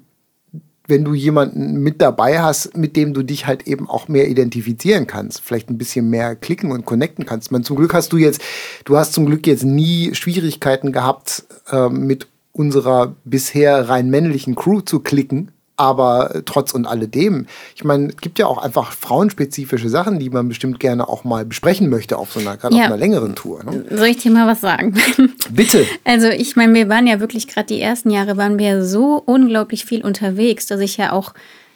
wenn 0.88 1.04
du 1.04 1.14
jemanden 1.14 1.76
mit 1.76 2.02
dabei 2.02 2.42
hast, 2.42 2.76
mit 2.76 2.96
dem 2.96 3.14
du 3.14 3.22
dich 3.22 3.46
halt 3.46 3.68
eben 3.68 3.88
auch 3.88 4.08
mehr 4.08 4.28
identifizieren 4.28 5.06
kannst, 5.06 5.40
vielleicht 5.40 5.70
ein 5.70 5.78
bisschen 5.78 6.10
mehr 6.10 6.34
klicken 6.34 6.72
und 6.72 6.86
connecten 6.86 7.24
kannst. 7.24 7.52
Meine, 7.52 7.62
zum 7.62 7.76
Glück 7.76 7.94
hast 7.94 8.12
du 8.12 8.16
jetzt, 8.16 8.42
du 8.84 8.96
hast 8.96 9.12
zum 9.12 9.26
Glück 9.26 9.46
jetzt 9.46 9.62
nie 9.62 10.12
Schwierigkeiten 10.12 10.90
gehabt, 10.90 11.44
ähm, 11.70 12.04
mit 12.08 12.26
unserer 12.50 13.14
bisher 13.24 13.88
rein 13.88 14.10
männlichen 14.10 14.56
Crew 14.56 14.80
zu 14.80 14.98
klicken. 14.98 15.52
Aber 15.82 16.42
trotz 16.44 16.72
und 16.72 16.86
alledem, 16.86 17.46
ich 17.74 17.82
meine, 17.82 18.10
es 18.10 18.16
gibt 18.18 18.38
ja 18.38 18.46
auch 18.46 18.58
einfach 18.58 18.92
frauenspezifische 18.92 19.88
Sachen, 19.88 20.20
die 20.20 20.30
man 20.30 20.46
bestimmt 20.48 20.78
gerne 20.78 21.08
auch 21.08 21.24
mal 21.24 21.44
besprechen 21.44 21.90
möchte 21.90 22.18
auf 22.18 22.30
so 22.32 22.38
einer, 22.38 22.56
gerade 22.56 22.76
Ja. 22.76 22.82
auf 22.82 22.86
einer 22.86 22.96
längeren 22.98 23.34
Tour. 23.34 23.64
Ne? 23.64 23.84
Soll 23.90 24.06
ich 24.06 24.18
dir 24.18 24.30
mal 24.30 24.46
was 24.46 24.60
sagen? 24.60 24.94
Bitte. 25.50 25.84
Also 26.04 26.28
ich 26.28 26.54
meine, 26.54 26.72
wir 26.74 26.88
waren 26.88 27.08
ja 27.08 27.18
wirklich 27.18 27.48
gerade 27.48 27.66
die 27.66 27.80
ersten 27.80 28.10
Jahre, 28.10 28.36
waren 28.36 28.58
wir 28.60 28.66
ja 28.66 28.84
so 28.84 29.20
unglaublich 29.26 29.84
viel 29.84 30.04
unterwegs, 30.04 30.66
dass 30.66 30.78
ich 30.78 30.96
ja 30.98 31.10
auch 31.10 31.34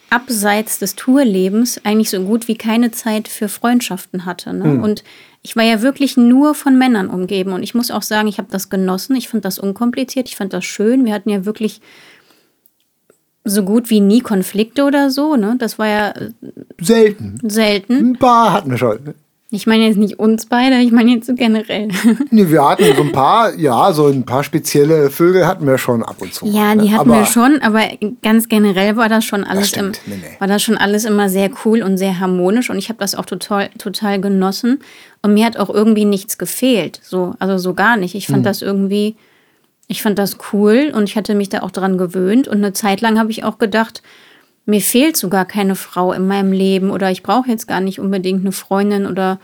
abseits 0.08 0.78
des 0.78 0.94
Tourlebens 0.94 1.80
eigentlich 1.84 2.10
so 2.10 2.20
gut 2.20 2.46
wie 2.46 2.56
keine 2.56 2.92
Zeit 2.92 3.26
für 3.26 3.48
Freundschaften 3.48 4.24
hatte. 4.24 4.54
Ne? 4.54 4.80
Und 4.80 5.02
ich 5.42 5.56
war 5.56 5.64
ja 5.64 5.82
wirklich 5.82 6.16
nur 6.16 6.54
von 6.54 6.78
Männern 6.78 7.08
umgeben. 7.08 7.52
Und 7.52 7.64
ich 7.64 7.74
muss 7.74 7.90
auch 7.90 8.02
sagen, 8.02 8.28
ich 8.28 8.38
habe 8.38 8.48
das 8.50 8.68
genossen. 8.68 9.16
Ich 9.16 9.28
fand 9.28 9.44
das 9.44 9.58
unkompliziert. 9.58 10.28
Ich 10.28 10.36
fand 10.36 10.52
das 10.52 10.64
schön. 10.64 11.04
Wir 11.04 11.12
hatten 11.12 11.30
ja 11.30 11.44
wirklich 11.44 11.80
so 13.46 13.62
gut 13.62 13.88
wie 13.90 14.00
nie 14.00 14.20
Konflikte 14.20 14.84
oder 14.84 15.10
so. 15.10 15.36
Ne? 15.36 15.56
Das 15.58 15.78
war 15.78 15.86
ja 15.86 16.08
äh, 16.10 16.30
Selten. 16.80 17.38
selten. 17.48 18.10
Ein 18.10 18.16
paar 18.18 18.52
hatten 18.52 18.70
wir 18.70 18.78
schon. 18.78 18.98
Ich 19.48 19.64
meine 19.68 19.86
jetzt 19.86 19.96
nicht 19.96 20.18
uns 20.18 20.46
beide, 20.46 20.76
ich 20.80 20.90
meine 20.90 21.12
jetzt 21.12 21.28
so 21.28 21.34
generell. 21.34 21.88
Nee, 22.32 22.50
wir 22.50 22.68
hatten 22.68 22.84
so 22.96 23.02
ein 23.02 23.12
paar, 23.12 23.54
ja, 23.54 23.92
so 23.92 24.08
ein 24.08 24.24
paar 24.26 24.42
spezielle 24.42 25.08
Vögel 25.08 25.46
hatten 25.46 25.64
wir 25.66 25.78
schon 25.78 26.02
ab 26.02 26.16
und 26.18 26.34
zu. 26.34 26.46
Ja, 26.46 26.74
ne? 26.74 26.82
die 26.82 26.90
hatten 26.92 27.08
Aber 27.08 27.20
wir 27.20 27.26
schon, 27.26 27.60
aber 27.62 27.82
ganz 28.22 28.48
generell 28.48 28.96
war 28.96 29.08
das 29.08 29.24
schon 29.24 29.44
alles 29.44 29.72
im, 29.72 29.94
stimmt. 29.94 30.00
Nee, 30.06 30.16
nee. 30.16 30.36
war 30.40 30.48
das 30.48 30.62
schon 30.64 30.76
alles 30.76 31.04
immer 31.04 31.28
sehr 31.28 31.48
cool 31.64 31.82
und 31.82 31.96
sehr 31.96 32.18
harmonisch 32.18 32.70
und 32.70 32.78
ich 32.78 32.88
habe 32.88 32.98
das 32.98 33.14
auch 33.14 33.24
total 33.24 33.68
total 33.78 34.20
genossen 34.20 34.80
und 35.22 35.32
mir 35.34 35.46
hat 35.46 35.56
auch 35.56 35.70
irgendwie 35.70 36.04
nichts 36.06 36.38
gefehlt, 36.38 36.98
so 37.04 37.34
also 37.38 37.56
so 37.56 37.72
gar 37.72 37.96
nicht. 37.96 38.16
Ich 38.16 38.26
fand 38.26 38.38
Hm. 38.38 38.44
das 38.44 38.62
irgendwie 38.62 39.14
ich 39.88 40.02
fand 40.02 40.18
das 40.18 40.38
cool 40.52 40.92
und 40.94 41.04
ich 41.04 41.16
hatte 41.16 41.34
mich 41.34 41.48
da 41.48 41.60
auch 41.60 41.70
dran 41.70 41.98
gewöhnt 41.98 42.48
und 42.48 42.56
eine 42.56 42.72
Zeit 42.72 43.00
lang 43.00 43.18
habe 43.18 43.30
ich 43.30 43.44
auch 43.44 43.58
gedacht, 43.58 44.02
mir 44.64 44.80
fehlt 44.80 45.16
sogar 45.16 45.44
keine 45.44 45.76
Frau 45.76 46.12
in 46.12 46.26
meinem 46.26 46.52
Leben 46.52 46.90
oder 46.90 47.10
ich 47.10 47.22
brauche 47.22 47.48
jetzt 47.48 47.68
gar 47.68 47.80
nicht 47.80 48.00
unbedingt 48.00 48.40
eine 48.40 48.52
Freundin 48.52 49.06
oder 49.06 49.38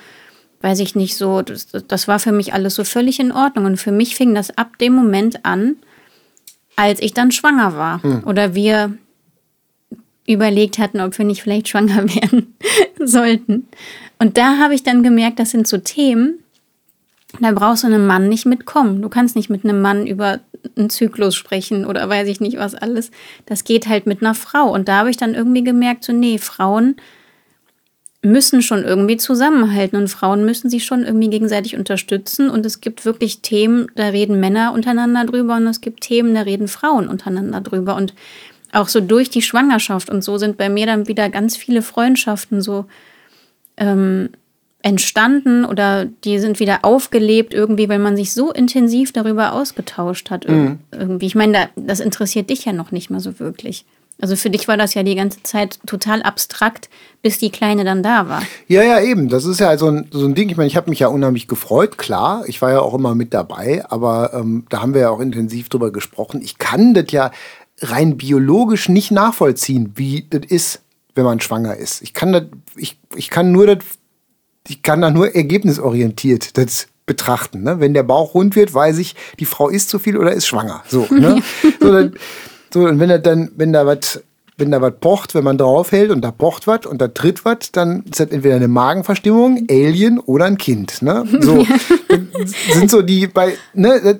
weiß 0.63 0.81
ich 0.81 0.97
nicht 0.97 1.17
so. 1.17 1.43
Das, 1.43 1.69
das 1.87 2.09
war 2.09 2.19
für 2.19 2.33
mich 2.33 2.55
alles 2.55 2.75
so 2.75 2.83
völlig 2.83 3.21
in 3.21 3.31
Ordnung 3.31 3.67
und 3.67 3.77
für 3.77 3.93
mich 3.93 4.17
fing 4.17 4.35
das 4.35 4.57
ab 4.59 4.79
dem 4.79 4.95
Moment 4.95 5.45
an, 5.45 5.77
als 6.75 7.01
ich 7.01 7.15
dann 7.15 7.31
schwanger 7.31 7.77
war 7.77 8.01
oder 8.25 8.55
wir 8.55 8.97
überlegt 10.27 10.79
hatten, 10.79 11.01
ob 11.01 11.17
wir 11.19 11.25
nicht 11.25 11.43
vielleicht 11.43 11.69
schwanger 11.69 12.03
werden 12.15 12.55
sollten. 12.99 13.69
Und 14.19 14.39
da 14.39 14.59
habe 14.59 14.75
ich 14.75 14.83
dann 14.83 15.03
gemerkt, 15.03 15.39
das 15.39 15.51
sind 15.51 15.69
so 15.69 15.79
Themen, 15.79 16.39
da 17.41 17.53
brauchst 17.53 17.83
du 17.83 17.87
einen 17.87 18.07
Mann 18.07 18.29
nicht 18.29 18.47
mitkommen. 18.47 19.01
Du 19.03 19.09
kannst 19.09 19.37
nicht 19.37 19.51
mit 19.51 19.65
einem 19.65 19.81
Mann 19.81 20.07
über 20.07 20.41
einen 20.77 20.91
Zyklus 20.91 21.35
sprechen 21.35 21.87
oder 21.87 22.09
weiß 22.09 22.29
ich 22.29 22.41
nicht 22.41 22.59
was 22.59 22.75
alles. 22.75 23.11
Das 23.47 23.65
geht 23.65 23.89
halt 23.89 24.07
mit 24.07 24.23
einer 24.23 24.35
Frau. 24.35 24.73
Und 24.73 24.89
da 24.89 24.99
habe 24.99 25.11
ich 25.11 25.17
dann 25.17 25.35
irgendwie 25.35 25.65
gemerkt, 25.65 26.05
so 26.05 26.13
nee, 26.13 26.39
Frauen 26.39 26.97
müssen 28.25 28.63
schon 28.63 28.85
irgendwie 28.85 29.17
zusammenhalten 29.17 29.97
und 29.99 30.09
Frauen 30.09 30.45
müssen 30.45 30.71
sich 30.71 30.85
schon 30.85 31.03
irgendwie 31.03 31.31
gegenseitig 31.31 31.77
unterstützen. 31.77 32.51
Und 32.51 32.65
es 32.65 32.81
gibt 32.81 33.05
wirklich 33.05 33.41
Themen, 33.41 33.89
da 33.97 34.09
reden 34.09 34.39
Männer 34.39 34.73
untereinander 34.73 35.25
drüber 35.25 35.57
und 35.57 35.67
es 35.67 35.81
gibt 35.81 36.03
Themen, 36.03 36.35
da 36.35 36.43
reden 36.43 36.69
Frauen 36.69 37.09
untereinander 37.09 37.61
drüber. 37.61 37.97
Und 37.97 38.15
auch 38.73 38.89
so 38.89 39.01
durch 39.01 39.29
die 39.29 39.43
Schwangerschaft 39.43 40.09
und 40.09 40.23
so 40.23 40.39
sind 40.39 40.57
bei 40.57 40.69
mir 40.69 40.87
dann 40.87 41.09
wieder 41.09 41.29
ganz 41.31 41.57
viele 41.57 41.83
Freundschaften 41.83 42.63
so 42.63 42.87
ähm, 43.77 44.31
entstanden 44.83 45.65
oder 45.65 46.05
die 46.25 46.39
sind 46.39 46.61
wieder 46.61 46.81
aufgelebt 46.83 47.55
irgendwie, 47.55 47.89
weil 47.89 47.99
man 47.99 48.17
sich 48.17 48.33
so 48.33 48.53
intensiv 48.53 49.13
darüber 49.13 49.53
ausgetauscht 49.53 50.31
hat. 50.31 50.45
ir- 50.47 50.77
Irgendwie. 50.93 51.27
Ich 51.27 51.35
meine, 51.35 51.53
da, 51.53 51.69
das 51.77 52.01
interessiert 52.01 52.51
dich 52.51 52.65
ja 52.65 52.73
noch 52.73 52.91
nicht 52.93 53.11
mal 53.11 53.21
so 53.21 53.39
wirklich. 53.39 53.85
Also 54.21 54.37
für 54.37 54.51
dich 54.51 54.69
war 54.69 54.77
das 54.77 54.95
ja 54.95 55.03
die 55.03 55.15
ganze 55.17 55.43
Zeit 55.43 55.81
total 55.87 56.23
abstrakt, 56.23 56.89
bis 57.23 57.39
die 57.39 57.51
Kleine 57.51 57.83
dann 57.85 58.03
da 58.03 58.29
war. 58.29 58.43
Ja, 58.69 58.83
ja, 58.83 59.01
eben. 59.01 59.29
Das 59.29 59.45
ist 59.45 59.59
ja 59.59 59.77
so 59.79 59.89
ein, 59.89 60.07
so 60.13 60.25
ein 60.27 60.35
Ding. 60.35 60.49
Ich 60.51 60.57
meine, 60.57 60.67
ich 60.69 60.77
habe 60.77 60.91
mich 60.91 60.99
ja 61.01 61.09
unheimlich 61.09 61.49
gefreut, 61.49 61.99
klar. 61.99 62.45
Ich 62.47 62.61
war 62.63 62.71
ja 62.71 62.81
auch 62.81 62.95
immer 62.95 63.15
mit 63.15 63.35
dabei, 63.35 63.85
aber 63.89 64.33
ähm, 64.35 64.65
da 64.69 64.81
haben 64.83 64.95
wir 64.95 65.01
ja 65.01 65.11
auch 65.11 65.19
intensiv 65.21 65.69
drüber 65.71 65.91
gesprochen. 65.91 66.41
Ich 66.43 66.59
kann 66.59 66.95
das 66.95 67.07
ja 67.11 67.31
rein 67.81 68.17
biologisch 68.17 68.89
nicht 68.89 69.11
nachvollziehen, 69.11 69.93
wie 69.97 70.27
das 70.29 70.43
ist, 70.47 70.83
wenn 71.17 71.25
man 71.25 71.41
schwanger 71.41 71.77
ist. 71.77 72.03
Ich 72.03 72.15
kann 72.15 72.33
das, 72.33 72.45
ich, 72.77 72.99
ich 73.17 73.29
kann 73.29 73.51
nur 73.51 73.67
das, 73.67 73.79
ich 74.69 74.83
kann 74.83 75.01
da 75.01 75.11
nur 75.11 75.35
ergebnisorientiert 75.35 76.57
das 76.57 76.89
betrachten. 77.07 77.63
Ne? 77.63 77.81
Wenn 77.81 77.95
der 77.95 78.05
Bauch 78.05 78.35
rund 78.35 78.57
wird, 78.57 78.73
weiß 78.73 78.99
ich, 78.99 79.17
die 79.41 79.45
Frau 79.45 79.69
isst 79.69 79.89
zu 79.89 79.99
viel 79.99 80.17
oder 80.17 80.33
ist 80.33 80.47
schwanger. 80.47 80.83
So, 80.89 81.07
ne? 81.11 81.43
so, 81.81 81.93
dann, 81.93 82.15
so 82.73 82.81
und 82.87 83.01
wenn 83.01 83.11
er 83.11 83.19
dann, 83.19 83.51
wenn 83.57 83.73
da 83.73 83.87
was 83.87 84.23
wenn 84.59 84.71
da 84.71 84.81
was 84.81 84.93
pocht, 85.01 85.35
wenn 85.35 85.45
man 85.45 85.59
draufhält 85.59 86.11
und 86.11 86.21
da 86.21 86.31
pocht 86.31 86.67
was 86.67 86.87
und 86.87 87.01
da 87.01 87.09
tritt 87.09 87.45
was, 87.45 87.73
dann 87.73 88.05
ist 88.05 88.21
das 88.21 88.31
entweder 88.31 88.57
eine 88.57 88.69
Magenverstimmung, 88.69 89.67
Alien 89.69 90.19
oder 90.21 90.45
ein 90.45 90.59
Kind. 90.59 91.03
Ne? 91.03 91.25
So 91.41 91.67
sind 92.73 92.91
so 92.91 93.03
die 93.03 93.27
bei, 93.27 93.57
ne, 93.75 94.01
das, 94.03 94.17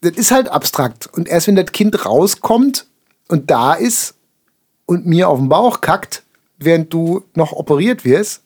das 0.00 0.12
ist 0.12 0.30
halt 0.30 0.48
abstrakt. 0.48 1.08
Und 1.12 1.28
erst 1.28 1.48
wenn 1.48 1.56
das 1.56 1.72
Kind 1.72 2.06
rauskommt 2.06 2.86
und 3.28 3.50
da 3.50 3.74
ist 3.74 4.14
und 4.86 5.04
mir 5.04 5.28
auf 5.28 5.38
den 5.38 5.48
Bauch 5.48 5.80
kackt, 5.80 6.22
während 6.58 6.92
du 6.92 7.24
noch 7.34 7.52
operiert 7.52 8.04
wirst, 8.04 8.41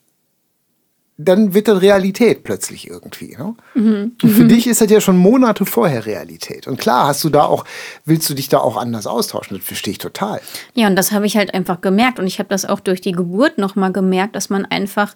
dann 1.18 1.54
wird 1.54 1.68
das 1.68 1.80
Realität 1.80 2.44
plötzlich 2.44 2.88
irgendwie. 2.88 3.36
Ne? 3.36 3.54
Und 3.74 4.16
für 4.20 4.44
dich 4.44 4.66
ist 4.66 4.82
das 4.82 4.90
ja 4.90 5.00
schon 5.00 5.16
Monate 5.16 5.64
vorher 5.64 6.04
Realität. 6.04 6.66
Und 6.66 6.78
klar, 6.78 7.06
hast 7.06 7.24
du 7.24 7.30
da 7.30 7.44
auch, 7.44 7.64
willst 8.04 8.28
du 8.28 8.34
dich 8.34 8.48
da 8.48 8.58
auch 8.58 8.76
anders 8.76 9.06
austauschen? 9.06 9.56
Das 9.56 9.66
verstehe 9.66 9.92
ich 9.92 9.98
total. 9.98 10.40
Ja, 10.74 10.88
und 10.88 10.96
das 10.96 11.12
habe 11.12 11.24
ich 11.26 11.36
halt 11.36 11.54
einfach 11.54 11.80
gemerkt. 11.80 12.18
Und 12.18 12.26
ich 12.26 12.38
habe 12.38 12.50
das 12.50 12.66
auch 12.66 12.80
durch 12.80 13.00
die 13.00 13.12
Geburt 13.12 13.56
nochmal 13.56 13.92
gemerkt, 13.92 14.36
dass 14.36 14.50
man 14.50 14.66
einfach 14.66 15.14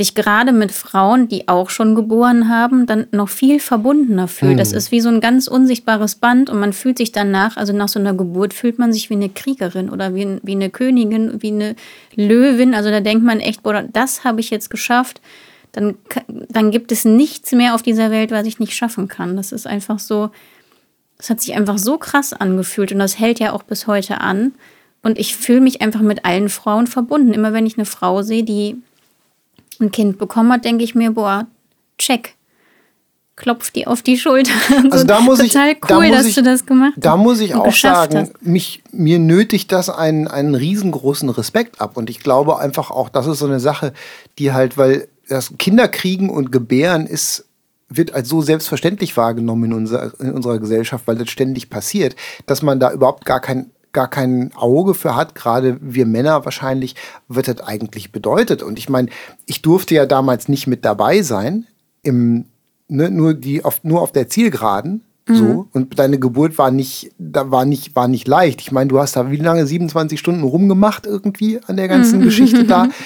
sich 0.00 0.14
gerade 0.14 0.52
mit 0.52 0.72
Frauen, 0.72 1.28
die 1.28 1.46
auch 1.46 1.68
schon 1.68 1.94
geboren 1.94 2.48
haben, 2.48 2.86
dann 2.86 3.06
noch 3.10 3.28
viel 3.28 3.60
verbundener 3.60 4.28
fühlt. 4.28 4.58
Das 4.58 4.72
ist 4.72 4.90
wie 4.92 5.02
so 5.02 5.10
ein 5.10 5.20
ganz 5.20 5.46
unsichtbares 5.46 6.14
Band 6.14 6.48
und 6.48 6.58
man 6.58 6.72
fühlt 6.72 6.96
sich 6.96 7.12
danach, 7.12 7.58
also 7.58 7.74
nach 7.74 7.88
so 7.88 7.98
einer 7.98 8.14
Geburt 8.14 8.54
fühlt 8.54 8.78
man 8.78 8.94
sich 8.94 9.10
wie 9.10 9.14
eine 9.14 9.28
Kriegerin 9.28 9.90
oder 9.90 10.14
wie, 10.14 10.38
wie 10.42 10.52
eine 10.52 10.70
Königin, 10.70 11.42
wie 11.42 11.52
eine 11.52 11.76
Löwin. 12.14 12.74
Also 12.74 12.88
da 12.88 13.00
denkt 13.00 13.24
man 13.24 13.40
echt, 13.40 13.62
boah, 13.62 13.82
das 13.92 14.24
habe 14.24 14.40
ich 14.40 14.48
jetzt 14.48 14.70
geschafft. 14.70 15.20
Dann, 15.72 15.96
dann 16.48 16.70
gibt 16.70 16.92
es 16.92 17.04
nichts 17.04 17.52
mehr 17.52 17.74
auf 17.74 17.82
dieser 17.82 18.10
Welt, 18.10 18.30
was 18.30 18.46
ich 18.46 18.58
nicht 18.58 18.74
schaffen 18.74 19.06
kann. 19.06 19.36
Das 19.36 19.52
ist 19.52 19.66
einfach 19.66 19.98
so, 19.98 20.30
das 21.18 21.28
hat 21.28 21.42
sich 21.42 21.54
einfach 21.54 21.76
so 21.76 21.98
krass 21.98 22.32
angefühlt 22.32 22.90
und 22.90 23.00
das 23.00 23.18
hält 23.18 23.38
ja 23.38 23.52
auch 23.52 23.64
bis 23.64 23.86
heute 23.86 24.22
an. 24.22 24.52
Und 25.02 25.18
ich 25.18 25.36
fühle 25.36 25.60
mich 25.60 25.82
einfach 25.82 26.00
mit 26.00 26.24
allen 26.24 26.48
Frauen 26.48 26.86
verbunden. 26.86 27.34
Immer 27.34 27.52
wenn 27.52 27.66
ich 27.66 27.76
eine 27.76 27.84
Frau 27.84 28.22
sehe, 28.22 28.44
die 28.44 28.76
ein 29.80 29.90
Kind 29.90 30.18
bekommen 30.18 30.52
hat, 30.52 30.64
denke 30.64 30.84
ich 30.84 30.94
mir, 30.94 31.12
boah, 31.12 31.46
check. 31.98 32.34
Klopf 33.36 33.70
die 33.70 33.86
auf 33.86 34.02
die 34.02 34.18
Schulter. 34.18 34.52
Also 34.90 35.04
da 35.04 35.20
muss 35.20 35.40
ich, 35.40 35.52
Total 35.52 35.74
cool, 35.88 36.10
da 36.10 36.16
dass 36.18 36.26
ich, 36.26 36.34
du 36.34 36.42
das 36.42 36.66
gemacht 36.66 36.92
hast. 36.96 37.04
Da 37.04 37.16
muss 37.16 37.40
ich 37.40 37.54
auch 37.54 37.72
sagen, 37.72 38.30
mich, 38.42 38.82
mir 38.92 39.18
nötigt 39.18 39.72
das 39.72 39.88
einen, 39.88 40.28
einen 40.28 40.54
riesengroßen 40.54 41.30
Respekt 41.30 41.80
ab. 41.80 41.96
Und 41.96 42.10
ich 42.10 42.20
glaube 42.20 42.58
einfach 42.58 42.90
auch, 42.90 43.08
das 43.08 43.26
ist 43.26 43.38
so 43.38 43.46
eine 43.46 43.58
Sache, 43.58 43.94
die 44.38 44.52
halt, 44.52 44.76
weil 44.76 45.08
das 45.28 45.52
Kinderkriegen 45.58 46.28
und 46.28 46.52
Gebären 46.52 47.06
ist, 47.06 47.46
wird 47.88 48.12
als 48.12 48.28
so 48.28 48.42
selbstverständlich 48.42 49.16
wahrgenommen 49.16 49.64
in, 49.64 49.72
unser, 49.72 50.20
in 50.20 50.32
unserer 50.32 50.58
Gesellschaft, 50.58 51.06
weil 51.06 51.16
das 51.16 51.30
ständig 51.30 51.70
passiert, 51.70 52.16
dass 52.46 52.62
man 52.62 52.78
da 52.78 52.92
überhaupt 52.92 53.24
gar 53.24 53.40
kein 53.40 53.70
gar 53.92 54.08
kein 54.08 54.52
Auge 54.54 54.94
für 54.94 55.16
hat, 55.16 55.34
gerade 55.34 55.78
wir 55.80 56.06
Männer 56.06 56.44
wahrscheinlich, 56.44 56.94
was 57.28 57.44
das 57.44 57.60
eigentlich 57.60 58.12
bedeutet. 58.12 58.62
Und 58.62 58.78
ich 58.78 58.88
meine, 58.88 59.08
ich 59.46 59.62
durfte 59.62 59.94
ja 59.94 60.06
damals 60.06 60.48
nicht 60.48 60.66
mit 60.66 60.84
dabei 60.84 61.22
sein, 61.22 61.66
im, 62.02 62.46
ne, 62.88 63.10
nur, 63.10 63.34
die 63.34 63.64
auf, 63.64 63.82
nur 63.84 64.00
auf 64.00 64.12
der 64.12 64.28
Zielgeraden. 64.28 65.02
So, 65.32 65.68
und 65.72 65.96
deine 65.98 66.18
Geburt 66.18 66.58
war 66.58 66.72
nicht, 66.72 67.12
da 67.18 67.52
war 67.52 67.64
nicht, 67.64 67.94
war 67.94 68.08
nicht 68.08 68.26
leicht. 68.26 68.60
Ich 68.60 68.72
meine, 68.72 68.88
du 68.88 68.98
hast 68.98 69.14
da 69.14 69.30
wie 69.30 69.36
lange? 69.36 69.64
27 69.64 70.18
Stunden 70.18 70.42
rumgemacht 70.42 71.06
irgendwie 71.06 71.60
an 71.66 71.76
der 71.76 71.86
ganzen 71.86 72.20
Geschichte 72.20 72.64
da. 72.64 72.88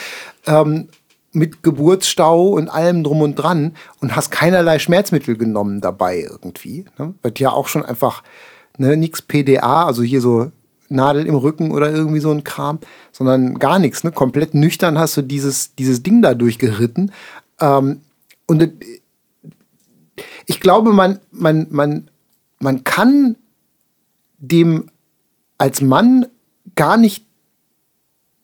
Ähm, 0.47 0.89
mit 1.33 1.63
Geburtsstau 1.63 2.49
und 2.49 2.69
allem 2.69 3.03
drum 3.03 3.23
und 3.23 3.35
dran 3.37 3.73
und 4.01 4.15
hast 4.15 4.31
keinerlei 4.31 4.79
Schmerzmittel 4.79 5.39
genommen 5.39 5.81
dabei 5.81 6.21
irgendwie. 6.21 6.85
Ne? 6.99 7.15
Wird 7.23 7.41
ja 7.41 7.51
auch 7.51 7.67
schon 7.67 7.83
einfach 7.83 8.23
ne, 8.77 8.97
nix 8.97 9.23
PDA, 9.23 9.87
also 9.87 10.03
hier 10.03 10.21
so 10.21 10.53
Nadel 10.95 11.27
im 11.27 11.35
Rücken 11.35 11.71
oder 11.71 11.91
irgendwie 11.91 12.21
so 12.21 12.31
ein 12.31 12.45
Kram, 12.45 12.79
sondern 13.13 13.59
gar 13.59 13.79
nichts. 13.79 14.05
Ne? 14.05 14.13
Komplett 14.13 14.55
nüchtern 14.55 14.99
hast 14.99 15.17
du 15.17 15.23
dieses, 15.23 15.75
dieses 15.75 16.03
Ding 16.03 16.23
da 16.23 16.35
durchgeritten. 16.35 17.13
Ähm, 17.61 18.01
und 18.47 18.73
ich 20.47 20.61
glaube, 20.61 20.93
man, 20.93 21.21
man, 21.31 21.67
man, 21.71 22.11
man 22.59 22.85
kann 22.85 23.37
dem 24.39 24.91
als 25.59 25.81
Mann 25.81 26.27
gar 26.75 26.97
nicht 26.97 27.25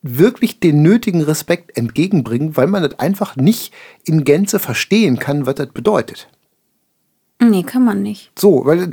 wirklich 0.02 0.60
den 0.60 0.82
nötigen 0.82 1.20
Respekt 1.22 1.76
entgegenbringen, 1.76 2.56
weil 2.56 2.66
man 2.66 2.82
das 2.82 2.98
einfach 2.98 3.36
nicht 3.36 3.72
in 4.04 4.24
Gänze 4.24 4.58
verstehen 4.58 5.18
kann, 5.18 5.46
was 5.46 5.56
das 5.56 5.68
bedeutet. 5.68 6.28
Nee, 7.42 7.62
kann 7.62 7.84
man 7.84 8.02
nicht. 8.02 8.32
So, 8.38 8.64
weil 8.64 8.90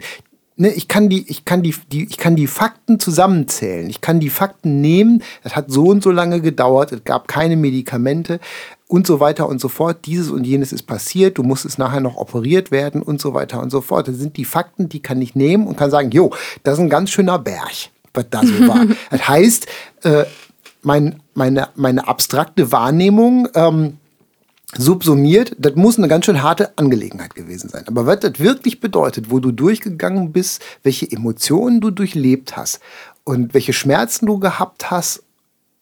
ne, 0.57 0.69
ich 0.69 0.87
kann 0.87 1.09
die, 1.09 1.29
ich 1.29 1.45
kann 1.45 1.63
die, 1.63 1.73
die, 1.91 2.05
ich 2.05 2.17
kann 2.17 2.35
die 2.35 2.47
Fakten 2.47 2.99
zusammenzählen. 2.99 3.89
Ich 3.89 4.01
kann 4.01 4.19
die 4.19 4.29
Fakten 4.29 4.81
nehmen. 4.81 5.23
Das 5.43 5.55
hat 5.55 5.71
so 5.71 5.85
und 5.85 6.03
so 6.03 6.11
lange 6.11 6.41
gedauert. 6.41 6.91
Es 6.91 7.03
gab 7.03 7.27
keine 7.27 7.55
Medikamente 7.55 8.39
und 8.87 9.07
so 9.07 9.19
weiter 9.19 9.47
und 9.47 9.61
so 9.61 9.69
fort. 9.69 10.05
Dieses 10.05 10.29
und 10.29 10.45
jenes 10.45 10.73
ist 10.73 10.83
passiert. 10.83 11.37
Du 11.37 11.43
musst 11.43 11.65
es 11.65 11.77
nachher 11.77 12.01
noch 12.01 12.17
operiert 12.17 12.71
werden 12.71 13.01
und 13.01 13.21
so 13.21 13.33
weiter 13.33 13.61
und 13.61 13.69
so 13.69 13.81
fort. 13.81 14.07
Das 14.07 14.15
sind 14.15 14.37
die 14.37 14.45
Fakten, 14.45 14.89
die 14.89 15.01
kann 15.01 15.21
ich 15.21 15.35
nehmen 15.35 15.67
und 15.67 15.77
kann 15.77 15.91
sagen, 15.91 16.11
jo, 16.11 16.31
das 16.63 16.75
ist 16.75 16.79
ein 16.81 16.89
ganz 16.89 17.11
schöner 17.11 17.39
Berg, 17.39 17.89
was 18.13 18.25
da 18.29 18.41
so 18.43 18.53
war. 18.67 18.85
das 19.09 19.27
heißt, 19.27 19.67
äh, 20.03 20.25
mein, 20.81 21.21
meine, 21.33 21.69
meine 21.75 22.07
abstrakte 22.07 22.71
Wahrnehmung, 22.71 23.47
ähm, 23.55 23.97
subsumiert, 24.75 25.55
das 25.57 25.75
muss 25.75 25.97
eine 25.97 26.07
ganz 26.07 26.25
schön 26.25 26.43
harte 26.43 26.77
Angelegenheit 26.77 27.35
gewesen 27.35 27.69
sein. 27.69 27.85
Aber 27.87 28.05
was 28.05 28.19
das 28.19 28.39
wirklich 28.39 28.79
bedeutet, 28.79 29.31
wo 29.31 29.39
du 29.39 29.51
durchgegangen 29.51 30.31
bist, 30.31 30.61
welche 30.83 31.09
Emotionen 31.09 31.79
du 31.79 31.89
durchlebt 31.89 32.57
hast 32.57 32.81
und 33.23 33.53
welche 33.53 33.73
Schmerzen 33.73 34.25
du 34.25 34.39
gehabt 34.39 34.91
hast, 34.91 35.23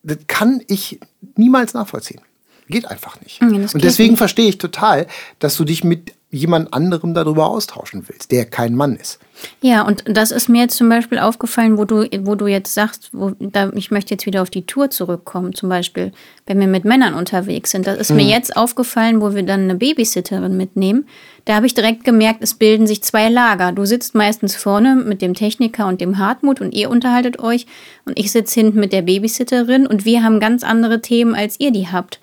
das 0.03 0.17
kann 0.27 0.61
ich 0.67 0.99
niemals 1.35 1.73
nachvollziehen. 1.73 2.21
Geht 2.67 2.85
einfach 2.87 3.19
nicht. 3.21 3.41
Ja, 3.41 3.47
und 3.47 3.83
deswegen 3.83 4.11
nicht. 4.11 4.17
verstehe 4.17 4.49
ich 4.49 4.57
total, 4.57 5.07
dass 5.39 5.55
du 5.55 5.65
dich 5.65 5.83
mit 5.83 6.13
jemand 6.35 6.73
anderem 6.73 7.13
darüber 7.13 7.47
austauschen 7.47 8.03
willst, 8.07 8.31
der 8.31 8.45
kein 8.45 8.75
Mann 8.75 8.95
ist. 8.95 9.19
Ja, 9.61 9.81
und 9.81 10.03
das 10.07 10.31
ist 10.31 10.47
mir 10.47 10.61
jetzt 10.61 10.77
zum 10.77 10.87
Beispiel 10.87 11.19
aufgefallen, 11.19 11.77
wo 11.77 11.85
du, 11.85 12.07
wo 12.21 12.35
du 12.35 12.47
jetzt 12.47 12.73
sagst, 12.73 13.09
wo, 13.11 13.31
da, 13.39 13.71
ich 13.73 13.91
möchte 13.91 14.13
jetzt 14.13 14.25
wieder 14.25 14.41
auf 14.41 14.49
die 14.49 14.65
Tour 14.65 14.89
zurückkommen, 14.89 15.53
zum 15.53 15.69
Beispiel, 15.69 16.11
wenn 16.45 16.59
wir 16.59 16.67
mit 16.67 16.85
Männern 16.85 17.13
unterwegs 17.13 17.71
sind. 17.71 17.85
Das 17.87 17.97
ist 17.97 18.11
mhm. 18.11 18.17
mir 18.17 18.25
jetzt 18.25 18.55
aufgefallen, 18.55 19.21
wo 19.21 19.33
wir 19.33 19.43
dann 19.43 19.61
eine 19.61 19.75
Babysitterin 19.75 20.55
mitnehmen. 20.55 21.05
Da 21.45 21.55
habe 21.55 21.65
ich 21.65 21.73
direkt 21.73 22.03
gemerkt, 22.03 22.41
es 22.41 22.53
bilden 22.53 22.87
sich 22.87 23.03
zwei 23.03 23.29
Lager. 23.29 23.71
Du 23.71 23.85
sitzt 23.85 24.15
meistens 24.15 24.55
vorne 24.55 24.95
mit 24.95 25.21
dem 25.21 25.33
Techniker 25.33 25.87
und 25.87 26.01
dem 26.01 26.17
Hartmut 26.17 26.61
und 26.61 26.73
ihr 26.73 26.89
unterhaltet 26.89 27.39
euch 27.39 27.65
und 28.05 28.17
ich 28.17 28.31
sitze 28.31 28.59
hinten 28.59 28.79
mit 28.79 28.93
der 28.93 29.03
Babysitterin 29.03 29.85
und 29.85 30.05
wir 30.05 30.23
haben 30.23 30.39
ganz 30.39 30.63
andere 30.63 31.01
Themen, 31.01 31.35
als 31.35 31.59
ihr 31.59 31.71
die 31.71 31.87
habt. 31.87 32.19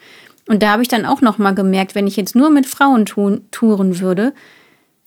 Und 0.53 0.63
da 0.63 0.73
habe 0.73 0.83
ich 0.83 0.89
dann 0.89 1.07
auch 1.07 1.23
noch 1.23 1.39
mal 1.39 1.55
gemerkt, 1.55 1.95
wenn 1.95 2.07
ich 2.07 2.17
jetzt 2.17 2.37
nur 2.37 2.51
mit 2.51 2.67
Frauen 2.67 3.07
touren 3.07 4.01
würde, 4.01 4.35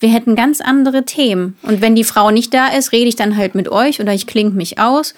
wir 0.00 0.08
hätten 0.08 0.34
ganz 0.34 0.60
andere 0.60 1.04
Themen. 1.04 1.56
Und 1.62 1.80
wenn 1.80 1.94
die 1.94 2.02
Frau 2.02 2.32
nicht 2.32 2.52
da 2.52 2.66
ist, 2.66 2.90
rede 2.90 3.06
ich 3.06 3.14
dann 3.14 3.36
halt 3.36 3.54
mit 3.54 3.68
euch 3.68 4.00
oder 4.00 4.12
ich 4.12 4.26
klinge 4.26 4.50
mich 4.50 4.80
aus. 4.80 5.14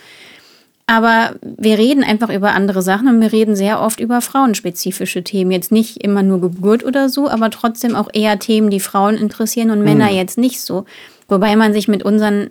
Aber 0.84 1.36
wir 1.40 1.78
reden 1.78 2.04
einfach 2.04 2.28
über 2.28 2.50
andere 2.50 2.82
Sachen 2.82 3.08
und 3.08 3.22
wir 3.22 3.32
reden 3.32 3.56
sehr 3.56 3.80
oft 3.80 4.00
über 4.00 4.20
frauenspezifische 4.20 5.24
Themen. 5.24 5.50
Jetzt 5.50 5.72
nicht 5.72 6.04
immer 6.04 6.22
nur 6.22 6.42
Geburt 6.42 6.84
oder 6.84 7.08
so, 7.08 7.30
aber 7.30 7.48
trotzdem 7.48 7.96
auch 7.96 8.10
eher 8.12 8.38
Themen, 8.38 8.68
die 8.68 8.80
Frauen 8.80 9.16
interessieren 9.16 9.70
und 9.70 9.82
Männer 9.82 10.10
mhm. 10.10 10.16
jetzt 10.16 10.36
nicht 10.36 10.60
so. 10.60 10.84
Wobei 11.28 11.56
man 11.56 11.72
sich 11.72 11.88
mit 11.88 12.02
unseren 12.02 12.50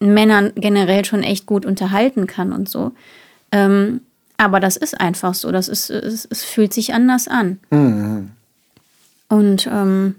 Männern 0.00 0.52
generell 0.54 1.04
schon 1.04 1.22
echt 1.22 1.44
gut 1.44 1.66
unterhalten 1.66 2.26
kann 2.26 2.54
und 2.54 2.70
so. 2.70 2.92
Ähm, 3.52 4.00
aber 4.38 4.60
das 4.60 4.76
ist 4.76 4.98
einfach 4.98 5.34
so. 5.34 5.52
Das 5.52 5.68
ist, 5.68 5.90
es, 5.90 6.26
es 6.30 6.44
fühlt 6.44 6.72
sich 6.72 6.94
anders 6.94 7.28
an. 7.28 7.58
Mhm. 7.70 8.30
Und 9.28 9.68
ähm, 9.70 10.14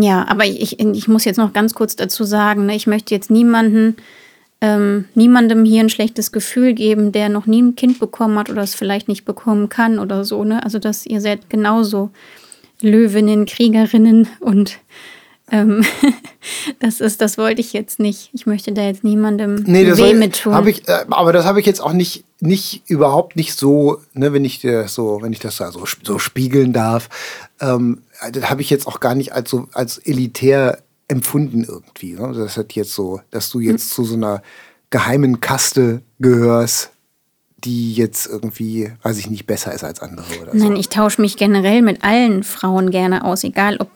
ja, 0.00 0.26
aber 0.28 0.46
ich, 0.46 0.78
ich 0.80 1.08
muss 1.08 1.24
jetzt 1.24 1.36
noch 1.36 1.52
ganz 1.52 1.74
kurz 1.74 1.96
dazu 1.96 2.24
sagen, 2.24 2.66
ne, 2.66 2.76
ich 2.76 2.86
möchte 2.86 3.14
jetzt 3.14 3.30
niemanden, 3.30 3.96
ähm, 4.60 5.06
niemandem 5.14 5.64
hier 5.64 5.80
ein 5.80 5.90
schlechtes 5.90 6.30
Gefühl 6.30 6.72
geben, 6.72 7.10
der 7.10 7.28
noch 7.28 7.46
nie 7.46 7.60
ein 7.60 7.76
Kind 7.76 7.98
bekommen 7.98 8.38
hat 8.38 8.48
oder 8.48 8.62
es 8.62 8.76
vielleicht 8.76 9.08
nicht 9.08 9.24
bekommen 9.24 9.68
kann 9.68 9.98
oder 9.98 10.24
so. 10.24 10.44
Ne? 10.44 10.62
Also, 10.62 10.78
dass 10.78 11.04
ihr 11.04 11.20
seid 11.20 11.50
genauso 11.50 12.10
Löwinnen, 12.80 13.44
Kriegerinnen 13.44 14.28
und 14.38 14.78
ähm, 15.50 15.84
das 16.80 17.00
ist, 17.00 17.20
das 17.20 17.38
wollte 17.38 17.60
ich 17.60 17.72
jetzt 17.72 17.98
nicht. 17.98 18.30
Ich 18.32 18.46
möchte 18.46 18.72
da 18.72 18.82
jetzt 18.82 19.04
niemandem 19.04 19.56
nee, 19.66 19.84
das 19.84 19.98
weh 19.98 20.14
mit 20.14 20.40
tun. 20.40 20.66
Ich, 20.66 20.88
äh, 20.88 21.04
aber 21.10 21.32
das 21.32 21.44
habe 21.44 21.60
ich 21.60 21.66
jetzt 21.66 21.80
auch 21.80 21.92
nicht, 21.92 22.24
nicht 22.40 22.82
überhaupt 22.88 23.36
nicht 23.36 23.54
so, 23.54 23.98
ne, 24.12 24.32
wenn 24.32 24.44
ich 24.44 24.60
das 24.60 24.94
so, 24.94 25.20
wenn 25.22 25.32
ich 25.32 25.40
das 25.40 25.56
da 25.56 25.72
so, 25.72 25.84
so 26.02 26.18
spiegeln 26.18 26.72
darf, 26.72 27.08
ähm, 27.60 28.02
das 28.32 28.50
habe 28.50 28.62
ich 28.62 28.70
jetzt 28.70 28.86
auch 28.86 29.00
gar 29.00 29.14
nicht 29.14 29.32
als 29.32 29.50
so 29.50 29.68
als 29.72 29.98
elitär 29.98 30.78
empfunden 31.08 31.64
irgendwie. 31.64 32.14
Ne? 32.14 32.32
Das 32.36 32.56
hat 32.56 32.72
jetzt 32.72 32.92
so, 32.92 33.20
dass 33.30 33.50
du 33.50 33.60
jetzt 33.60 33.84
hm. 33.84 33.90
zu 33.90 34.04
so 34.04 34.14
einer 34.14 34.42
geheimen 34.90 35.40
Kaste 35.40 36.02
gehörst, 36.18 36.90
die 37.64 37.92
jetzt 37.92 38.26
irgendwie, 38.26 38.92
weiß 39.02 39.18
ich 39.18 39.28
nicht, 39.28 39.46
besser 39.46 39.72
ist 39.72 39.82
als 39.82 40.00
andere 40.00 40.26
oder 40.42 40.54
Nein, 40.54 40.74
so. 40.74 40.74
ich 40.74 40.88
tausche 40.88 41.20
mich 41.20 41.36
generell 41.36 41.82
mit 41.82 42.04
allen 42.04 42.44
Frauen 42.44 42.90
gerne 42.90 43.24
aus, 43.24 43.42
egal 43.42 43.78
ob 43.80 43.90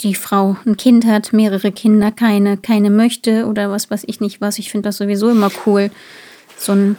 die 0.00 0.14
Frau 0.14 0.56
ein 0.66 0.76
Kind 0.76 1.04
hat, 1.04 1.32
mehrere 1.32 1.72
Kinder, 1.72 2.10
keine, 2.10 2.56
keine 2.56 2.90
möchte 2.90 3.46
oder 3.46 3.70
was 3.70 3.90
weiß 3.90 4.04
ich 4.06 4.20
nicht 4.20 4.40
was. 4.40 4.58
Ich 4.58 4.70
finde 4.70 4.88
das 4.88 4.96
sowieso 4.96 5.30
immer 5.30 5.50
cool. 5.66 5.90
So 6.56 6.72
ein 6.72 6.96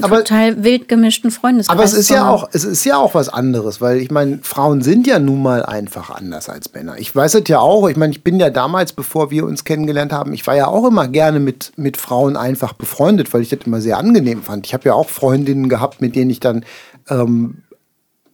aber, 0.00 0.18
total 0.18 0.64
wild 0.64 0.88
gemischten 0.88 1.30
Freundeskreis. 1.30 1.76
Aber 1.76 1.84
es 1.84 1.92
ist 1.92 2.10
ja 2.10 2.28
auch, 2.28 2.48
es 2.52 2.64
ist 2.64 2.84
ja 2.84 2.96
auch 2.96 3.14
was 3.14 3.28
anderes, 3.28 3.80
weil 3.80 3.98
ich 3.98 4.10
meine, 4.10 4.40
Frauen 4.42 4.82
sind 4.82 5.06
ja 5.06 5.18
nun 5.18 5.42
mal 5.42 5.64
einfach 5.64 6.10
anders 6.10 6.48
als 6.48 6.72
Männer. 6.72 6.98
Ich 6.98 7.14
weiß 7.14 7.34
es 7.34 7.48
ja 7.48 7.58
auch, 7.60 7.88
ich 7.88 7.96
meine, 7.96 8.12
ich 8.12 8.24
bin 8.24 8.40
ja 8.40 8.50
damals, 8.50 8.92
bevor 8.92 9.30
wir 9.30 9.44
uns 9.44 9.64
kennengelernt 9.64 10.12
haben, 10.12 10.32
ich 10.32 10.46
war 10.46 10.56
ja 10.56 10.66
auch 10.66 10.86
immer 10.86 11.08
gerne 11.08 11.40
mit, 11.40 11.72
mit 11.76 11.96
Frauen 11.96 12.36
einfach 12.36 12.72
befreundet, 12.72 13.32
weil 13.32 13.42
ich 13.42 13.50
das 13.50 13.60
immer 13.64 13.80
sehr 13.80 13.98
angenehm 13.98 14.42
fand. 14.42 14.66
Ich 14.66 14.74
habe 14.74 14.84
ja 14.86 14.94
auch 14.94 15.08
Freundinnen 15.08 15.68
gehabt, 15.68 16.00
mit 16.00 16.16
denen 16.16 16.30
ich 16.30 16.40
dann 16.40 16.64
ähm, 17.08 17.62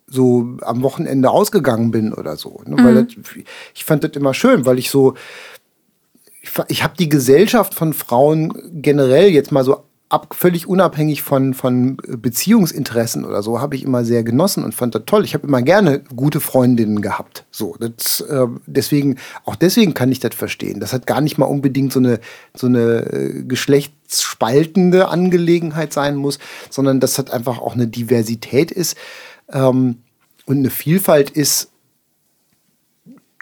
so 0.09 0.57
am 0.63 0.83
Wochenende 0.83 1.31
ausgegangen 1.31 1.91
bin 1.91 2.13
oder 2.13 2.37
so. 2.37 2.63
Ne? 2.67 2.77
Mhm. 2.81 2.85
Weil 2.85 3.05
das, 3.05 3.15
ich 3.75 3.85
fand 3.85 4.05
das 4.05 4.13
immer 4.13 4.35
schön, 4.35 4.67
weil 4.67 4.79
ich 4.79 4.91
so, 4.91 5.15
ich, 6.41 6.51
ich 6.69 6.83
habe 6.83 6.95
die 6.99 7.09
Gesellschaft 7.09 7.75
von 7.75 7.93
Frauen 7.93 8.53
generell 8.73 9.29
jetzt 9.31 9.53
mal 9.53 9.65
so 9.65 9.85
ab, 10.09 10.35
völlig 10.35 10.67
unabhängig 10.67 11.23
von, 11.23 11.55
von 11.55 11.97
Beziehungsinteressen 11.97 13.25
oder 13.25 13.43
so, 13.43 13.61
habe 13.61 13.77
ich 13.77 13.83
immer 13.83 14.05
sehr 14.05 14.23
genossen 14.23 14.65
und 14.65 14.75
fand 14.75 14.95
das 14.95 15.03
toll. 15.07 15.25
Ich 15.25 15.35
habe 15.35 15.47
immer 15.47 15.63
gerne 15.63 16.01
gute 16.17 16.41
Freundinnen 16.41 17.03
gehabt. 17.03 17.45
So, 17.51 17.77
das, 17.79 18.23
äh, 18.23 18.47
deswegen, 18.67 19.17
auch 19.45 19.57
deswegen 19.57 19.95
kann 19.95 20.11
ich 20.11 20.21
das 20.21 20.35
verstehen. 20.35 20.81
Das 20.81 20.93
hat 20.93 21.07
gar 21.07 21.21
nicht 21.21 21.39
mal 21.39 21.47
unbedingt 21.47 21.93
so 21.93 22.01
eine, 22.01 22.21
so 22.55 22.67
eine 22.67 23.13
äh, 23.13 23.43
geschlechtsspaltende 23.43 25.09
Angelegenheit 25.09 25.93
sein 25.93 26.17
muss, 26.17 26.39
sondern 26.71 27.01
das 27.01 27.19
hat 27.19 27.31
einfach 27.31 27.59
auch 27.59 27.75
eine 27.75 27.87
Diversität 27.87 28.71
ist 28.71 28.97
ähm, 29.53 29.99
und 30.47 30.59
eine 30.59 30.71
Vielfalt 30.71 31.31
ist, 31.31 31.71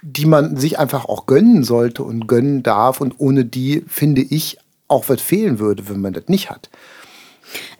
die 0.02 0.26
man 0.26 0.56
sich 0.56 0.78
einfach 0.78 1.06
auch 1.06 1.26
gönnen 1.26 1.64
sollte 1.64 2.02
und 2.02 2.26
gönnen 2.26 2.62
darf 2.62 3.00
und 3.00 3.14
ohne 3.18 3.44
die, 3.44 3.84
finde 3.88 4.22
ich, 4.22 4.58
auch 4.88 5.08
was 5.08 5.20
fehlen 5.20 5.58
würde, 5.58 5.88
wenn 5.88 6.00
man 6.00 6.12
das 6.12 6.28
nicht 6.28 6.50
hat. 6.50 6.70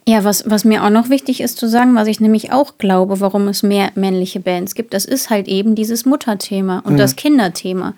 Ja, 0.07 0.23
was, 0.23 0.49
was 0.49 0.63
mir 0.63 0.83
auch 0.83 0.89
noch 0.89 1.09
wichtig 1.09 1.41
ist 1.41 1.57
zu 1.57 1.67
sagen, 1.67 1.95
was 1.95 2.07
ich 2.07 2.19
nämlich 2.19 2.51
auch 2.51 2.77
glaube, 2.77 3.19
warum 3.19 3.47
es 3.49 3.63
mehr 3.63 3.91
männliche 3.95 4.39
Bands 4.39 4.75
gibt, 4.75 4.93
das 4.93 5.05
ist 5.05 5.29
halt 5.29 5.47
eben 5.47 5.75
dieses 5.75 6.05
Mutterthema 6.05 6.79
und 6.79 6.93
mhm. 6.93 6.97
das 6.97 7.15
Kinderthema. 7.15 7.93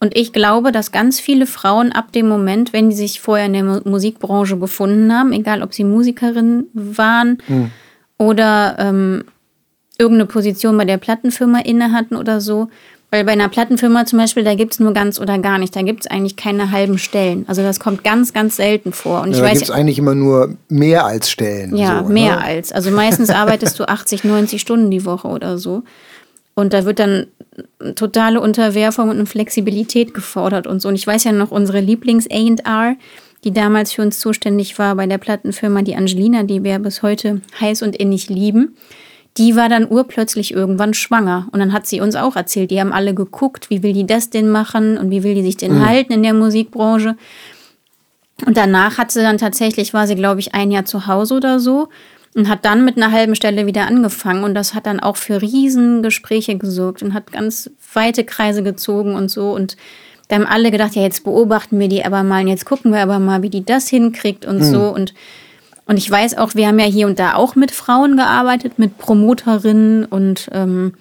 Und 0.00 0.16
ich 0.16 0.32
glaube, 0.32 0.70
dass 0.70 0.92
ganz 0.92 1.18
viele 1.18 1.46
Frauen 1.46 1.90
ab 1.90 2.12
dem 2.12 2.28
Moment, 2.28 2.72
wenn 2.72 2.92
sie 2.92 2.98
sich 2.98 3.20
vorher 3.20 3.46
in 3.46 3.52
der 3.52 3.82
Musikbranche 3.84 4.54
befunden 4.54 5.12
haben, 5.12 5.32
egal 5.32 5.62
ob 5.62 5.74
sie 5.74 5.82
Musikerinnen 5.82 6.68
waren 6.72 7.38
mhm. 7.48 7.70
oder 8.16 8.76
ähm, 8.78 9.24
irgendeine 9.98 10.26
Position 10.26 10.76
bei 10.78 10.84
der 10.84 10.96
Plattenfirma 10.96 11.60
inne 11.60 11.92
hatten 11.92 12.16
oder 12.16 12.40
so. 12.40 12.68
Weil 13.10 13.24
bei 13.24 13.32
einer 13.32 13.48
Plattenfirma 13.48 14.04
zum 14.04 14.18
Beispiel, 14.18 14.44
da 14.44 14.54
gibt 14.54 14.74
es 14.74 14.80
nur 14.80 14.92
ganz 14.92 15.18
oder 15.18 15.38
gar 15.38 15.58
nicht. 15.58 15.74
Da 15.74 15.80
gibt 15.80 16.02
es 16.04 16.10
eigentlich 16.10 16.36
keine 16.36 16.70
halben 16.70 16.98
Stellen. 16.98 17.46
Also 17.48 17.62
das 17.62 17.80
kommt 17.80 18.04
ganz, 18.04 18.34
ganz 18.34 18.56
selten 18.56 18.92
vor. 18.92 19.22
Und 19.22 19.30
ich 19.30 19.38
ja, 19.38 19.44
da 19.44 19.52
gibt 19.52 19.62
es 19.62 19.70
eigentlich 19.70 19.98
immer 19.98 20.14
nur 20.14 20.56
mehr 20.68 21.06
als 21.06 21.30
Stellen. 21.30 21.74
Ja, 21.74 22.04
so, 22.04 22.12
mehr 22.12 22.36
ne? 22.36 22.44
als. 22.44 22.70
Also 22.70 22.90
meistens 22.90 23.30
arbeitest 23.30 23.78
du 23.80 23.88
80, 23.88 24.24
90 24.24 24.60
Stunden 24.60 24.90
die 24.90 25.06
Woche 25.06 25.26
oder 25.26 25.56
so. 25.56 25.84
Und 26.54 26.74
da 26.74 26.84
wird 26.84 26.98
dann 26.98 27.28
totale 27.94 28.42
Unterwerfung 28.42 29.08
und 29.08 29.26
Flexibilität 29.26 30.12
gefordert 30.12 30.66
und 30.66 30.80
so. 30.80 30.90
Und 30.90 30.96
ich 30.96 31.06
weiß 31.06 31.24
ja 31.24 31.32
noch, 31.32 31.50
unsere 31.50 31.80
Lieblings-A&R, 31.80 32.96
die 33.44 33.52
damals 33.52 33.92
für 33.92 34.02
uns 34.02 34.18
zuständig 34.18 34.78
war 34.78 34.96
bei 34.96 35.06
der 35.06 35.18
Plattenfirma, 35.18 35.80
die 35.80 35.96
Angelina, 35.96 36.42
die 36.42 36.62
wir 36.62 36.78
bis 36.78 37.02
heute 37.02 37.40
heiß 37.58 37.80
und 37.82 37.96
innig 37.96 38.28
lieben 38.28 38.76
die 39.38 39.56
war 39.56 39.68
dann 39.68 39.90
urplötzlich 39.90 40.52
irgendwann 40.52 40.94
schwanger. 40.94 41.48
Und 41.52 41.60
dann 41.60 41.72
hat 41.72 41.86
sie 41.86 42.00
uns 42.00 42.16
auch 42.16 42.36
erzählt, 42.36 42.70
die 42.70 42.80
haben 42.80 42.92
alle 42.92 43.14
geguckt, 43.14 43.70
wie 43.70 43.82
will 43.82 43.92
die 43.92 44.06
das 44.06 44.30
denn 44.30 44.50
machen 44.50 44.98
und 44.98 45.10
wie 45.10 45.22
will 45.22 45.34
die 45.34 45.42
sich 45.42 45.56
denn 45.56 45.76
mhm. 45.76 45.86
halten 45.86 46.12
in 46.12 46.22
der 46.22 46.34
Musikbranche. 46.34 47.16
Und 48.44 48.56
danach 48.56 48.98
hat 48.98 49.10
sie 49.10 49.22
dann 49.22 49.38
tatsächlich, 49.38 49.94
war 49.94 50.06
sie, 50.06 50.14
glaube 50.14 50.40
ich, 50.40 50.54
ein 50.54 50.70
Jahr 50.70 50.84
zu 50.84 51.06
Hause 51.06 51.34
oder 51.34 51.58
so 51.58 51.88
und 52.34 52.48
hat 52.48 52.64
dann 52.64 52.84
mit 52.84 52.96
einer 52.96 53.10
halben 53.10 53.34
Stelle 53.34 53.66
wieder 53.66 53.86
angefangen. 53.86 54.44
Und 54.44 54.54
das 54.54 54.74
hat 54.74 54.86
dann 54.86 55.00
auch 55.00 55.16
für 55.16 55.40
Riesengespräche 55.40 56.56
gesorgt 56.56 57.02
und 57.02 57.14
hat 57.14 57.32
ganz 57.32 57.70
weite 57.94 58.24
Kreise 58.24 58.62
gezogen 58.62 59.14
und 59.14 59.30
so. 59.30 59.52
Und 59.52 59.76
da 60.28 60.36
haben 60.36 60.46
alle 60.46 60.70
gedacht, 60.70 60.94
ja, 60.94 61.02
jetzt 61.02 61.24
beobachten 61.24 61.78
wir 61.80 61.88
die 61.88 62.04
aber 62.04 62.22
mal 62.22 62.42
und 62.42 62.48
jetzt 62.48 62.66
gucken 62.66 62.92
wir 62.92 63.00
aber 63.00 63.18
mal, 63.18 63.42
wie 63.42 63.50
die 63.50 63.64
das 63.64 63.88
hinkriegt 63.88 64.46
und 64.46 64.58
mhm. 64.58 64.64
so. 64.64 64.88
Und 64.88 65.14
und 65.88 65.96
ich 65.96 66.08
weiß 66.08 66.36
auch, 66.36 66.54
wir 66.54 66.68
haben 66.68 66.78
ja 66.78 66.84
hier 66.84 67.06
und 67.06 67.18
da 67.18 67.34
auch 67.34 67.54
mit 67.54 67.70
Frauen 67.70 68.18
gearbeitet, 68.18 68.78
mit 68.78 68.98
Promoterinnen 68.98 70.04
und 70.04 70.50
ähm, 70.52 70.92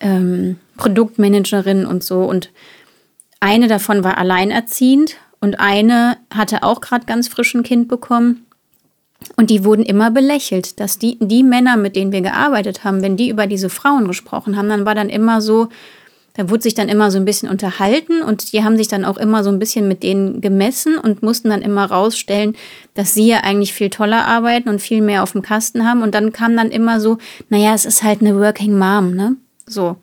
ähm, 0.00 0.58
Produktmanagerinnen 0.76 1.86
und 1.86 2.02
so. 2.02 2.24
Und 2.24 2.50
eine 3.38 3.68
davon 3.68 4.02
war 4.02 4.18
alleinerziehend 4.18 5.14
und 5.40 5.60
eine 5.60 6.16
hatte 6.34 6.64
auch 6.64 6.80
gerade 6.80 7.06
ganz 7.06 7.28
frisch 7.28 7.54
ein 7.54 7.62
Kind 7.62 7.86
bekommen. 7.86 8.44
Und 9.36 9.50
die 9.50 9.64
wurden 9.64 9.84
immer 9.84 10.10
belächelt, 10.10 10.80
dass 10.80 10.98
die, 10.98 11.16
die 11.20 11.44
Männer, 11.44 11.76
mit 11.76 11.94
denen 11.94 12.10
wir 12.10 12.20
gearbeitet 12.20 12.82
haben, 12.82 13.02
wenn 13.02 13.16
die 13.16 13.28
über 13.28 13.46
diese 13.46 13.70
Frauen 13.70 14.08
gesprochen 14.08 14.56
haben, 14.56 14.68
dann 14.68 14.84
war 14.84 14.96
dann 14.96 15.10
immer 15.10 15.40
so, 15.40 15.68
da 16.38 16.48
wurde 16.48 16.62
sich 16.62 16.74
dann 16.74 16.88
immer 16.88 17.10
so 17.10 17.18
ein 17.18 17.24
bisschen 17.24 17.48
unterhalten 17.48 18.22
und 18.22 18.52
die 18.52 18.62
haben 18.62 18.76
sich 18.76 18.86
dann 18.86 19.04
auch 19.04 19.16
immer 19.16 19.42
so 19.42 19.50
ein 19.50 19.58
bisschen 19.58 19.88
mit 19.88 20.04
denen 20.04 20.40
gemessen 20.40 20.96
und 20.96 21.20
mussten 21.20 21.50
dann 21.50 21.62
immer 21.62 21.86
rausstellen, 21.86 22.54
dass 22.94 23.12
sie 23.12 23.26
ja 23.26 23.38
eigentlich 23.38 23.72
viel 23.72 23.90
toller 23.90 24.24
arbeiten 24.24 24.68
und 24.68 24.80
viel 24.80 25.02
mehr 25.02 25.24
auf 25.24 25.32
dem 25.32 25.42
Kasten 25.42 25.84
haben. 25.84 26.00
Und 26.00 26.14
dann 26.14 26.32
kam 26.32 26.56
dann 26.56 26.70
immer 26.70 27.00
so, 27.00 27.18
naja, 27.48 27.74
es 27.74 27.84
ist 27.84 28.04
halt 28.04 28.20
eine 28.20 28.38
Working 28.38 28.78
Mom, 28.78 29.16
ne? 29.16 29.34
So. 29.66 29.96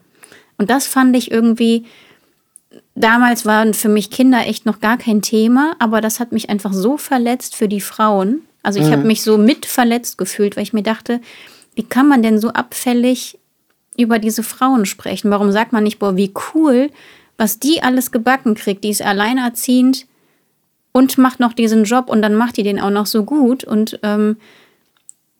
Und 0.57 0.69
das 0.69 0.87
fand 0.87 1.15
ich 1.15 1.31
irgendwie, 1.31 1.85
damals 2.95 3.45
waren 3.45 3.73
für 3.73 3.87
mich 3.87 4.11
Kinder 4.11 4.45
echt 4.45 4.65
noch 4.65 4.81
gar 4.81 4.97
kein 4.97 5.21
Thema, 5.21 5.77
aber 5.79 6.01
das 6.01 6.19
hat 6.19 6.33
mich 6.33 6.49
einfach 6.49 6.73
so 6.73 6.97
verletzt 6.97 7.55
für 7.55 7.69
die 7.69 7.79
Frauen. 7.79 8.41
Also 8.61 8.81
ich 8.81 8.87
mhm. 8.87 8.91
habe 8.91 9.03
mich 9.07 9.21
so 9.21 9.37
mit 9.37 9.65
verletzt 9.65 10.17
gefühlt, 10.17 10.57
weil 10.57 10.63
ich 10.63 10.73
mir 10.73 10.83
dachte, 10.83 11.21
wie 11.75 11.83
kann 11.83 12.09
man 12.09 12.21
denn 12.21 12.41
so 12.41 12.49
abfällig 12.49 13.39
über 13.97 14.19
diese 14.19 14.43
Frauen 14.43 14.85
sprechen? 14.85 15.31
Warum 15.31 15.51
sagt 15.51 15.73
man 15.73 15.83
nicht, 15.83 15.99
boah, 15.99 16.15
wie 16.15 16.33
cool, 16.53 16.89
was 17.37 17.59
die 17.59 17.83
alles 17.83 18.11
gebacken 18.11 18.55
kriegt? 18.55 18.83
Die 18.83 18.89
ist 18.89 19.01
alleinerziehend 19.01 20.05
und 20.91 21.17
macht 21.17 21.39
noch 21.39 21.53
diesen 21.53 21.83
Job 21.83 22.09
und 22.09 22.21
dann 22.21 22.35
macht 22.35 22.57
die 22.57 22.63
den 22.63 22.79
auch 22.79 22.89
noch 22.89 23.05
so 23.05 23.23
gut. 23.23 23.65
Und, 23.65 23.99
ähm, 24.03 24.37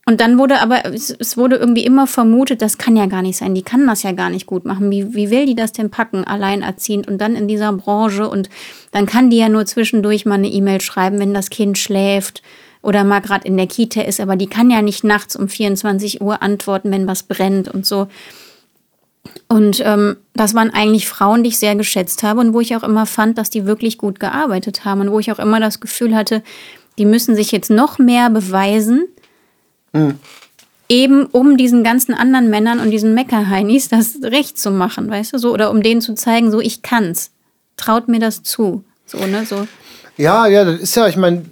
und 0.06 0.20
dann 0.20 0.38
wurde 0.38 0.60
aber, 0.60 0.86
es, 0.86 1.38
wurde 1.38 1.56
irgendwie 1.56 1.86
immer 1.86 2.08
vermutet, 2.08 2.62
das 2.62 2.78
kann 2.78 2.98
ja 2.98 3.06
gar 3.06 3.22
nicht 3.22 3.38
sein, 3.38 3.56
die 3.56 3.64
kann 3.64 3.88
das 3.88 4.04
ja 4.04 4.12
gar 4.12 4.30
nicht 4.30 4.48
gut 4.48 4.66
machen. 4.66 4.92
Wie, 4.92 5.14
wie 5.14 5.30
will 5.30 5.46
die 5.46 5.56
das 5.56 5.72
denn 5.72 5.90
packen, 5.90 6.26
alleinerziehend 6.26 7.08
und 7.08 7.20
dann 7.20 7.36
in 7.36 7.48
dieser 7.48 7.72
Branche? 7.72 8.30
Und 8.30 8.50
dann 8.92 9.06
kann 9.06 9.30
die 9.30 9.38
ja 9.38 9.48
nur 9.48 9.66
zwischendurch 9.66 10.26
mal 10.26 10.36
eine 10.36 10.50
E-Mail 10.50 10.82
schreiben, 10.82 11.20
wenn 11.20 11.34
das 11.34 11.50
Kind 11.50 11.78
schläft 11.78 12.44
oder 12.86 13.04
mal 13.04 13.20
gerade 13.20 13.48
in 13.48 13.58
der 13.58 13.68
Kita 13.68 14.02
ist, 14.02 14.20
aber 14.20 14.36
die 14.36 14.48
kann 14.48 14.70
ja 14.70 14.82
nicht 14.82 15.04
nachts 15.04 15.36
um 15.36 15.50
24 15.50 16.22
Uhr 16.22 16.44
antworten, 16.44 16.92
wenn 16.92 17.08
was 17.08 17.24
brennt 17.24 17.68
und 17.68 17.86
so. 17.86 18.08
Und 19.48 19.82
ähm, 19.86 20.18
das 20.34 20.54
waren 20.54 20.74
eigentlich 20.74 21.08
Frauen, 21.08 21.44
die 21.44 21.50
ich 21.50 21.60
sehr 21.60 21.76
geschätzt 21.76 22.24
habe 22.24 22.40
und 22.40 22.54
wo 22.54 22.60
ich 22.60 22.76
auch 22.76 22.84
immer 22.84 23.06
fand, 23.06 23.38
dass 23.38 23.50
die 23.50 23.66
wirklich 23.66 23.98
gut 23.98 24.20
gearbeitet 24.20 24.86
haben 24.86 25.02
und 25.02 25.12
wo 25.12 25.20
ich 25.20 25.32
auch 25.32 25.40
immer 25.40 25.60
das 25.60 25.80
Gefühl 25.80 26.16
hatte, 26.16 26.44
die 26.98 27.06
müssen 27.06 27.36
sich 27.36 27.52
jetzt 27.52 27.70
noch 27.70 28.00
mehr 28.00 28.30
beweisen, 28.30 29.08
mhm. 29.94 30.20
eben 30.90 31.26
um 31.28 31.58
diesen 31.58 31.84
ganzen 31.84 32.14
anderen 32.14 32.50
Männern 32.50 32.80
und 32.80 32.92
diesen 32.92 33.14
Meckerheinis 33.14 33.90
das 33.90 34.20
recht 34.24 34.58
zu 34.58 34.72
machen, 34.72 35.10
weißt 35.10 35.34
du, 35.34 35.38
so 35.38 35.54
oder 35.54 35.70
um 35.70 35.84
denen 35.84 36.02
zu 36.02 36.16
zeigen, 36.16 36.52
so 36.52 36.60
ich 36.60 36.82
kann's, 36.82 37.32
traut 37.78 38.08
mir 38.08 38.20
das 38.20 38.44
zu, 38.44 38.84
so 39.06 39.18
ne, 39.26 39.46
so. 39.46 39.68
Ja, 40.18 40.48
ja, 40.48 40.64
das 40.64 40.80
ist 40.80 40.96
ja, 40.96 41.08
ich 41.08 41.18
meine, 41.18 41.44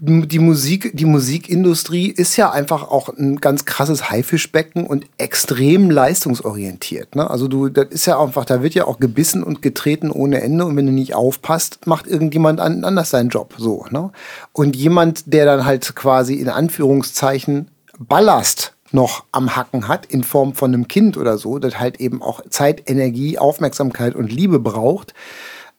die 0.00 0.38
Musik, 0.38 0.90
die 0.94 1.04
Musikindustrie 1.04 2.08
ist 2.08 2.36
ja 2.36 2.50
einfach 2.50 2.88
auch 2.90 3.08
ein 3.08 3.36
ganz 3.36 3.64
krasses 3.64 4.10
Haifischbecken 4.10 4.86
und 4.86 5.06
extrem 5.16 5.90
leistungsorientiert. 5.90 7.14
Ne? 7.14 7.28
Also 7.30 7.48
du, 7.48 7.68
das 7.68 7.88
ist 7.88 8.06
ja 8.06 8.20
einfach, 8.20 8.44
da 8.44 8.62
wird 8.62 8.74
ja 8.74 8.86
auch 8.86 8.98
gebissen 8.98 9.42
und 9.42 9.62
getreten 9.62 10.10
ohne 10.10 10.42
Ende 10.42 10.66
und 10.66 10.76
wenn 10.76 10.86
du 10.86 10.92
nicht 10.92 11.14
aufpasst, 11.14 11.86
macht 11.86 12.06
irgendjemand 12.06 12.60
anders 12.60 13.10
seinen 13.10 13.30
Job. 13.30 13.54
So. 13.56 13.86
Ne? 13.90 14.10
Und 14.52 14.76
jemand, 14.76 15.32
der 15.32 15.46
dann 15.46 15.64
halt 15.64 15.96
quasi 15.96 16.34
in 16.34 16.48
Anführungszeichen 16.48 17.68
Ballast 17.98 18.74
noch 18.92 19.24
am 19.32 19.56
Hacken 19.56 19.88
hat, 19.88 20.06
in 20.06 20.24
Form 20.24 20.54
von 20.54 20.74
einem 20.74 20.88
Kind 20.88 21.16
oder 21.16 21.38
so, 21.38 21.58
das 21.58 21.80
halt 21.80 22.00
eben 22.00 22.22
auch 22.22 22.42
Zeit, 22.50 22.88
Energie, 22.88 23.38
Aufmerksamkeit 23.38 24.14
und 24.14 24.30
Liebe 24.30 24.58
braucht, 24.58 25.14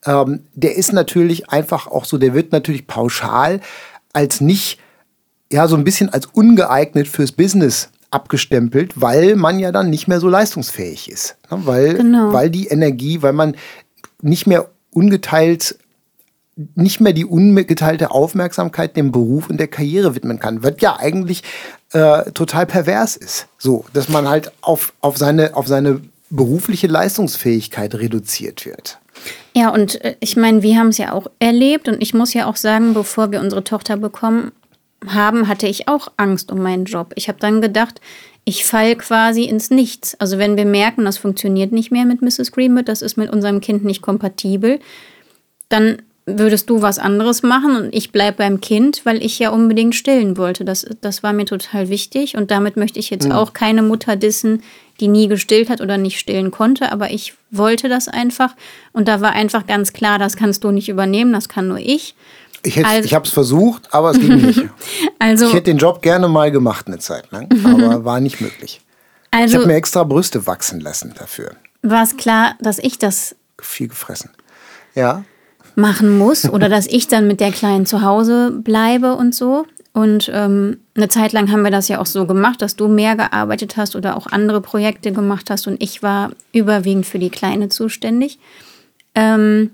ähm, 0.06 0.44
der 0.54 0.76
ist 0.76 0.94
natürlich 0.94 1.50
einfach 1.50 1.88
auch 1.88 2.06
so, 2.06 2.18
der 2.18 2.34
wird 2.34 2.52
natürlich 2.52 2.88
pauschal 2.88 3.62
als 4.18 4.42
nicht, 4.42 4.80
ja, 5.52 5.68
so 5.68 5.76
ein 5.76 5.84
bisschen 5.84 6.10
als 6.10 6.26
ungeeignet 6.26 7.08
fürs 7.08 7.32
Business 7.32 7.90
abgestempelt, 8.10 9.00
weil 9.00 9.36
man 9.36 9.60
ja 9.60 9.72
dann 9.72 9.92
nicht 9.92 10.08
mehr 10.08 10.20
so 10.20 10.28
leistungsfähig 10.28 11.12
ist. 11.12 11.38
Ne? 11.52 11.60
Weil, 11.66 11.94
genau. 11.94 12.34
weil 12.34 12.50
die 12.50 12.68
Energie, 12.68 13.22
weil 13.22 13.34
man 13.34 13.56
nicht 14.22 14.48
mehr 14.48 14.70
ungeteilt 14.90 15.78
nicht 16.74 17.00
mehr 17.00 17.14
die 17.14 17.26
ungeteilte 17.26 18.10
Aufmerksamkeit 18.10 18.98
dem 18.98 19.12
Beruf 19.12 19.48
und 19.48 19.60
der 19.60 19.68
Karriere 19.68 20.16
widmen 20.16 20.40
kann, 20.40 20.64
was 20.64 20.74
ja 20.80 20.98
eigentlich 20.98 21.44
äh, 21.92 22.32
total 22.32 22.66
pervers 22.66 23.16
ist. 23.16 23.46
So, 23.60 23.86
dass 23.94 24.10
man 24.10 24.28
halt 24.28 24.52
auf, 24.62 24.92
auf, 25.00 25.18
seine, 25.18 25.56
auf 25.56 25.68
seine 25.68 26.02
berufliche 26.32 26.88
Leistungsfähigkeit 26.88 27.94
reduziert 27.94 28.66
wird. 28.66 28.98
Ja, 29.58 29.70
und 29.70 30.00
äh, 30.06 30.16
ich 30.20 30.38
meine, 30.38 30.62
wir 30.62 30.78
haben 30.78 30.90
es 30.90 31.00
ja 31.00 31.14
auch 31.14 31.26
erlebt 31.40 31.88
und 31.88 32.00
ich 32.00 32.14
muss 32.14 32.36
ja 32.36 32.46
auch 32.46 32.56
sagen, 32.56 32.94
bevor 32.94 33.32
wir 33.32 33.40
unsere 33.40 33.64
Tochter 33.64 33.98
bekommen 33.98 34.52
haben, 35.08 35.48
hatte 35.48 35.66
ich 35.66 35.88
auch 35.88 36.10
Angst 36.16 36.52
um 36.52 36.62
meinen 36.62 36.86
Job. 36.86 37.12
Ich 37.16 37.28
habe 37.28 37.40
dann 37.40 37.60
gedacht, 37.60 38.00
ich 38.46 38.66
falle 38.66 38.96
quasi 38.96 39.46
ins 39.46 39.72
Nichts. 39.72 40.14
Also 40.20 40.38
wenn 40.38 40.58
wir 40.58 40.66
merken, 40.66 41.06
das 41.06 41.18
funktioniert 41.18 41.72
nicht 41.72 41.92
mehr 41.92 42.06
mit 42.06 42.22
Mrs. 42.22 42.52
Greenwood, 42.52 42.88
das 42.88 43.02
ist 43.02 43.18
mit 43.18 43.32
unserem 43.32 43.60
Kind 43.60 43.84
nicht 43.84 44.04
kompatibel, 44.04 44.80
dann 45.70 46.04
würdest 46.28 46.70
du 46.70 46.84
was 46.84 47.00
anderes 47.00 47.42
machen 47.42 47.76
und 47.78 47.96
ich 47.96 48.12
bleibe 48.12 48.38
beim 48.38 48.62
Kind, 48.62 49.06
weil 49.06 49.24
ich 49.26 49.40
ja 49.40 49.50
unbedingt 49.50 49.96
stillen 49.96 50.38
wollte. 50.38 50.66
Das, 50.66 50.86
das 51.02 51.24
war 51.24 51.34
mir 51.34 51.46
total 51.46 51.90
wichtig 51.90 52.38
und 52.38 52.52
damit 52.52 52.78
möchte 52.78 53.00
ich 53.00 53.10
jetzt 53.10 53.26
mhm. 53.26 53.32
auch 53.32 53.54
keine 53.54 53.82
Mutter 53.82 54.16
dissen, 54.18 54.62
die 55.00 55.08
nie 55.08 55.28
gestillt 55.28 55.70
hat 55.70 55.82
oder 55.82 55.98
nicht 55.98 56.20
stillen 56.20 56.52
konnte, 56.52 56.92
aber 56.92 57.12
ich 57.12 57.34
wollte 57.52 57.90
das 57.90 58.08
einfach 58.08 58.56
und 58.94 59.08
da 59.08 59.22
war 59.22 59.32
einfach 59.32 59.66
ganz 59.68 59.94
klar, 59.94 60.20
das 60.20 60.36
kannst 60.36 60.64
du 60.64 60.72
nicht 60.72 60.90
übernehmen, 60.90 61.34
das 61.34 61.50
kann 61.50 61.68
nur 61.68 61.80
ich. 61.80 62.16
Ich, 62.64 62.84
also, 62.84 63.06
ich 63.06 63.14
habe 63.14 63.26
es 63.26 63.32
versucht, 63.32 63.94
aber 63.94 64.12
es 64.12 64.20
ging 64.20 64.36
nicht. 64.36 64.64
also, 65.20 65.48
ich 65.48 65.54
hätte 65.54 65.72
den 65.72 65.78
Job 65.78 66.02
gerne 66.02 66.28
mal 66.28 66.52
gemacht 66.52 66.88
eine 66.88 67.00
Zeit 67.00 67.32
lang, 67.32 67.50
aber 67.64 68.04
war 68.04 68.20
nicht 68.20 68.42
möglich. 68.42 68.82
Also, 69.32 69.54
ich 69.54 69.56
habe 69.56 69.68
mir 69.68 69.76
extra 69.76 70.04
Brüste 70.04 70.48
wachsen 70.48 70.80
lassen 70.80 71.14
dafür. 71.18 71.52
War 71.84 72.04
es 72.04 72.18
klar, 72.18 72.56
dass 72.60 72.80
ich 72.80 72.98
das 72.98 73.36
viel 73.62 73.88
gefressen. 73.88 74.32
Ja 74.96 75.24
machen 75.78 76.18
muss 76.18 76.50
oder 76.50 76.70
dass 76.70 76.88
ich 76.88 77.08
dann 77.08 77.28
mit 77.28 77.40
der 77.40 77.52
Kleinen 77.52 77.86
zu 77.86 78.02
Hause 78.02 78.52
bleibe 78.52 79.14
und 79.14 79.36
so. 79.36 79.68
Und 79.98 80.30
ähm, 80.32 80.78
eine 80.96 81.08
Zeit 81.08 81.34
lang 81.34 81.52
haben 81.52 81.64
wir 81.64 81.72
das 81.72 81.88
ja 81.88 82.00
auch 82.00 82.06
so 82.06 82.28
gemacht, 82.28 82.62
dass 82.62 82.76
du 82.76 82.88
mehr 82.88 83.16
gearbeitet 83.16 83.78
hast 83.78 83.96
oder 83.96 84.16
auch 84.16 84.28
andere 84.28 84.62
Projekte 84.62 85.12
gemacht 85.12 85.50
hast 85.50 85.66
und 85.66 85.82
ich 85.82 86.04
war 86.04 86.30
überwiegend 86.54 87.08
für 87.08 87.18
die 87.18 87.32
Kleine 87.32 87.70
zuständig. 87.70 88.38
Ähm, 89.16 89.72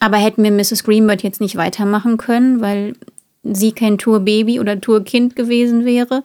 aber 0.00 0.16
hätten 0.16 0.42
wir 0.42 0.50
Mrs. 0.50 0.82
Greenbird 0.82 1.22
jetzt 1.22 1.40
nicht 1.40 1.54
weitermachen 1.54 2.16
können, 2.16 2.60
weil 2.60 2.94
sie 3.44 3.70
kein 3.70 3.98
Tour-Baby 3.98 4.58
oder 4.58 4.80
Tour-Kind 4.80 5.36
gewesen 5.36 5.84
wäre, 5.84 6.24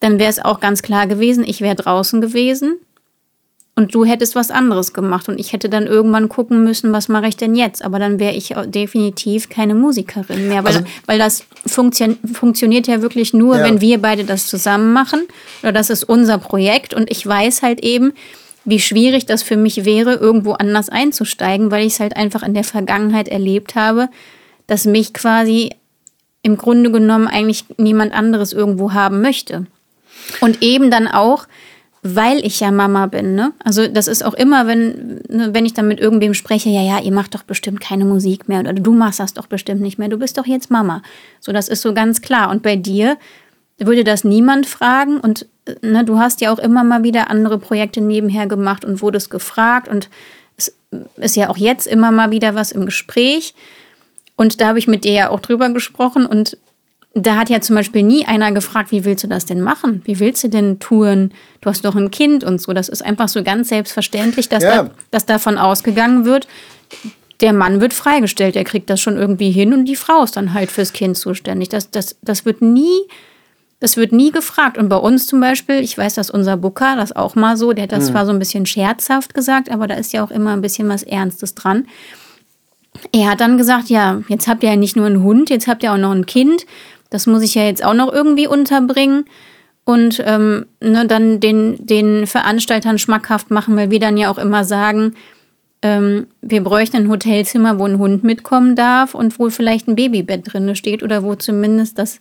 dann 0.00 0.18
wäre 0.18 0.28
es 0.28 0.44
auch 0.44 0.60
ganz 0.60 0.82
klar 0.82 1.06
gewesen, 1.06 1.44
ich 1.44 1.62
wäre 1.62 1.74
draußen 1.74 2.20
gewesen 2.20 2.76
und 3.74 3.94
du 3.94 4.04
hättest 4.04 4.34
was 4.34 4.50
anderes 4.50 4.92
gemacht 4.92 5.28
und 5.28 5.40
ich 5.40 5.52
hätte 5.54 5.70
dann 5.70 5.86
irgendwann 5.86 6.28
gucken 6.28 6.62
müssen, 6.62 6.92
was 6.92 7.08
mache 7.08 7.28
ich 7.28 7.38
denn 7.38 7.54
jetzt? 7.54 7.82
Aber 7.82 7.98
dann 7.98 8.18
wäre 8.18 8.34
ich 8.34 8.54
definitiv 8.66 9.48
keine 9.48 9.74
Musikerin 9.74 10.48
mehr, 10.48 10.62
weil, 10.62 10.76
also, 10.76 10.84
weil 11.06 11.18
das 11.18 11.44
funktio 11.66 12.14
funktioniert 12.34 12.86
ja 12.86 13.00
wirklich 13.00 13.32
nur, 13.32 13.56
ja. 13.56 13.64
wenn 13.64 13.80
wir 13.80 14.00
beide 14.00 14.24
das 14.24 14.46
zusammen 14.46 14.92
machen. 14.92 15.22
Oder 15.62 15.72
das 15.72 15.88
ist 15.88 16.04
unser 16.04 16.36
Projekt 16.36 16.92
und 16.92 17.10
ich 17.10 17.26
weiß 17.26 17.62
halt 17.62 17.80
eben, 17.82 18.12
wie 18.64 18.78
schwierig 18.78 19.24
das 19.24 19.42
für 19.42 19.56
mich 19.56 19.86
wäre, 19.86 20.14
irgendwo 20.14 20.52
anders 20.52 20.90
einzusteigen, 20.90 21.70
weil 21.70 21.86
ich 21.86 21.94
es 21.94 22.00
halt 22.00 22.14
einfach 22.14 22.42
in 22.42 22.54
der 22.54 22.64
Vergangenheit 22.64 23.28
erlebt 23.28 23.74
habe, 23.74 24.08
dass 24.66 24.84
mich 24.84 25.14
quasi 25.14 25.70
im 26.42 26.56
Grunde 26.56 26.90
genommen 26.90 27.26
eigentlich 27.26 27.64
niemand 27.78 28.12
anderes 28.12 28.52
irgendwo 28.52 28.92
haben 28.92 29.22
möchte. 29.22 29.66
Und 30.40 30.62
eben 30.62 30.90
dann 30.90 31.08
auch, 31.08 31.46
weil 32.02 32.44
ich 32.44 32.58
ja 32.58 32.72
Mama 32.72 33.06
bin. 33.06 33.36
Ne? 33.36 33.52
Also 33.64 33.86
das 33.86 34.08
ist 34.08 34.24
auch 34.24 34.34
immer, 34.34 34.66
wenn, 34.66 35.20
ne, 35.28 35.50
wenn 35.52 35.64
ich 35.64 35.72
dann 35.72 35.86
mit 35.86 36.00
irgendwem 36.00 36.34
spreche, 36.34 36.68
ja, 36.68 36.82
ja, 36.82 37.00
ihr 37.00 37.12
macht 37.12 37.34
doch 37.34 37.44
bestimmt 37.44 37.80
keine 37.80 38.04
Musik 38.04 38.48
mehr 38.48 38.60
oder 38.60 38.72
du 38.72 38.92
machst 38.92 39.20
das 39.20 39.34
doch 39.34 39.46
bestimmt 39.46 39.80
nicht 39.80 39.98
mehr, 39.98 40.08
du 40.08 40.18
bist 40.18 40.36
doch 40.36 40.46
jetzt 40.46 40.70
Mama. 40.70 41.02
So, 41.38 41.52
das 41.52 41.68
ist 41.68 41.80
so 41.80 41.94
ganz 41.94 42.20
klar. 42.20 42.50
Und 42.50 42.62
bei 42.64 42.74
dir 42.74 43.16
würde 43.78 44.02
das 44.02 44.24
niemand 44.24 44.66
fragen 44.66 45.18
und 45.18 45.46
ne, 45.80 46.04
du 46.04 46.18
hast 46.18 46.40
ja 46.40 46.52
auch 46.52 46.58
immer 46.58 46.82
mal 46.82 47.04
wieder 47.04 47.30
andere 47.30 47.58
Projekte 47.58 48.00
nebenher 48.00 48.48
gemacht 48.48 48.84
und 48.84 49.00
wurdest 49.00 49.30
gefragt 49.30 49.88
und 49.88 50.10
es 50.56 50.74
ist 51.16 51.36
ja 51.36 51.48
auch 51.48 51.56
jetzt 51.56 51.86
immer 51.86 52.10
mal 52.10 52.30
wieder 52.32 52.54
was 52.54 52.72
im 52.72 52.84
Gespräch. 52.84 53.54
Und 54.36 54.60
da 54.60 54.68
habe 54.68 54.78
ich 54.78 54.88
mit 54.88 55.04
dir 55.04 55.12
ja 55.12 55.30
auch 55.30 55.40
drüber 55.40 55.70
gesprochen 55.70 56.26
und 56.26 56.58
da 57.14 57.36
hat 57.36 57.50
ja 57.50 57.60
zum 57.60 57.76
Beispiel 57.76 58.02
nie 58.02 58.24
einer 58.26 58.52
gefragt, 58.52 58.90
wie 58.90 59.04
willst 59.04 59.24
du 59.24 59.28
das 59.28 59.44
denn 59.44 59.60
machen? 59.60 60.02
Wie 60.04 60.18
willst 60.18 60.44
du 60.44 60.48
denn 60.48 60.78
touren? 60.78 61.32
Du 61.60 61.68
hast 61.68 61.84
doch 61.84 61.94
ein 61.94 62.10
Kind 62.10 62.42
und 62.42 62.60
so. 62.60 62.72
Das 62.72 62.88
ist 62.88 63.04
einfach 63.04 63.28
so 63.28 63.42
ganz 63.42 63.68
selbstverständlich, 63.68 64.48
dass, 64.48 64.62
ja. 64.62 64.84
da, 64.84 64.90
dass 65.10 65.26
davon 65.26 65.58
ausgegangen 65.58 66.24
wird, 66.24 66.48
der 67.40 67.52
Mann 67.52 67.80
wird 67.80 67.92
freigestellt, 67.92 68.54
der 68.54 68.64
kriegt 68.64 68.88
das 68.88 69.00
schon 69.00 69.16
irgendwie 69.16 69.50
hin 69.50 69.74
und 69.74 69.84
die 69.84 69.96
Frau 69.96 70.22
ist 70.22 70.36
dann 70.36 70.54
halt 70.54 70.70
fürs 70.70 70.92
Kind 70.92 71.18
zuständig. 71.18 71.68
Das, 71.68 71.90
das, 71.90 72.16
das 72.22 72.44
wird 72.44 72.62
nie 72.62 73.02
Das 73.80 73.96
wird 73.96 74.12
nie 74.12 74.30
gefragt. 74.30 74.78
Und 74.78 74.88
bei 74.88 74.96
uns 74.96 75.26
zum 75.26 75.40
Beispiel, 75.40 75.80
ich 75.80 75.98
weiß, 75.98 76.14
dass 76.14 76.30
unser 76.30 76.56
Booker 76.56 76.94
das 76.94 77.10
auch 77.10 77.34
mal 77.34 77.56
so, 77.56 77.72
der 77.72 77.84
hat 77.84 77.92
das 77.92 78.04
mhm. 78.04 78.12
zwar 78.12 78.26
so 78.26 78.32
ein 78.32 78.38
bisschen 78.38 78.64
scherzhaft 78.64 79.34
gesagt, 79.34 79.70
aber 79.72 79.88
da 79.88 79.96
ist 79.96 80.12
ja 80.12 80.24
auch 80.24 80.30
immer 80.30 80.52
ein 80.52 80.60
bisschen 80.60 80.88
was 80.88 81.02
Ernstes 81.02 81.56
dran. 81.56 81.88
Er 83.10 83.30
hat 83.30 83.40
dann 83.40 83.58
gesagt, 83.58 83.88
ja, 83.88 84.22
jetzt 84.28 84.46
habt 84.46 84.62
ihr 84.62 84.70
ja 84.70 84.76
nicht 84.76 84.94
nur 84.94 85.06
einen 85.06 85.24
Hund, 85.24 85.50
jetzt 85.50 85.66
habt 85.66 85.82
ihr 85.82 85.92
auch 85.92 85.98
noch 85.98 86.12
ein 86.12 86.26
Kind. 86.26 86.64
Das 87.12 87.26
muss 87.26 87.42
ich 87.42 87.54
ja 87.54 87.64
jetzt 87.64 87.84
auch 87.84 87.94
noch 87.94 88.12
irgendwie 88.12 88.46
unterbringen 88.46 89.24
und 89.84 90.22
ähm, 90.24 90.66
ne, 90.80 91.06
dann 91.06 91.40
den, 91.40 91.84
den 91.84 92.26
Veranstaltern 92.26 92.98
schmackhaft 92.98 93.50
machen, 93.50 93.76
weil 93.76 93.90
wir 93.90 94.00
dann 94.00 94.16
ja 94.16 94.30
auch 94.30 94.38
immer 94.38 94.64
sagen, 94.64 95.14
ähm, 95.82 96.28
wir 96.40 96.62
bräuchten 96.62 96.96
ein 96.96 97.08
Hotelzimmer, 97.08 97.78
wo 97.78 97.84
ein 97.84 97.98
Hund 97.98 98.24
mitkommen 98.24 98.76
darf 98.76 99.14
und 99.14 99.38
wo 99.38 99.50
vielleicht 99.50 99.88
ein 99.88 99.96
Babybett 99.96 100.52
drin 100.52 100.74
steht 100.76 101.02
oder 101.02 101.22
wo 101.24 101.34
zumindest 101.34 101.98
das, 101.98 102.20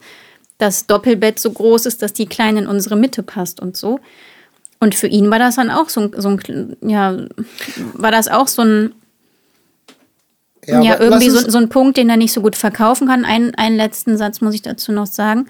das 0.58 0.88
Doppelbett 0.88 1.40
so 1.40 1.52
groß 1.52 1.86
ist, 1.86 2.02
dass 2.02 2.14
die 2.14 2.26
Kleine 2.26 2.62
in 2.62 2.68
unsere 2.68 2.96
Mitte 2.96 3.22
passt 3.22 3.60
und 3.60 3.78
so. 3.78 4.00
Und 4.80 4.96
für 4.96 5.08
ihn 5.08 5.30
war 5.30 5.38
das 5.38 5.56
dann 5.56 5.70
auch 5.70 5.90
so, 5.90 6.10
so 6.18 6.30
ein, 6.30 6.76
ja, 6.82 7.16
war 7.94 8.10
das 8.12 8.28
auch 8.28 8.48
so 8.48 8.64
ein, 8.64 8.94
ja, 10.66 10.82
ja 10.82 11.00
irgendwie 11.00 11.30
so, 11.30 11.50
so 11.50 11.58
ein 11.58 11.70
Punkt, 11.70 11.98
den 11.98 12.10
er 12.10 12.18
nicht 12.18 12.34
so 12.34 12.42
gut 12.42 12.56
verkaufen 12.56 13.08
kann. 13.08 13.26
Ein, 13.26 13.56
einen 13.56 13.76
letzten 13.76 14.18
Satz 14.18 14.42
muss 14.42 14.54
ich 14.54 14.62
dazu 14.62 14.92
noch 14.92 15.08
sagen. 15.08 15.48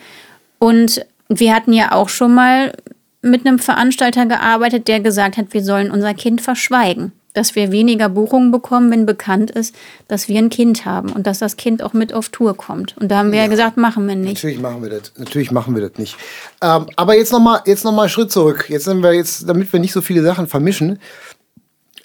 Und 0.60 1.06
wir 1.28 1.56
hatten 1.56 1.74
ja 1.74 1.92
auch 1.92 2.10
schon 2.10 2.34
mal 2.34 2.74
mit 3.22 3.46
einem 3.46 3.60
Veranstalter 3.60 4.26
gearbeitet, 4.26 4.88
der 4.88 5.00
gesagt 5.00 5.38
hat, 5.38 5.54
wir 5.54 5.64
sollen 5.64 5.92
unser 5.92 6.14
Kind 6.14 6.42
verschweigen. 6.42 7.12
Dass 7.34 7.56
wir 7.56 7.72
weniger 7.72 8.10
Buchungen 8.10 8.52
bekommen, 8.52 8.92
wenn 8.92 9.06
bekannt 9.06 9.52
ist, 9.52 9.74
dass 10.10 10.28
wir 10.28 10.38
ein 10.38 10.50
Kind 10.50 10.86
haben 10.86 11.14
und 11.14 11.26
dass 11.28 11.40
das 11.40 11.56
Kind 11.56 11.82
auch 11.82 11.94
mit 11.94 12.14
auf 12.14 12.28
Tour 12.28 12.58
kommt. 12.58 12.98
Und 12.98 13.10
da 13.10 13.20
haben 13.20 13.32
wir 13.32 13.38
ja, 13.38 13.46
ja 13.46 13.50
gesagt, 13.50 13.78
machen 13.78 14.06
wir 14.06 14.16
nicht. 14.16 14.34
Natürlich 14.34 14.60
machen 14.60 14.84
wir 14.84 14.90
das. 14.90 15.14
Natürlich 15.18 15.50
machen 15.50 15.74
wir 15.74 15.82
das 15.82 15.98
nicht. 15.98 16.18
Ähm, 16.62 16.88
aber 16.98 17.16
jetzt 17.16 17.32
nochmal 17.32 17.62
noch 17.66 17.98
einen 17.98 18.10
Schritt 18.10 18.34
zurück. 18.34 18.66
Jetzt 18.68 18.84
sind 18.84 19.02
wir 19.02 19.14
jetzt, 19.14 19.48
damit 19.48 19.72
wir 19.72 19.80
nicht 19.80 19.94
so 19.94 20.02
viele 20.02 20.24
Sachen 20.24 20.48
vermischen. 20.48 21.00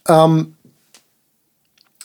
Ähm, 0.06 0.54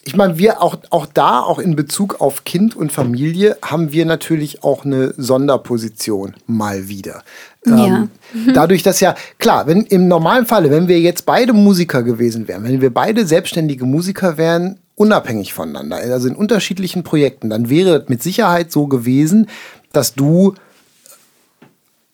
ich 0.03 0.15
meine, 0.15 0.37
wir 0.37 0.61
auch, 0.61 0.77
auch 0.89 1.05
da, 1.05 1.41
auch 1.41 1.59
in 1.59 1.75
Bezug 1.75 2.21
auf 2.21 2.43
Kind 2.43 2.75
und 2.75 2.91
Familie, 2.91 3.57
haben 3.61 3.91
wir 3.91 4.05
natürlich 4.05 4.63
auch 4.63 4.83
eine 4.83 5.13
Sonderposition 5.15 6.35
mal 6.47 6.87
wieder. 6.87 7.23
Ja. 7.65 7.85
Ähm, 7.85 8.09
dadurch, 8.53 8.81
dass 8.81 8.99
ja, 8.99 9.15
klar, 9.37 9.67
wenn 9.67 9.83
im 9.83 10.07
normalen 10.07 10.47
Falle, 10.47 10.71
wenn 10.71 10.87
wir 10.87 10.99
jetzt 10.99 11.25
beide 11.25 11.53
Musiker 11.53 12.01
gewesen 12.01 12.47
wären, 12.47 12.63
wenn 12.63 12.81
wir 12.81 12.91
beide 12.91 13.27
selbstständige 13.27 13.85
Musiker 13.85 14.37
wären, 14.37 14.79
unabhängig 14.95 15.53
voneinander, 15.53 15.97
also 15.97 16.27
in 16.27 16.35
unterschiedlichen 16.35 17.03
Projekten, 17.03 17.49
dann 17.49 17.69
wäre 17.69 17.97
es 17.97 18.09
mit 18.09 18.23
Sicherheit 18.23 18.71
so 18.71 18.87
gewesen, 18.87 19.47
dass 19.93 20.15
du 20.15 20.55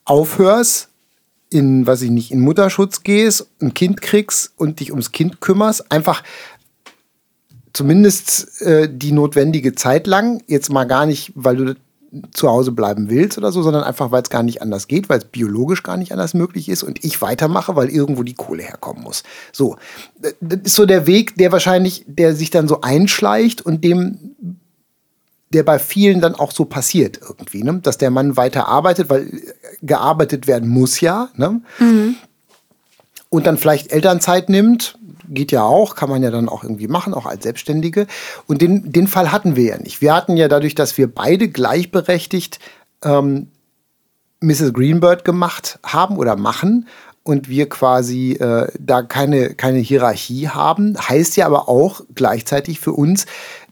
aufhörst, 0.04 0.88
in, 1.50 1.86
was 1.86 2.02
ich 2.02 2.10
nicht, 2.10 2.30
in 2.30 2.40
Mutterschutz 2.40 3.02
gehst, 3.02 3.48
ein 3.62 3.72
Kind 3.72 4.02
kriegst 4.02 4.52
und 4.56 4.80
dich 4.80 4.90
ums 4.90 5.12
Kind 5.12 5.40
kümmerst, 5.40 5.90
einfach 5.90 6.22
zumindest 7.72 8.62
äh, 8.62 8.88
die 8.90 9.12
notwendige 9.12 9.74
Zeit 9.74 10.06
lang, 10.06 10.42
jetzt 10.46 10.70
mal 10.70 10.84
gar 10.84 11.06
nicht, 11.06 11.32
weil 11.34 11.56
du 11.56 11.74
zu 12.32 12.48
Hause 12.48 12.72
bleiben 12.72 13.10
willst 13.10 13.36
oder 13.36 13.52
so, 13.52 13.62
sondern 13.62 13.82
einfach, 13.82 14.10
weil 14.10 14.22
es 14.22 14.30
gar 14.30 14.42
nicht 14.42 14.62
anders 14.62 14.88
geht, 14.88 15.08
weil 15.08 15.18
es 15.18 15.24
biologisch 15.24 15.82
gar 15.82 15.96
nicht 15.96 16.12
anders 16.12 16.32
möglich 16.34 16.68
ist 16.68 16.82
und 16.82 17.04
ich 17.04 17.20
weitermache, 17.20 17.76
weil 17.76 17.90
irgendwo 17.90 18.22
die 18.22 18.34
Kohle 18.34 18.62
herkommen 18.62 19.02
muss. 19.02 19.24
So, 19.52 19.76
das 20.40 20.60
ist 20.64 20.74
so 20.74 20.86
der 20.86 21.06
Weg, 21.06 21.36
der 21.36 21.52
wahrscheinlich, 21.52 22.04
der 22.06 22.34
sich 22.34 22.50
dann 22.50 22.66
so 22.66 22.80
einschleicht 22.80 23.60
und 23.60 23.84
dem, 23.84 24.34
der 25.52 25.62
bei 25.62 25.78
vielen 25.78 26.20
dann 26.20 26.34
auch 26.34 26.52
so 26.52 26.64
passiert 26.64 27.20
irgendwie, 27.20 27.62
ne? 27.62 27.80
dass 27.82 27.98
der 27.98 28.10
Mann 28.10 28.36
weiter 28.36 28.68
arbeitet, 28.68 29.10
weil 29.10 29.30
gearbeitet 29.82 30.46
werden 30.46 30.68
muss 30.68 31.00
ja, 31.00 31.28
ne? 31.36 31.60
Mhm. 31.78 32.16
und 33.28 33.46
dann 33.46 33.58
vielleicht 33.58 33.92
Elternzeit 33.92 34.48
nimmt, 34.48 34.97
geht 35.28 35.52
ja 35.52 35.62
auch, 35.62 35.94
kann 35.94 36.08
man 36.08 36.22
ja 36.22 36.30
dann 36.30 36.48
auch 36.48 36.62
irgendwie 36.62 36.88
machen, 36.88 37.14
auch 37.14 37.26
als 37.26 37.42
Selbstständige. 37.42 38.06
Und 38.46 38.62
den, 38.62 38.92
den 38.92 39.06
Fall 39.06 39.32
hatten 39.32 39.56
wir 39.56 39.64
ja 39.64 39.78
nicht. 39.78 40.00
Wir 40.00 40.14
hatten 40.14 40.36
ja 40.36 40.48
dadurch, 40.48 40.74
dass 40.74 40.98
wir 40.98 41.12
beide 41.12 41.48
gleichberechtigt 41.48 42.58
ähm, 43.04 43.48
Mrs. 44.40 44.72
Greenbird 44.72 45.24
gemacht 45.24 45.78
haben 45.84 46.16
oder 46.16 46.36
machen 46.36 46.86
und 47.22 47.48
wir 47.48 47.68
quasi 47.68 48.32
äh, 48.32 48.70
da 48.78 49.02
keine, 49.02 49.54
keine 49.54 49.78
Hierarchie 49.78 50.48
haben, 50.48 50.96
heißt 50.96 51.36
ja 51.36 51.46
aber 51.46 51.68
auch 51.68 52.02
gleichzeitig 52.14 52.80
für 52.80 52.92
uns, 52.92 53.26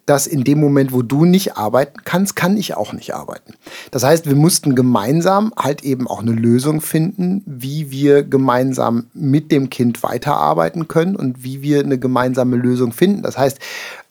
dass 0.07 0.29
in 0.29 0.45
dem 0.45 0.61
Moment, 0.61 0.93
wo 0.93 1.03
du 1.03 1.25
nicht 1.25 1.57
arbeiten 1.57 2.01
kannst, 2.05 2.37
kann 2.37 2.57
ich 2.57 2.75
auch 2.77 2.93
nicht 2.93 3.15
arbeiten. 3.15 3.55
Das 3.91 4.05
heißt, 4.05 4.27
wir 4.27 4.37
mussten 4.37 4.77
gemeinsam 4.77 5.53
halt 5.57 5.83
eben 5.83 6.07
auch 6.07 6.21
eine 6.21 6.33
Lösung 6.33 6.81
finden, 6.81 7.43
wie 7.45 7.91
wir 7.91 8.23
gemeinsam 8.23 9.07
mit 9.15 9.51
dem 9.51 9.69
Kind 9.69 10.05
weiterarbeiten 10.05 10.87
können 10.87 11.17
und 11.17 11.43
wie 11.43 11.61
wir 11.61 11.81
eine 11.81 11.99
gemeinsame 11.99 12.57
Lösung 12.57 12.93
finden. 12.93 13.23
Das 13.23 13.37
heißt, 13.37 13.59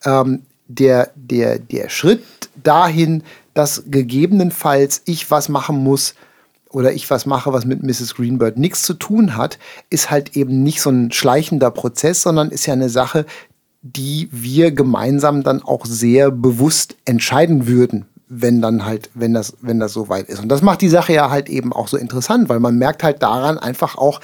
ähm, 0.03 0.41
der, 0.67 1.11
der, 1.15 1.59
der 1.59 1.89
Schritt 1.89 2.23
dahin, 2.61 3.23
dass 3.53 3.83
gegebenenfalls 3.87 5.01
ich 5.05 5.31
was 5.31 5.47
machen 5.47 5.77
muss, 5.77 6.13
oder 6.71 6.91
ich 6.91 7.09
was 7.09 7.25
mache, 7.25 7.53
was 7.53 7.63
mit 7.63 7.83
Mrs. 7.83 8.15
Greenbird 8.15 8.57
nichts 8.57 8.83
zu 8.83 8.95
tun 8.95 9.37
hat, 9.37 9.59
ist 9.89 10.11
halt 10.11 10.35
eben 10.35 10.61
nicht 10.61 10.81
so 10.81 10.89
ein 10.89 11.09
schleichender 11.09 11.71
Prozess, 11.71 12.21
sondern 12.21 12.51
ist 12.51 12.65
ja 12.65 12.73
eine 12.73 12.89
Sache, 12.89 13.25
die 13.85 14.27
wir 14.31 14.71
gemeinsam 14.71 15.43
dann 15.43 15.61
auch 15.61 15.85
sehr 15.85 16.31
bewusst 16.31 16.95
entscheiden 17.05 17.67
würden, 17.67 18.05
wenn 18.27 18.59
dann 18.59 18.83
halt, 18.83 19.11
wenn 19.13 19.35
das, 19.35 19.53
wenn 19.61 19.79
das 19.79 19.93
so 19.93 20.09
weit 20.09 20.27
ist. 20.27 20.41
Und 20.41 20.49
das 20.49 20.63
macht 20.63 20.81
die 20.81 20.89
Sache 20.89 21.13
ja 21.13 21.29
halt 21.29 21.49
eben 21.49 21.71
auch 21.71 21.87
so 21.87 21.95
interessant, 21.95 22.49
weil 22.49 22.59
man 22.59 22.79
merkt 22.79 23.03
halt 23.03 23.21
daran 23.21 23.59
einfach 23.59 23.95
auch, 23.95 24.21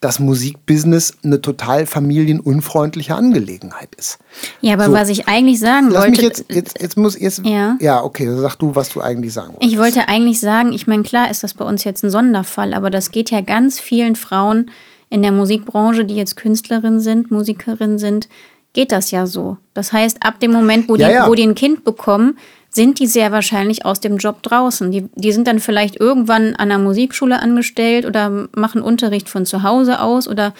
dass 0.00 0.18
Musikbusiness 0.18 1.14
eine 1.22 1.40
total 1.40 1.86
familienunfreundliche 1.86 3.14
Angelegenheit 3.14 3.94
ist. 3.94 4.18
Ja, 4.60 4.74
aber 4.74 4.86
so, 4.86 4.92
was 4.92 5.08
ich 5.08 5.28
eigentlich 5.28 5.60
sagen 5.60 5.90
lass 5.90 6.02
wollte. 6.02 6.10
Mich 6.10 6.20
jetzt, 6.22 6.44
jetzt, 6.48 6.82
jetzt 6.82 6.96
muss 6.96 7.16
jetzt. 7.16 7.46
Ja. 7.46 7.76
ja, 7.80 8.02
okay, 8.02 8.28
sag 8.36 8.56
du, 8.56 8.74
was 8.74 8.88
du 8.88 9.00
eigentlich 9.00 9.32
sagen 9.32 9.52
wolltest. 9.52 9.72
Ich 9.72 9.78
wollte 9.78 10.08
eigentlich 10.08 10.40
sagen, 10.40 10.72
ich 10.72 10.88
meine, 10.88 11.04
klar 11.04 11.30
ist 11.30 11.44
das 11.44 11.54
bei 11.54 11.64
uns 11.64 11.84
jetzt 11.84 12.02
ein 12.02 12.10
Sonderfall, 12.10 12.74
aber 12.74 12.90
das 12.90 13.12
geht 13.12 13.30
ja 13.30 13.42
ganz 13.42 13.78
vielen 13.78 14.16
Frauen 14.16 14.72
in 15.08 15.22
der 15.22 15.30
Musikbranche, 15.30 16.04
die 16.04 16.16
jetzt 16.16 16.34
Künstlerin 16.34 16.98
sind, 16.98 17.30
Musikerin 17.30 17.98
sind, 17.98 18.28
geht 18.74 18.92
das 18.92 19.10
ja 19.10 19.26
so. 19.26 19.56
Das 19.72 19.92
heißt, 19.92 20.18
ab 20.20 20.40
dem 20.40 20.52
Moment, 20.52 20.88
wo 20.88 20.96
die, 20.96 21.02
ja, 21.02 21.10
ja. 21.10 21.28
Wo 21.28 21.34
die 21.34 21.44
ein 21.44 21.54
Kind 21.54 21.84
bekommen, 21.84 22.36
sind 22.68 22.98
die 22.98 23.06
sehr 23.06 23.32
wahrscheinlich 23.32 23.86
aus 23.86 24.00
dem 24.00 24.18
Job 24.18 24.42
draußen. 24.42 24.90
Die, 24.90 25.08
die 25.14 25.32
sind 25.32 25.46
dann 25.46 25.60
vielleicht 25.60 25.98
irgendwann 25.98 26.56
an 26.56 26.70
einer 26.70 26.78
Musikschule 26.78 27.40
angestellt 27.40 28.04
oder 28.04 28.48
machen 28.54 28.82
Unterricht 28.82 29.28
von 29.28 29.46
zu 29.46 29.62
Hause 29.62 30.00
aus 30.00 30.28
oder 30.28 30.52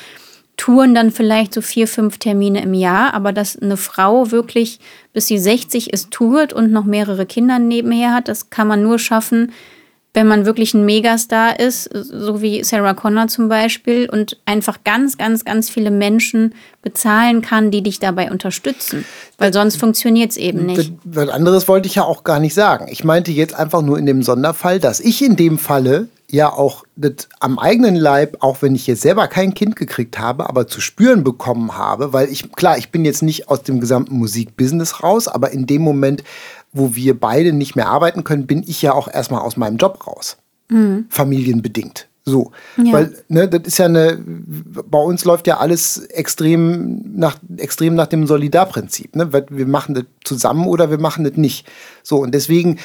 touren 0.57 0.95
dann 0.95 1.11
vielleicht 1.11 1.53
so 1.53 1.61
vier, 1.61 1.89
fünf 1.89 2.19
Termine 2.19 2.62
im 2.62 2.73
Jahr. 2.73 3.15
Aber 3.15 3.33
dass 3.33 3.61
eine 3.61 3.77
Frau 3.77 4.31
wirklich 4.31 4.79
bis 5.12 5.27
sie 5.27 5.39
60 5.39 5.93
ist, 5.93 6.12
tourt 6.12 6.53
und 6.53 6.71
noch 6.71 6.85
mehrere 6.85 7.27
Kinder 7.27 7.59
nebenher 7.59 8.12
hat, 8.12 8.29
das 8.29 8.51
kann 8.51 8.69
man 8.69 8.83
nur 8.83 8.99
schaffen, 8.99 9.53
wenn 10.15 10.29
man 10.29 10.47
wirklich 10.47 10.75
ein 10.75 10.85
Megastar 10.85 11.59
ist, 11.59 11.91
so 11.93 12.41
wie 12.41 12.62
Sarah 12.62 12.95
Connor 12.95 13.27
zum 13.27 13.49
Beispiel, 13.49 14.09
und 14.09 14.39
einfach 14.47 14.79
ganz, 14.85 15.19
ganz, 15.19 15.45
ganz 15.45 15.69
viele 15.69 15.91
Menschen 15.91 16.55
bezahlen 16.83 17.43
kann, 17.43 17.73
die 17.73 17.83
dich 17.83 17.99
dabei 17.99 18.31
unterstützen. 18.31 19.05
Weil 19.39 19.53
sonst 19.53 19.77
funktioniert 19.77 20.31
es 20.31 20.37
eben 20.37 20.67
nicht. 20.67 20.93
Was 21.03 21.29
anderes 21.29 21.67
wollte 21.67 21.89
ich 21.89 21.97
ja 21.97 22.05
auch 22.05 22.23
gar 22.23 22.39
nicht 22.39 22.55
sagen. 22.55 22.87
Ich 22.89 23.03
meinte 23.03 23.33
jetzt 23.33 23.55
einfach 23.55 23.83
nur 23.83 23.99
in 23.99 24.07
dem 24.07 24.23
Sonderfall, 24.23 24.79
dass 24.79 25.01
ich 25.01 25.23
in 25.23 25.35
dem 25.35 25.59
Falle 25.59 26.09
ja 26.31 26.53
auch 26.53 26.85
das 26.97 27.29
am 27.41 27.59
eigenen 27.59 27.97
Leib, 27.97 28.37
auch 28.41 28.62
wenn 28.62 28.75
ich 28.75 28.87
jetzt 28.87 29.03
selber 29.03 29.27
kein 29.29 29.55
Kind 29.55 29.77
gekriegt 29.77 30.19
habe, 30.19 30.49
aber 30.49 30.67
zu 30.67 30.81
spüren 30.81 31.23
bekommen 31.23 31.77
habe, 31.77 32.12
weil 32.12 32.29
ich, 32.29 32.53
klar, 32.53 32.79
ich 32.79 32.91
bin 32.91 33.05
jetzt 33.05 33.23
nicht 33.23 33.49
aus 33.49 33.62
dem 33.62 33.81
gesamten 33.81 34.17
Musikbusiness 34.17 35.03
raus, 35.03 35.29
aber 35.29 35.51
in 35.51 35.67
dem 35.67 35.83
Moment 35.83 36.25
wo 36.75 36.95
wir 36.95 37.18
beide 37.18 37.53
nicht 37.53 37.77
mehr 37.77 37.89
arbeiten 37.89 38.25
können, 38.25 38.47
bin 38.47 38.62
ich 38.66 38.83
ja 38.83 38.93
auch 38.93 39.09
erstmal 39.09 39.41
aus 39.41 39.57
meinem 39.57 39.79
Job 39.79 40.07
raus. 40.07 40.37
Mhm. 40.68 41.07
Familienbedingt. 41.09 42.09
So. 42.27 42.53
Ja. 42.79 42.93
Weil, 42.95 43.25
ne, 43.29 43.49
das 43.49 43.62
ist 43.64 43.79
ja 43.79 43.85
eine, 43.85 44.18
bei 44.18 44.99
uns 44.99 45.25
läuft 45.25 45.47
ja 45.47 45.59
alles 45.59 45.99
extrem 46.07 47.16
nach, 47.16 47.37
extrem 47.59 47.95
nach 47.95 48.07
dem 48.07 48.27
Solidarprinzip. 48.27 49.14
Ne? 49.14 49.31
Wir 49.51 49.66
machen 49.66 49.95
das 49.95 50.05
zusammen 50.25 50.66
oder 50.66 50.91
wir 50.91 50.99
machen 50.99 51.25
das 51.25 51.37
nicht. 51.37 51.66
So, 52.03 52.18
und 52.18 52.35
deswegen 52.35 52.79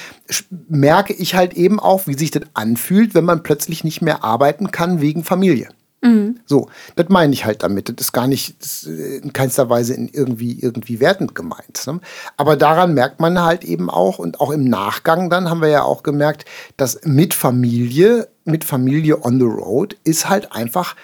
merke 0.68 1.14
ich 1.14 1.36
halt 1.36 1.54
eben 1.54 1.80
auch, 1.80 2.06
wie 2.06 2.18
sich 2.18 2.32
das 2.32 2.44
anfühlt, 2.54 3.16
wenn 3.16 3.24
man 3.24 3.42
plötzlich 3.42 3.84
nicht 3.86 4.02
mehr 4.02 4.24
arbeiten 4.26 4.72
kann 4.72 5.00
wegen 5.00 5.24
Familie. 5.24 5.70
Mhm. 6.02 6.39
So, 6.45 6.70
das 6.95 7.10
meine 7.10 7.34
ich 7.34 7.45
halt 7.45 7.62
damit. 7.62 7.89
Das 7.89 8.08
ist 8.08 8.12
gar 8.14 8.28
nicht 8.28 8.62
ist 8.62 8.88
äh, 8.88 9.18
in 9.18 9.34
keinster 9.34 9.70
Weise 9.70 9.93
in 9.93 10.08
irgendwie, 10.08 10.60
irgendwie 10.60 11.00
wertend 11.00 11.36
gemeint. 11.36 11.86
Ne? 11.88 12.00
Aber 12.38 12.56
daran 12.56 12.93
merkt 12.93 13.20
man 13.20 13.41
halt 13.41 13.64
eben 13.66 13.89
auch, 13.89 14.20
und 14.20 14.39
auch 14.39 14.52
im 14.52 14.64
Nachgang 14.64 15.30
dann 15.30 15.50
haben 15.50 15.62
wir 15.62 15.70
ja 15.70 15.84
auch 15.84 16.04
gemerkt, 16.04 16.45
dass 16.78 17.02
mit 17.04 17.34
Familie, 17.34 18.30
mit 18.45 18.64
Familie 18.64 19.24
on 19.24 19.39
the 19.39 19.45
road 19.45 19.97
ist 20.04 20.30
halt 20.30 20.54
einfach 20.54 20.95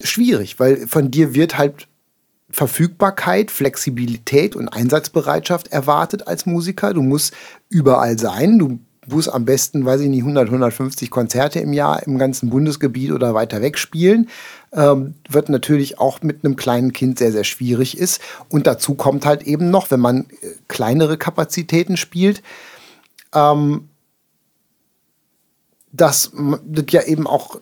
schwierig, 0.00 0.58
weil 0.58 0.86
von 0.86 1.10
dir 1.10 1.34
wird 1.34 1.58
halt 1.58 1.88
Verfügbarkeit, 2.50 3.50
Flexibilität 3.50 4.56
und 4.56 4.68
Einsatzbereitschaft 4.68 5.68
erwartet 5.68 6.26
als 6.26 6.46
Musiker. 6.46 6.94
Du 6.94 7.02
musst 7.02 7.34
überall 7.68 8.18
sein. 8.18 8.58
Du 8.58 8.78
muss 9.12 9.28
am 9.28 9.44
besten, 9.44 9.84
weiß 9.84 10.00
ich 10.02 10.08
nicht, 10.08 10.20
100, 10.20 10.46
150 10.46 11.10
Konzerte 11.10 11.60
im 11.60 11.72
Jahr 11.72 12.02
im 12.04 12.18
ganzen 12.18 12.50
Bundesgebiet 12.50 13.12
oder 13.12 13.34
weiter 13.34 13.62
weg 13.62 13.78
spielen. 13.78 14.28
Ähm, 14.72 15.14
wird 15.28 15.48
natürlich 15.48 15.98
auch 15.98 16.22
mit 16.22 16.44
einem 16.44 16.56
kleinen 16.56 16.92
Kind 16.92 17.18
sehr, 17.18 17.32
sehr 17.32 17.44
schwierig 17.44 17.96
ist. 17.98 18.20
Und 18.48 18.66
dazu 18.66 18.94
kommt 18.94 19.24
halt 19.26 19.42
eben 19.42 19.70
noch, 19.70 19.90
wenn 19.90 20.00
man 20.00 20.20
äh, 20.20 20.54
kleinere 20.68 21.16
Kapazitäten 21.16 21.96
spielt, 21.96 22.42
ähm, 23.34 23.88
dass 25.92 26.32
das 26.66 26.84
ja 26.90 27.02
eben 27.02 27.26
auch 27.26 27.60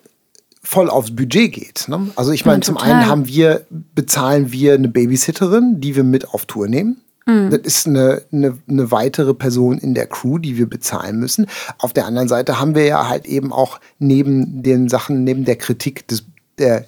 voll 0.62 0.90
aufs 0.90 1.14
Budget 1.14 1.52
geht. 1.52 1.88
Ne? 1.88 2.10
Also 2.16 2.32
ich 2.32 2.44
meine, 2.44 2.58
ja, 2.58 2.62
zum 2.62 2.76
einen 2.76 3.06
haben 3.06 3.26
wir, 3.26 3.66
bezahlen 3.70 4.50
wir 4.50 4.74
eine 4.74 4.88
Babysitterin, 4.88 5.80
die 5.80 5.94
wir 5.94 6.04
mit 6.04 6.28
auf 6.28 6.46
Tour 6.46 6.66
nehmen. 6.66 7.00
Mhm. 7.26 7.50
Das 7.50 7.60
ist 7.62 7.86
eine, 7.86 8.22
eine, 8.32 8.56
eine, 8.68 8.90
weitere 8.90 9.34
Person 9.34 9.78
in 9.78 9.94
der 9.94 10.06
Crew, 10.06 10.38
die 10.38 10.56
wir 10.56 10.68
bezahlen 10.68 11.18
müssen. 11.18 11.46
Auf 11.78 11.92
der 11.92 12.06
anderen 12.06 12.28
Seite 12.28 12.60
haben 12.60 12.74
wir 12.74 12.84
ja 12.84 13.08
halt 13.08 13.26
eben 13.26 13.52
auch 13.52 13.80
neben 13.98 14.62
den 14.62 14.88
Sachen, 14.88 15.24
neben 15.24 15.44
der 15.44 15.56
Kritik 15.56 16.06
des, 16.08 16.24
der 16.58 16.86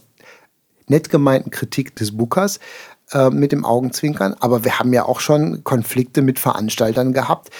nett 0.86 1.10
gemeinten 1.10 1.50
Kritik 1.50 1.96
des 1.96 2.16
Bookers, 2.16 2.60
äh, 3.12 3.30
mit 3.30 3.52
dem 3.52 3.64
Augenzwinkern. 3.64 4.34
Aber 4.38 4.64
wir 4.64 4.78
haben 4.78 4.92
ja 4.92 5.04
auch 5.04 5.20
schon 5.20 5.64
Konflikte 5.64 6.22
mit 6.22 6.38
Veranstaltern 6.38 7.12
gehabt, 7.12 7.50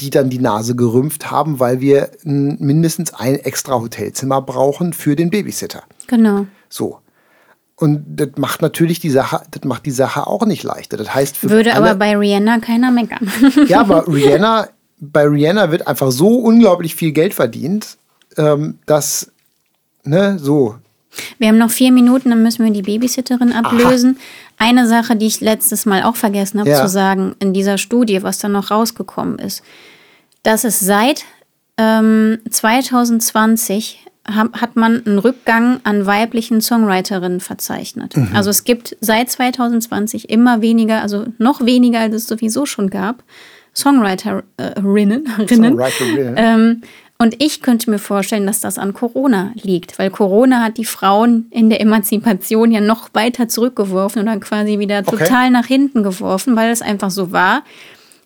die 0.00 0.10
dann 0.10 0.30
die 0.30 0.38
Nase 0.38 0.76
gerümpft 0.76 1.30
haben, 1.30 1.58
weil 1.58 1.80
wir 1.80 2.10
mindestens 2.22 3.12
ein 3.14 3.34
extra 3.34 3.80
Hotelzimmer 3.80 4.40
brauchen 4.40 4.92
für 4.92 5.16
den 5.16 5.30
Babysitter. 5.30 5.82
Genau. 6.06 6.46
So. 6.68 7.00
Und 7.80 8.04
das 8.08 8.30
macht 8.36 8.60
natürlich 8.60 8.98
die 8.98 9.10
Sache, 9.10 9.42
das 9.52 9.62
macht 9.62 9.86
die 9.86 9.92
Sache 9.92 10.26
auch 10.26 10.44
nicht 10.44 10.64
leichter. 10.64 10.96
Das 10.96 11.14
heißt, 11.14 11.48
würde 11.48 11.76
aber 11.76 11.94
bei 11.94 12.16
Rihanna 12.16 12.58
keiner 12.58 12.90
meckern. 12.90 13.30
ja, 13.68 13.80
aber 13.82 14.08
Rihanna, 14.08 14.68
bei 14.98 15.22
Rihanna 15.22 15.70
wird 15.70 15.86
einfach 15.86 16.10
so 16.10 16.38
unglaublich 16.38 16.96
viel 16.96 17.12
Geld 17.12 17.34
verdient, 17.34 17.96
ähm, 18.36 18.78
dass, 18.86 19.30
ne, 20.02 20.40
so. 20.40 20.74
Wir 21.38 21.48
haben 21.48 21.58
noch 21.58 21.70
vier 21.70 21.92
Minuten, 21.92 22.30
dann 22.30 22.42
müssen 22.42 22.64
wir 22.64 22.72
die 22.72 22.82
Babysitterin 22.82 23.52
ablösen. 23.52 24.18
Aha. 24.18 24.68
Eine 24.70 24.88
Sache, 24.88 25.14
die 25.14 25.26
ich 25.26 25.40
letztes 25.40 25.86
Mal 25.86 26.02
auch 26.02 26.16
vergessen 26.16 26.58
habe 26.58 26.70
ja. 26.70 26.82
zu 26.82 26.88
sagen, 26.88 27.36
in 27.38 27.52
dieser 27.52 27.78
Studie, 27.78 28.24
was 28.24 28.38
da 28.38 28.48
noch 28.48 28.72
rausgekommen 28.72 29.38
ist, 29.38 29.62
dass 30.42 30.64
es 30.64 30.80
seit 30.80 31.24
ähm, 31.76 32.38
2020 32.50 34.04
hat 34.28 34.76
man 34.76 35.04
einen 35.04 35.18
Rückgang 35.18 35.80
an 35.84 36.06
weiblichen 36.06 36.60
Songwriterinnen 36.60 37.40
verzeichnet. 37.40 38.16
Mhm. 38.16 38.30
Also 38.34 38.50
es 38.50 38.64
gibt 38.64 38.96
seit 39.00 39.30
2020 39.30 40.30
immer 40.30 40.60
weniger, 40.60 41.02
also 41.02 41.26
noch 41.38 41.64
weniger, 41.64 42.00
als 42.00 42.14
es 42.14 42.26
sowieso 42.26 42.66
schon 42.66 42.90
gab, 42.90 43.22
Songwriterinnen. 43.74 45.26
Songwriterinnen. 45.48 46.34
Ähm, 46.36 46.82
und 47.20 47.42
ich 47.42 47.62
könnte 47.62 47.90
mir 47.90 47.98
vorstellen, 47.98 48.46
dass 48.46 48.60
das 48.60 48.78
an 48.78 48.92
Corona 48.92 49.52
liegt, 49.60 49.98
weil 49.98 50.08
Corona 50.08 50.62
hat 50.62 50.78
die 50.78 50.84
Frauen 50.84 51.46
in 51.50 51.68
der 51.68 51.80
Emanzipation 51.80 52.70
ja 52.70 52.80
noch 52.80 53.08
weiter 53.12 53.48
zurückgeworfen 53.48 54.22
oder 54.22 54.38
quasi 54.38 54.78
wieder 54.78 55.00
okay. 55.00 55.16
total 55.16 55.50
nach 55.50 55.66
hinten 55.66 56.04
geworfen, 56.04 56.54
weil 56.54 56.70
es 56.70 56.80
einfach 56.80 57.10
so 57.10 57.32
war. 57.32 57.64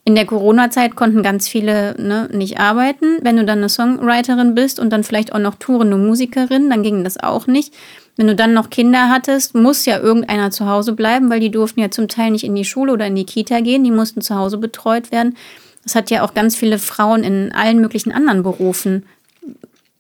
In 0.04 0.16
der 0.16 0.26
Corona-Zeit 0.26 0.96
konnten 0.96 1.22
ganz 1.22 1.46
viele 1.46 1.94
ne, 1.96 2.28
nicht 2.32 2.58
arbeiten. 2.58 3.18
Wenn 3.22 3.36
du 3.36 3.44
dann 3.44 3.58
eine 3.58 3.68
Songwriterin 3.68 4.54
bist 4.54 4.80
und 4.80 4.90
dann 4.90 5.04
vielleicht 5.04 5.32
auch 5.32 5.38
noch 5.38 5.54
tourende 5.54 5.96
Musikerin, 5.96 6.70
dann 6.70 6.82
ging 6.82 7.04
das 7.04 7.22
auch 7.22 7.46
nicht. 7.46 7.72
Wenn 8.16 8.26
du 8.26 8.34
dann 8.34 8.52
noch 8.52 8.68
Kinder 8.68 9.08
hattest, 9.10 9.54
muss 9.54 9.86
ja 9.86 9.98
irgendeiner 10.00 10.50
zu 10.50 10.66
Hause 10.66 10.92
bleiben, 10.92 11.30
weil 11.30 11.38
die 11.38 11.52
durften 11.52 11.80
ja 11.80 11.90
zum 11.90 12.08
Teil 12.08 12.32
nicht 12.32 12.44
in 12.44 12.56
die 12.56 12.64
Schule 12.64 12.92
oder 12.92 13.06
in 13.06 13.14
die 13.14 13.24
Kita 13.24 13.60
gehen, 13.60 13.84
die 13.84 13.92
mussten 13.92 14.20
zu 14.22 14.34
Hause 14.34 14.58
betreut 14.58 15.12
werden. 15.12 15.36
Das 15.84 15.94
hat 15.94 16.10
ja 16.10 16.22
auch 16.22 16.34
ganz 16.34 16.56
viele 16.56 16.78
Frauen 16.78 17.22
in 17.22 17.52
allen 17.52 17.80
möglichen 17.80 18.12
anderen 18.12 18.42
Berufen 18.42 19.04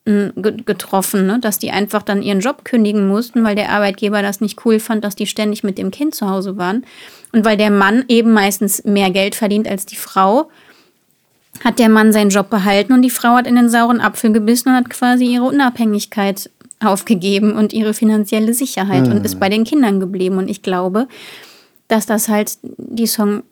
hm, 0.04 0.32
getroffen, 0.34 1.26
ne? 1.26 1.38
dass 1.38 1.60
die 1.60 1.70
einfach 1.70 2.02
dann 2.02 2.22
ihren 2.22 2.40
Job 2.40 2.64
kündigen 2.64 3.06
mussten, 3.06 3.44
weil 3.44 3.54
der 3.54 3.70
Arbeitgeber 3.70 4.20
das 4.20 4.40
nicht 4.40 4.66
cool 4.66 4.80
fand, 4.80 5.04
dass 5.04 5.14
die 5.14 5.26
ständig 5.28 5.62
mit 5.62 5.78
dem 5.78 5.92
Kind 5.92 6.14
zu 6.16 6.28
Hause 6.28 6.56
waren. 6.56 6.84
Und 7.32 7.44
weil 7.44 7.56
der 7.56 7.70
Mann 7.70 8.04
eben 8.08 8.32
meistens 8.32 8.84
mehr 8.84 9.10
Geld 9.10 9.34
verdient 9.34 9.66
als 9.66 9.86
die 9.86 9.96
Frau, 9.96 10.50
hat 11.64 11.78
der 11.78 11.88
Mann 11.88 12.12
seinen 12.12 12.30
Job 12.30 12.50
behalten 12.50 12.92
und 12.92 13.02
die 13.02 13.10
Frau 13.10 13.36
hat 13.36 13.46
in 13.46 13.56
den 13.56 13.68
sauren 13.68 14.00
Apfel 14.00 14.32
gebissen 14.32 14.70
und 14.70 14.74
hat 14.74 14.90
quasi 14.90 15.24
ihre 15.26 15.44
Unabhängigkeit 15.44 16.50
aufgegeben 16.80 17.52
und 17.52 17.72
ihre 17.72 17.94
finanzielle 17.94 18.54
Sicherheit 18.54 19.06
mhm. 19.06 19.12
und 19.12 19.24
ist 19.24 19.34
hm. 19.34 19.40
bei 19.40 19.48
den 19.48 19.64
Kindern 19.64 20.00
geblieben. 20.00 20.38
Und 20.38 20.48
ich 20.48 20.62
glaube, 20.62 21.06
dass 21.88 22.06
das 22.06 22.28
halt 22.28 22.58
die 22.62 23.06
Song 23.06 23.42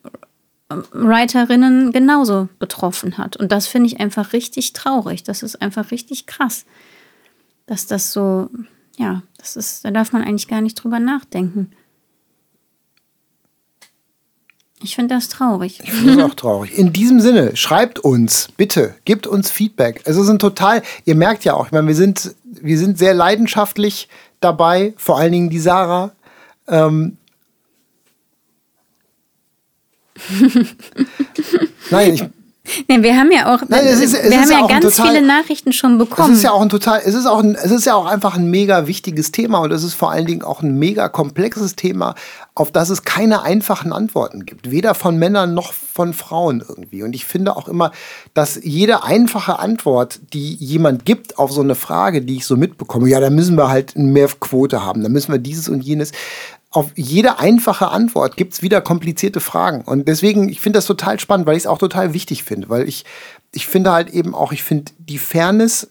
Writerinnen 0.91 1.91
genauso 1.91 2.47
betroffen 2.59 3.17
hat. 3.17 3.37
Und 3.37 3.51
das 3.51 3.67
finde 3.67 3.87
ich 3.87 3.99
einfach 3.99 4.33
richtig 4.33 4.73
traurig. 4.73 5.23
Das 5.23 5.43
ist 5.43 5.61
einfach 5.61 5.91
richtig 5.91 6.27
krass, 6.27 6.65
dass 7.65 7.87
das 7.87 8.13
so, 8.13 8.49
ja, 8.97 9.21
das 9.37 9.55
ist, 9.55 9.85
da 9.85 9.91
darf 9.91 10.13
man 10.13 10.23
eigentlich 10.23 10.47
gar 10.47 10.61
nicht 10.61 10.75
drüber 10.75 10.99
nachdenken. 10.99 11.71
Ich 14.83 14.95
finde 14.95 15.15
das 15.15 15.29
traurig. 15.29 15.79
Ich 15.83 15.91
finde 15.91 16.15
das 16.17 16.31
auch 16.31 16.35
traurig. 16.35 16.77
In 16.77 16.91
diesem 16.91 17.19
Sinne, 17.21 17.55
schreibt 17.55 17.99
uns, 17.99 18.49
bitte, 18.57 18.95
gebt 19.05 19.27
uns 19.27 19.51
Feedback. 19.51 20.01
Es 20.05 20.17
ist 20.17 20.27
ein 20.29 20.39
total, 20.39 20.81
ihr 21.05 21.15
merkt 21.15 21.45
ja 21.45 21.53
auch, 21.53 21.67
ich 21.67 21.71
meine, 21.71 21.87
wir 21.87 21.95
sind, 21.95 22.35
wir 22.43 22.77
sind 22.77 22.97
sehr 22.97 23.13
leidenschaftlich 23.13 24.09
dabei, 24.39 24.93
vor 24.97 25.17
allen 25.17 25.31
Dingen 25.31 25.49
die 25.49 25.59
Sarah. 25.59 26.11
Ähm, 26.67 27.17
Nein, 31.89 32.13
ich. 32.13 32.23
Nee, 32.87 33.01
wir 33.01 33.17
haben 33.17 33.31
ja 33.31 33.53
auch, 33.53 33.61
Nein, 33.67 33.85
es 33.85 33.99
ist, 34.01 34.13
es 34.13 34.29
wir 34.29 34.41
haben 34.41 34.51
ja, 34.51 34.59
ja 34.61 34.67
ganz 34.67 34.95
total, 34.95 35.13
viele 35.13 35.25
Nachrichten 35.25 35.73
schon 35.73 35.97
bekommen. 35.97 36.31
Es 36.31 36.37
ist 36.37 36.43
ja 36.43 36.51
auch 36.51 36.61
ein 36.61 36.69
total, 36.69 37.01
es 37.05 37.13
ist 37.13 37.25
auch 37.25 37.39
ein, 37.39 37.55
es 37.55 37.71
ist 37.71 37.85
ja 37.85 37.95
auch 37.95 38.05
einfach 38.05 38.35
ein 38.35 38.49
mega 38.49 38.87
wichtiges 38.87 39.31
Thema 39.31 39.59
und 39.59 39.71
es 39.71 39.83
ist 39.83 39.93
vor 39.93 40.11
allen 40.11 40.25
Dingen 40.25 40.43
auch 40.43 40.61
ein 40.61 40.77
mega 40.77 41.09
komplexes 41.09 41.75
Thema, 41.75 42.15
auf 42.55 42.71
das 42.71 42.89
es 42.89 43.03
keine 43.03 43.43
einfachen 43.43 43.93
Antworten 43.93 44.45
gibt, 44.45 44.71
weder 44.71 44.93
von 44.93 45.17
Männern 45.17 45.53
noch 45.53 45.73
von 45.73 46.13
Frauen 46.13 46.63
irgendwie. 46.67 47.03
Und 47.03 47.13
ich 47.13 47.25
finde 47.25 47.55
auch 47.55 47.67
immer, 47.67 47.91
dass 48.33 48.59
jede 48.61 49.03
einfache 49.03 49.59
Antwort, 49.59 50.19
die 50.33 50.55
jemand 50.55 51.05
gibt 51.05 51.37
auf 51.37 51.51
so 51.51 51.61
eine 51.61 51.75
Frage, 51.75 52.21
die 52.21 52.37
ich 52.37 52.45
so 52.45 52.57
mitbekomme, 52.57 53.09
ja, 53.09 53.19
da 53.19 53.29
müssen 53.29 53.57
wir 53.57 53.69
halt 53.69 53.97
mehr 53.97 54.27
Quote 54.27 54.83
haben, 54.83 55.03
da 55.03 55.09
müssen 55.09 55.31
wir 55.31 55.39
dieses 55.39 55.69
und 55.69 55.81
jenes, 55.81 56.11
auf 56.71 56.91
jede 56.95 57.37
einfache 57.37 57.89
Antwort 57.89 58.37
gibt 58.37 58.53
es 58.53 58.61
wieder 58.61 58.81
komplizierte 58.81 59.41
Fragen. 59.41 59.81
Und 59.81 60.07
deswegen, 60.07 60.47
ich 60.47 60.61
finde 60.61 60.77
das 60.77 60.85
total 60.85 61.19
spannend, 61.19 61.45
weil 61.45 61.57
ich 61.57 61.63
es 61.63 61.67
auch 61.67 61.77
total 61.77 62.13
wichtig 62.13 62.43
finde, 62.43 62.69
weil 62.69 62.87
ich, 62.87 63.05
ich 63.53 63.67
finde 63.67 63.91
halt 63.91 64.09
eben 64.09 64.33
auch, 64.33 64.53
ich 64.53 64.63
finde 64.63 64.93
die 64.97 65.17
Fairness 65.17 65.89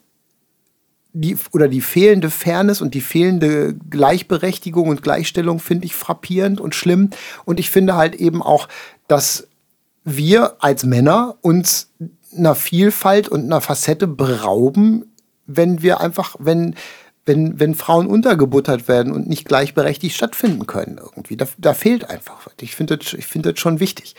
die, 1.12 1.36
oder 1.52 1.68
die 1.68 1.80
fehlende 1.80 2.30
Fairness 2.30 2.80
und 2.80 2.94
die 2.94 3.00
fehlende 3.00 3.74
Gleichberechtigung 3.90 4.88
und 4.88 5.02
Gleichstellung 5.02 5.58
finde 5.58 5.86
ich 5.86 5.94
frappierend 5.94 6.60
und 6.60 6.74
schlimm. 6.74 7.10
Und 7.44 7.60
ich 7.60 7.70
finde 7.70 7.96
halt 7.96 8.14
eben 8.14 8.42
auch, 8.42 8.68
dass 9.08 9.48
wir 10.04 10.56
als 10.60 10.84
Männer 10.84 11.36
uns 11.42 11.90
einer 12.34 12.54
Vielfalt 12.54 13.28
und 13.28 13.44
einer 13.44 13.60
Facette 13.60 14.06
berauben, 14.06 15.04
wenn 15.46 15.82
wir 15.82 16.00
einfach, 16.00 16.36
wenn, 16.38 16.76
wenn, 17.30 17.60
wenn 17.60 17.76
Frauen 17.76 18.08
untergebuttert 18.08 18.88
werden 18.88 19.12
und 19.12 19.28
nicht 19.28 19.46
gleichberechtigt 19.46 20.16
stattfinden 20.16 20.66
können 20.66 20.98
irgendwie. 20.98 21.36
Da, 21.36 21.46
da 21.58 21.74
fehlt 21.74 22.10
einfach 22.10 22.44
was. 22.44 22.54
Ich 22.60 22.74
finde 22.74 22.98
das, 22.98 23.06
find 23.24 23.46
das 23.46 23.60
schon 23.60 23.78
wichtig. 23.78 24.16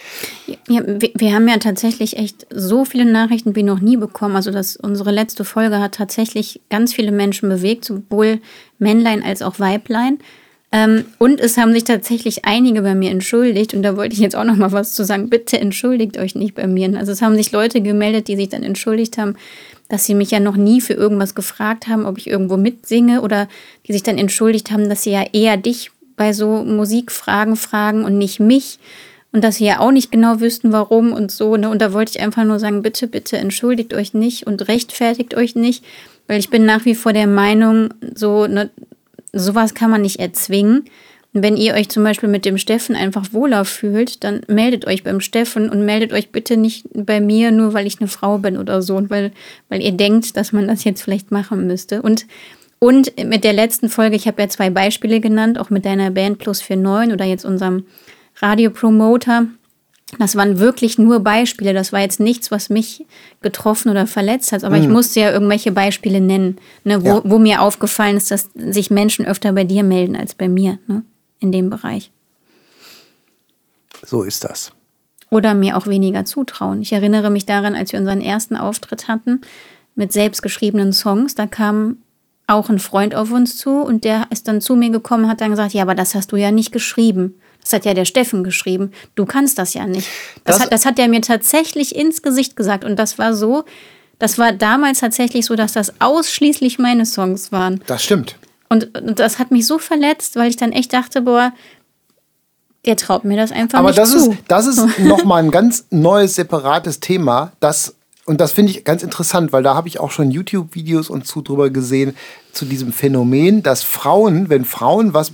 Ja, 0.69 0.81
wir, 0.85 1.11
wir, 1.13 1.33
haben 1.33 1.47
ja 1.49 1.57
tatsächlich 1.57 2.15
echt 2.17 2.47
so 2.49 2.85
viele 2.85 3.03
Nachrichten 3.03 3.53
wie 3.53 3.63
noch 3.63 3.81
nie 3.81 3.97
bekommen. 3.97 4.37
Also 4.37 4.51
das, 4.51 4.77
unsere 4.77 5.11
letzte 5.11 5.43
Folge 5.43 5.79
hat 5.79 5.95
tatsächlich 5.95 6.61
ganz 6.69 6.93
viele 6.93 7.11
Menschen 7.11 7.49
bewegt, 7.49 7.83
sowohl 7.83 8.39
Männlein 8.79 9.23
als 9.23 9.41
auch 9.41 9.59
Weiblein. 9.59 10.19
Ähm, 10.71 11.03
und 11.17 11.41
es 11.41 11.57
haben 11.57 11.73
sich 11.73 11.83
tatsächlich 11.83 12.45
einige 12.45 12.81
bei 12.81 12.95
mir 12.95 13.11
entschuldigt. 13.11 13.73
Und 13.73 13.83
da 13.83 13.97
wollte 13.97 14.13
ich 14.13 14.19
jetzt 14.19 14.37
auch 14.37 14.45
noch 14.45 14.55
mal 14.55 14.71
was 14.71 14.93
zu 14.93 15.03
sagen. 15.03 15.29
Bitte 15.29 15.59
entschuldigt 15.59 16.17
euch 16.17 16.33
nicht 16.33 16.55
bei 16.55 16.65
mir. 16.65 16.97
Also 16.97 17.11
es 17.11 17.21
haben 17.21 17.35
sich 17.35 17.51
Leute 17.51 17.81
gemeldet, 17.81 18.29
die 18.29 18.37
sich 18.37 18.47
dann 18.47 18.63
entschuldigt 18.63 19.17
haben, 19.17 19.35
dass 19.91 20.05
sie 20.05 20.15
mich 20.15 20.31
ja 20.31 20.39
noch 20.39 20.55
nie 20.55 20.79
für 20.79 20.93
irgendwas 20.93 21.35
gefragt 21.35 21.87
haben, 21.87 22.05
ob 22.05 22.17
ich 22.17 22.27
irgendwo 22.27 22.55
mitsinge 22.55 23.21
oder 23.21 23.49
die 23.87 23.91
sich 23.91 24.03
dann 24.03 24.17
entschuldigt 24.17 24.71
haben, 24.71 24.87
dass 24.87 25.03
sie 25.03 25.11
ja 25.11 25.25
eher 25.33 25.57
dich 25.57 25.91
bei 26.15 26.31
so 26.31 26.63
Musikfragen 26.63 27.57
fragen 27.57 28.05
und 28.05 28.17
nicht 28.17 28.39
mich 28.39 28.79
und 29.33 29.43
dass 29.43 29.57
sie 29.57 29.65
ja 29.65 29.79
auch 29.79 29.91
nicht 29.91 30.09
genau 30.09 30.39
wüssten, 30.39 30.71
warum 30.71 31.11
und 31.11 31.29
so. 31.29 31.57
Ne? 31.57 31.69
Und 31.69 31.81
da 31.81 31.91
wollte 31.91 32.11
ich 32.15 32.21
einfach 32.21 32.45
nur 32.45 32.57
sagen, 32.57 32.81
bitte, 32.81 33.07
bitte 33.07 33.37
entschuldigt 33.37 33.93
euch 33.93 34.13
nicht 34.13 34.47
und 34.47 34.67
rechtfertigt 34.69 35.35
euch 35.35 35.55
nicht, 35.55 35.83
weil 36.27 36.39
ich 36.39 36.49
bin 36.49 36.65
nach 36.65 36.85
wie 36.85 36.95
vor 36.95 37.11
der 37.11 37.27
Meinung, 37.27 37.93
so, 38.15 38.47
ne, 38.47 38.69
sowas 39.33 39.73
kann 39.73 39.91
man 39.91 40.01
nicht 40.01 40.19
erzwingen. 40.19 40.85
Wenn 41.33 41.55
ihr 41.55 41.75
euch 41.75 41.87
zum 41.87 42.03
Beispiel 42.03 42.27
mit 42.27 42.43
dem 42.43 42.57
Steffen 42.57 42.93
einfach 42.95 43.31
wohler 43.31 43.63
fühlt, 43.63 44.23
dann 44.25 44.41
meldet 44.47 44.85
euch 44.85 45.03
beim 45.03 45.21
Steffen 45.21 45.69
und 45.69 45.85
meldet 45.85 46.11
euch 46.11 46.31
bitte 46.31 46.57
nicht 46.57 46.85
bei 46.93 47.21
mir, 47.21 47.51
nur 47.51 47.73
weil 47.73 47.87
ich 47.87 47.99
eine 48.01 48.09
Frau 48.09 48.37
bin 48.37 48.57
oder 48.57 48.81
so, 48.81 48.97
und 48.97 49.09
weil, 49.09 49.31
weil 49.69 49.81
ihr 49.81 49.93
denkt, 49.93 50.35
dass 50.35 50.51
man 50.51 50.67
das 50.67 50.83
jetzt 50.83 51.01
vielleicht 51.01 51.31
machen 51.31 51.67
müsste. 51.67 52.01
Und, 52.01 52.25
und 52.79 53.13
mit 53.25 53.45
der 53.45 53.53
letzten 53.53 53.87
Folge, 53.87 54.17
ich 54.17 54.27
habe 54.27 54.41
ja 54.41 54.49
zwei 54.49 54.69
Beispiele 54.69 55.21
genannt, 55.21 55.57
auch 55.57 55.69
mit 55.69 55.85
deiner 55.85 56.11
Band 56.11 56.37
Plus 56.37 56.61
49 56.67 57.13
oder 57.13 57.23
jetzt 57.25 57.45
unserem 57.45 57.85
Radiopromoter. 58.41 59.45
Das 60.19 60.35
waren 60.35 60.59
wirklich 60.59 60.97
nur 60.97 61.21
Beispiele. 61.21 61.73
Das 61.73 61.93
war 61.93 62.01
jetzt 62.01 62.19
nichts, 62.19 62.51
was 62.51 62.69
mich 62.69 63.05
getroffen 63.41 63.89
oder 63.89 64.07
verletzt 64.07 64.51
hat. 64.51 64.65
Aber 64.65 64.75
ich 64.77 64.89
musste 64.89 65.21
ja 65.21 65.31
irgendwelche 65.31 65.71
Beispiele 65.71 66.19
nennen, 66.19 66.57
ne, 66.83 67.01
wo, 67.01 67.07
Ja. 67.07 67.21
wo 67.23 67.39
mir 67.39 67.61
aufgefallen 67.61 68.17
ist, 68.17 68.29
dass 68.29 68.49
sich 68.53 68.91
Menschen 68.91 69.25
öfter 69.25 69.53
bei 69.53 69.63
dir 69.63 69.83
melden 69.83 70.17
als 70.17 70.35
bei 70.35 70.49
mir 70.49 70.79
ne, 70.87 71.03
in 71.41 71.51
dem 71.51 71.69
Bereich. 71.69 72.11
So 74.05 74.23
ist 74.23 74.43
das. 74.45 74.71
Oder 75.29 75.53
mir 75.53 75.77
auch 75.77 75.87
weniger 75.87 76.25
zutrauen. 76.25 76.81
Ich 76.81 76.91
erinnere 76.93 77.29
mich 77.29 77.45
daran, 77.45 77.75
als 77.75 77.91
wir 77.91 77.99
unseren 77.99 78.21
ersten 78.21 78.55
Auftritt 78.55 79.07
hatten 79.07 79.41
mit 79.95 80.11
selbstgeschriebenen 80.13 80.93
Songs, 80.93 81.35
da 81.35 81.47
kam 81.47 81.97
auch 82.47 82.69
ein 82.69 82.79
Freund 82.79 83.15
auf 83.15 83.31
uns 83.31 83.57
zu 83.57 83.81
und 83.81 84.03
der 84.03 84.27
ist 84.29 84.47
dann 84.47 84.59
zu 84.61 84.75
mir 84.75 84.89
gekommen 84.89 85.25
und 85.25 85.29
hat 85.29 85.41
dann 85.41 85.51
gesagt, 85.51 85.73
ja, 85.73 85.83
aber 85.83 85.95
das 85.95 86.15
hast 86.15 86.31
du 86.31 86.35
ja 86.35 86.51
nicht 86.51 86.71
geschrieben. 86.71 87.35
Das 87.61 87.71
hat 87.73 87.85
ja 87.85 87.93
der 87.93 88.05
Steffen 88.05 88.43
geschrieben. 88.43 88.91
Du 89.15 89.25
kannst 89.25 89.57
das 89.57 89.73
ja 89.73 89.85
nicht. 89.85 90.07
Das, 90.43 90.55
Das- 90.57 90.65
hat, 90.65 90.73
das 90.73 90.85
hat 90.85 90.99
er 90.99 91.07
mir 91.07 91.21
tatsächlich 91.21 91.95
ins 91.95 92.21
Gesicht 92.21 92.55
gesagt. 92.55 92.83
Und 92.83 92.97
das 92.97 93.17
war 93.19 93.33
so, 93.35 93.63
das 94.19 94.37
war 94.37 94.51
damals 94.51 94.99
tatsächlich 94.99 95.45
so, 95.45 95.55
dass 95.55 95.73
das 95.73 95.93
ausschließlich 96.01 96.79
meine 96.79 97.05
Songs 97.05 97.51
waren. 97.51 97.81
Das 97.87 98.03
stimmt. 98.03 98.35
Und, 98.71 98.97
und 98.97 99.19
das 99.19 99.37
hat 99.37 99.51
mich 99.51 99.67
so 99.67 99.79
verletzt, 99.79 100.37
weil 100.37 100.49
ich 100.49 100.55
dann 100.55 100.71
echt 100.71 100.93
dachte, 100.93 101.23
boah, 101.23 101.51
der 102.85 102.95
traut 102.95 103.25
mir 103.25 103.35
das 103.35 103.51
einfach 103.51 103.79
Aber 103.79 103.89
nicht 103.89 103.99
das 103.99 104.11
zu. 104.11 104.31
ist, 104.31 104.39
das 104.47 104.65
ist 104.65 104.99
nochmal 104.99 105.43
ein 105.43 105.51
ganz 105.51 105.87
neues, 105.89 106.35
separates 106.35 107.01
Thema. 107.01 107.51
Das, 107.59 107.95
und 108.23 108.39
das 108.39 108.53
finde 108.53 108.71
ich 108.71 108.85
ganz 108.85 109.03
interessant, 109.03 109.51
weil 109.51 109.61
da 109.61 109.75
habe 109.75 109.89
ich 109.89 109.99
auch 109.99 110.09
schon 110.09 110.31
YouTube-Videos 110.31 111.09
und 111.09 111.27
zu 111.27 111.41
drüber 111.41 111.69
gesehen, 111.69 112.15
zu 112.53 112.63
diesem 112.63 112.93
Phänomen, 112.93 113.61
dass 113.61 113.83
Frauen, 113.83 114.49
wenn 114.49 114.63
Frauen 114.63 115.13
was, 115.13 115.33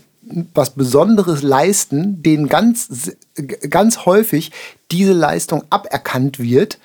was 0.56 0.72
Besonderes 0.72 1.44
leisten, 1.44 2.24
denen 2.24 2.48
ganz, 2.50 3.12
ganz 3.70 4.08
häufig 4.08 4.52
diese 4.90 5.14
Leistung 5.14 5.64
aberkannt 5.70 6.40
wird 6.40 6.80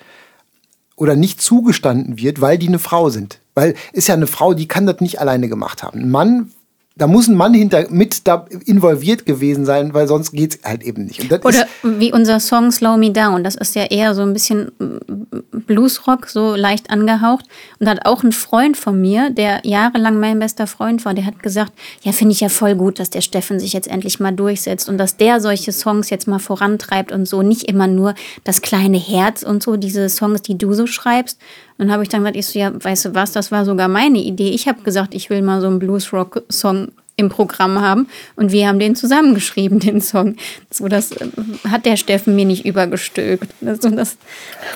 oder 0.97 1.15
nicht 1.15 1.41
zugestanden 1.41 2.19
wird, 2.19 2.41
weil 2.41 2.59
die 2.59 2.67
eine 2.67 2.77
Frau 2.77 3.09
sind. 3.09 3.39
Weil 3.55 3.75
ist 3.91 4.07
ja 4.07 4.15
eine 4.15 4.27
Frau, 4.27 4.53
die 4.53 4.67
kann 4.67 4.85
das 4.85 4.99
nicht 4.99 5.19
alleine 5.19 5.47
gemacht 5.47 5.83
haben. 5.83 5.99
Ein 5.99 6.11
Mann, 6.11 6.51
da 6.95 7.07
muss 7.07 7.27
ein 7.27 7.35
Mann 7.35 7.55
hinter 7.55 7.89
mit 7.89 8.27
da 8.27 8.45
involviert 8.65 9.25
gewesen 9.25 9.65
sein, 9.65 9.95
weil 9.95 10.07
sonst 10.07 10.31
geht's 10.31 10.59
halt 10.63 10.83
eben 10.83 11.05
nicht. 11.05 11.31
Oder 11.43 11.65
wie 11.81 12.13
unser 12.13 12.39
Song 12.39 12.71
Slow 12.71 12.97
Me 12.97 13.09
Down. 13.09 13.43
Das 13.43 13.55
ist 13.55 13.73
ja 13.73 13.85
eher 13.85 14.13
so 14.13 14.21
ein 14.21 14.33
bisschen 14.33 14.71
mm, 14.77 15.59
Bluesrock, 15.65 16.27
so 16.27 16.53
leicht 16.53 16.91
angehaucht. 16.91 17.45
Und 17.79 17.87
da 17.87 17.91
hat 17.91 18.05
auch 18.05 18.21
ein 18.21 18.31
Freund 18.31 18.77
von 18.77 19.01
mir, 19.01 19.31
der 19.31 19.61
jahrelang 19.63 20.19
mein 20.19 20.37
bester 20.37 20.67
Freund 20.67 21.03
war, 21.03 21.15
der 21.15 21.25
hat 21.25 21.41
gesagt, 21.41 21.73
ja, 22.03 22.11
finde 22.11 22.33
ich 22.33 22.41
ja 22.41 22.49
voll 22.49 22.75
gut, 22.75 22.99
dass 22.99 23.09
der 23.09 23.21
Steffen 23.21 23.59
sich 23.59 23.73
jetzt 23.73 23.87
endlich 23.87 24.19
mal 24.19 24.31
durchsetzt 24.31 24.87
und 24.87 24.99
dass 24.99 25.17
der 25.17 25.41
solche 25.41 25.71
Songs 25.71 26.11
jetzt 26.11 26.27
mal 26.27 26.39
vorantreibt 26.39 27.11
und 27.11 27.27
so. 27.27 27.41
Nicht 27.41 27.63
immer 27.63 27.87
nur 27.87 28.13
das 28.43 28.61
kleine 28.61 28.99
Herz 28.99 29.41
und 29.41 29.63
so, 29.63 29.77
diese 29.77 30.09
Songs, 30.09 30.43
die 30.43 30.59
du 30.59 30.73
so 30.73 30.85
schreibst. 30.85 31.39
Und 31.77 31.85
dann 31.85 31.91
habe 31.91 32.03
ich 32.03 32.09
dann 32.09 32.21
gesagt, 32.21 32.37
ich 32.37 32.45
so, 32.45 32.59
ja, 32.59 32.71
weißt 32.73 33.05
du 33.05 33.15
was, 33.15 33.31
das 33.31 33.51
war 33.51 33.65
sogar 33.65 33.87
meine 33.87 34.19
Idee. 34.19 34.49
Ich 34.49 34.67
habe 34.67 34.81
gesagt, 34.83 35.13
ich 35.13 35.29
will 35.29 35.41
mal 35.41 35.61
so 35.61 35.67
einen 35.67 35.79
Bluesrock-Song 35.79 36.89
im 37.15 37.29
Programm 37.29 37.79
haben 37.79 38.07
und 38.35 38.51
wir 38.51 38.67
haben 38.67 38.79
den 38.79 38.95
zusammengeschrieben, 38.95 39.79
den 39.81 40.01
Song. 40.01 40.35
So, 40.71 40.87
das 40.87 41.11
äh, 41.11 41.27
hat 41.69 41.85
der 41.85 41.97
Steffen 41.97 42.35
mir 42.35 42.45
nicht 42.45 42.65
übergestülpt. 42.65 43.47
So, 43.61 43.89
das, 43.89 44.17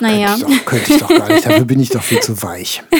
naja. 0.00 0.36
Könnte 0.36 0.52
ich, 0.52 0.58
doch, 0.58 0.66
könnte 0.66 0.92
ich 0.92 1.00
doch 1.00 1.08
gar 1.08 1.28
nicht. 1.28 1.46
Dafür 1.46 1.64
bin 1.64 1.80
ich 1.80 1.90
doch 1.90 2.02
viel 2.02 2.20
zu 2.20 2.42
weich. 2.42 2.82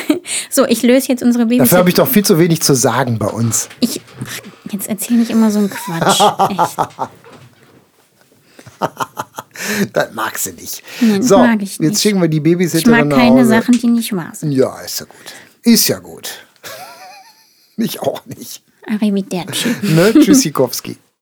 So, 0.50 0.66
ich 0.66 0.82
löse 0.82 1.08
jetzt 1.08 1.22
unsere 1.22 1.46
Babys. 1.46 1.60
Dafür 1.60 1.78
habe 1.78 1.88
ich 1.88 1.94
doch 1.94 2.06
viel 2.06 2.24
zu 2.24 2.38
wenig 2.38 2.60
zu 2.60 2.74
sagen 2.74 3.18
bei 3.18 3.28
uns. 3.28 3.70
Ich, 3.80 4.02
jetzt 4.70 4.86
erzähl 4.86 5.16
nicht 5.16 5.30
immer 5.30 5.50
so 5.50 5.58
einen 5.58 5.70
Quatsch. 5.70 6.20
Echt. 6.50 6.76
Das 9.92 10.12
mag 10.14 10.38
sie 10.38 10.52
nicht. 10.52 10.82
Nein, 11.00 11.22
so, 11.22 11.38
mag 11.38 11.62
ich 11.62 11.78
jetzt 11.78 11.80
nicht. 11.80 12.00
schicken 12.00 12.20
wir 12.20 12.28
die 12.28 12.38
Ich 12.38 12.42
Babysitterin 12.42 12.98
mag 12.98 13.08
nach 13.08 13.16
keine. 13.16 13.46
Sachen, 13.46 13.78
die 13.78 13.86
nicht 13.88 14.14
wahr 14.14 14.32
sind. 14.34 14.52
Ja, 14.52 14.80
ist 14.80 15.00
ja 15.00 15.06
gut. 15.06 15.34
Ist 15.62 15.88
ja 15.88 15.98
gut. 15.98 16.30
ich 17.76 18.00
auch 18.00 18.24
nicht. 18.26 18.62
Arrivederci. 18.86 19.74
Ne? 19.82 20.14
Tschüssikowski. 20.20 20.96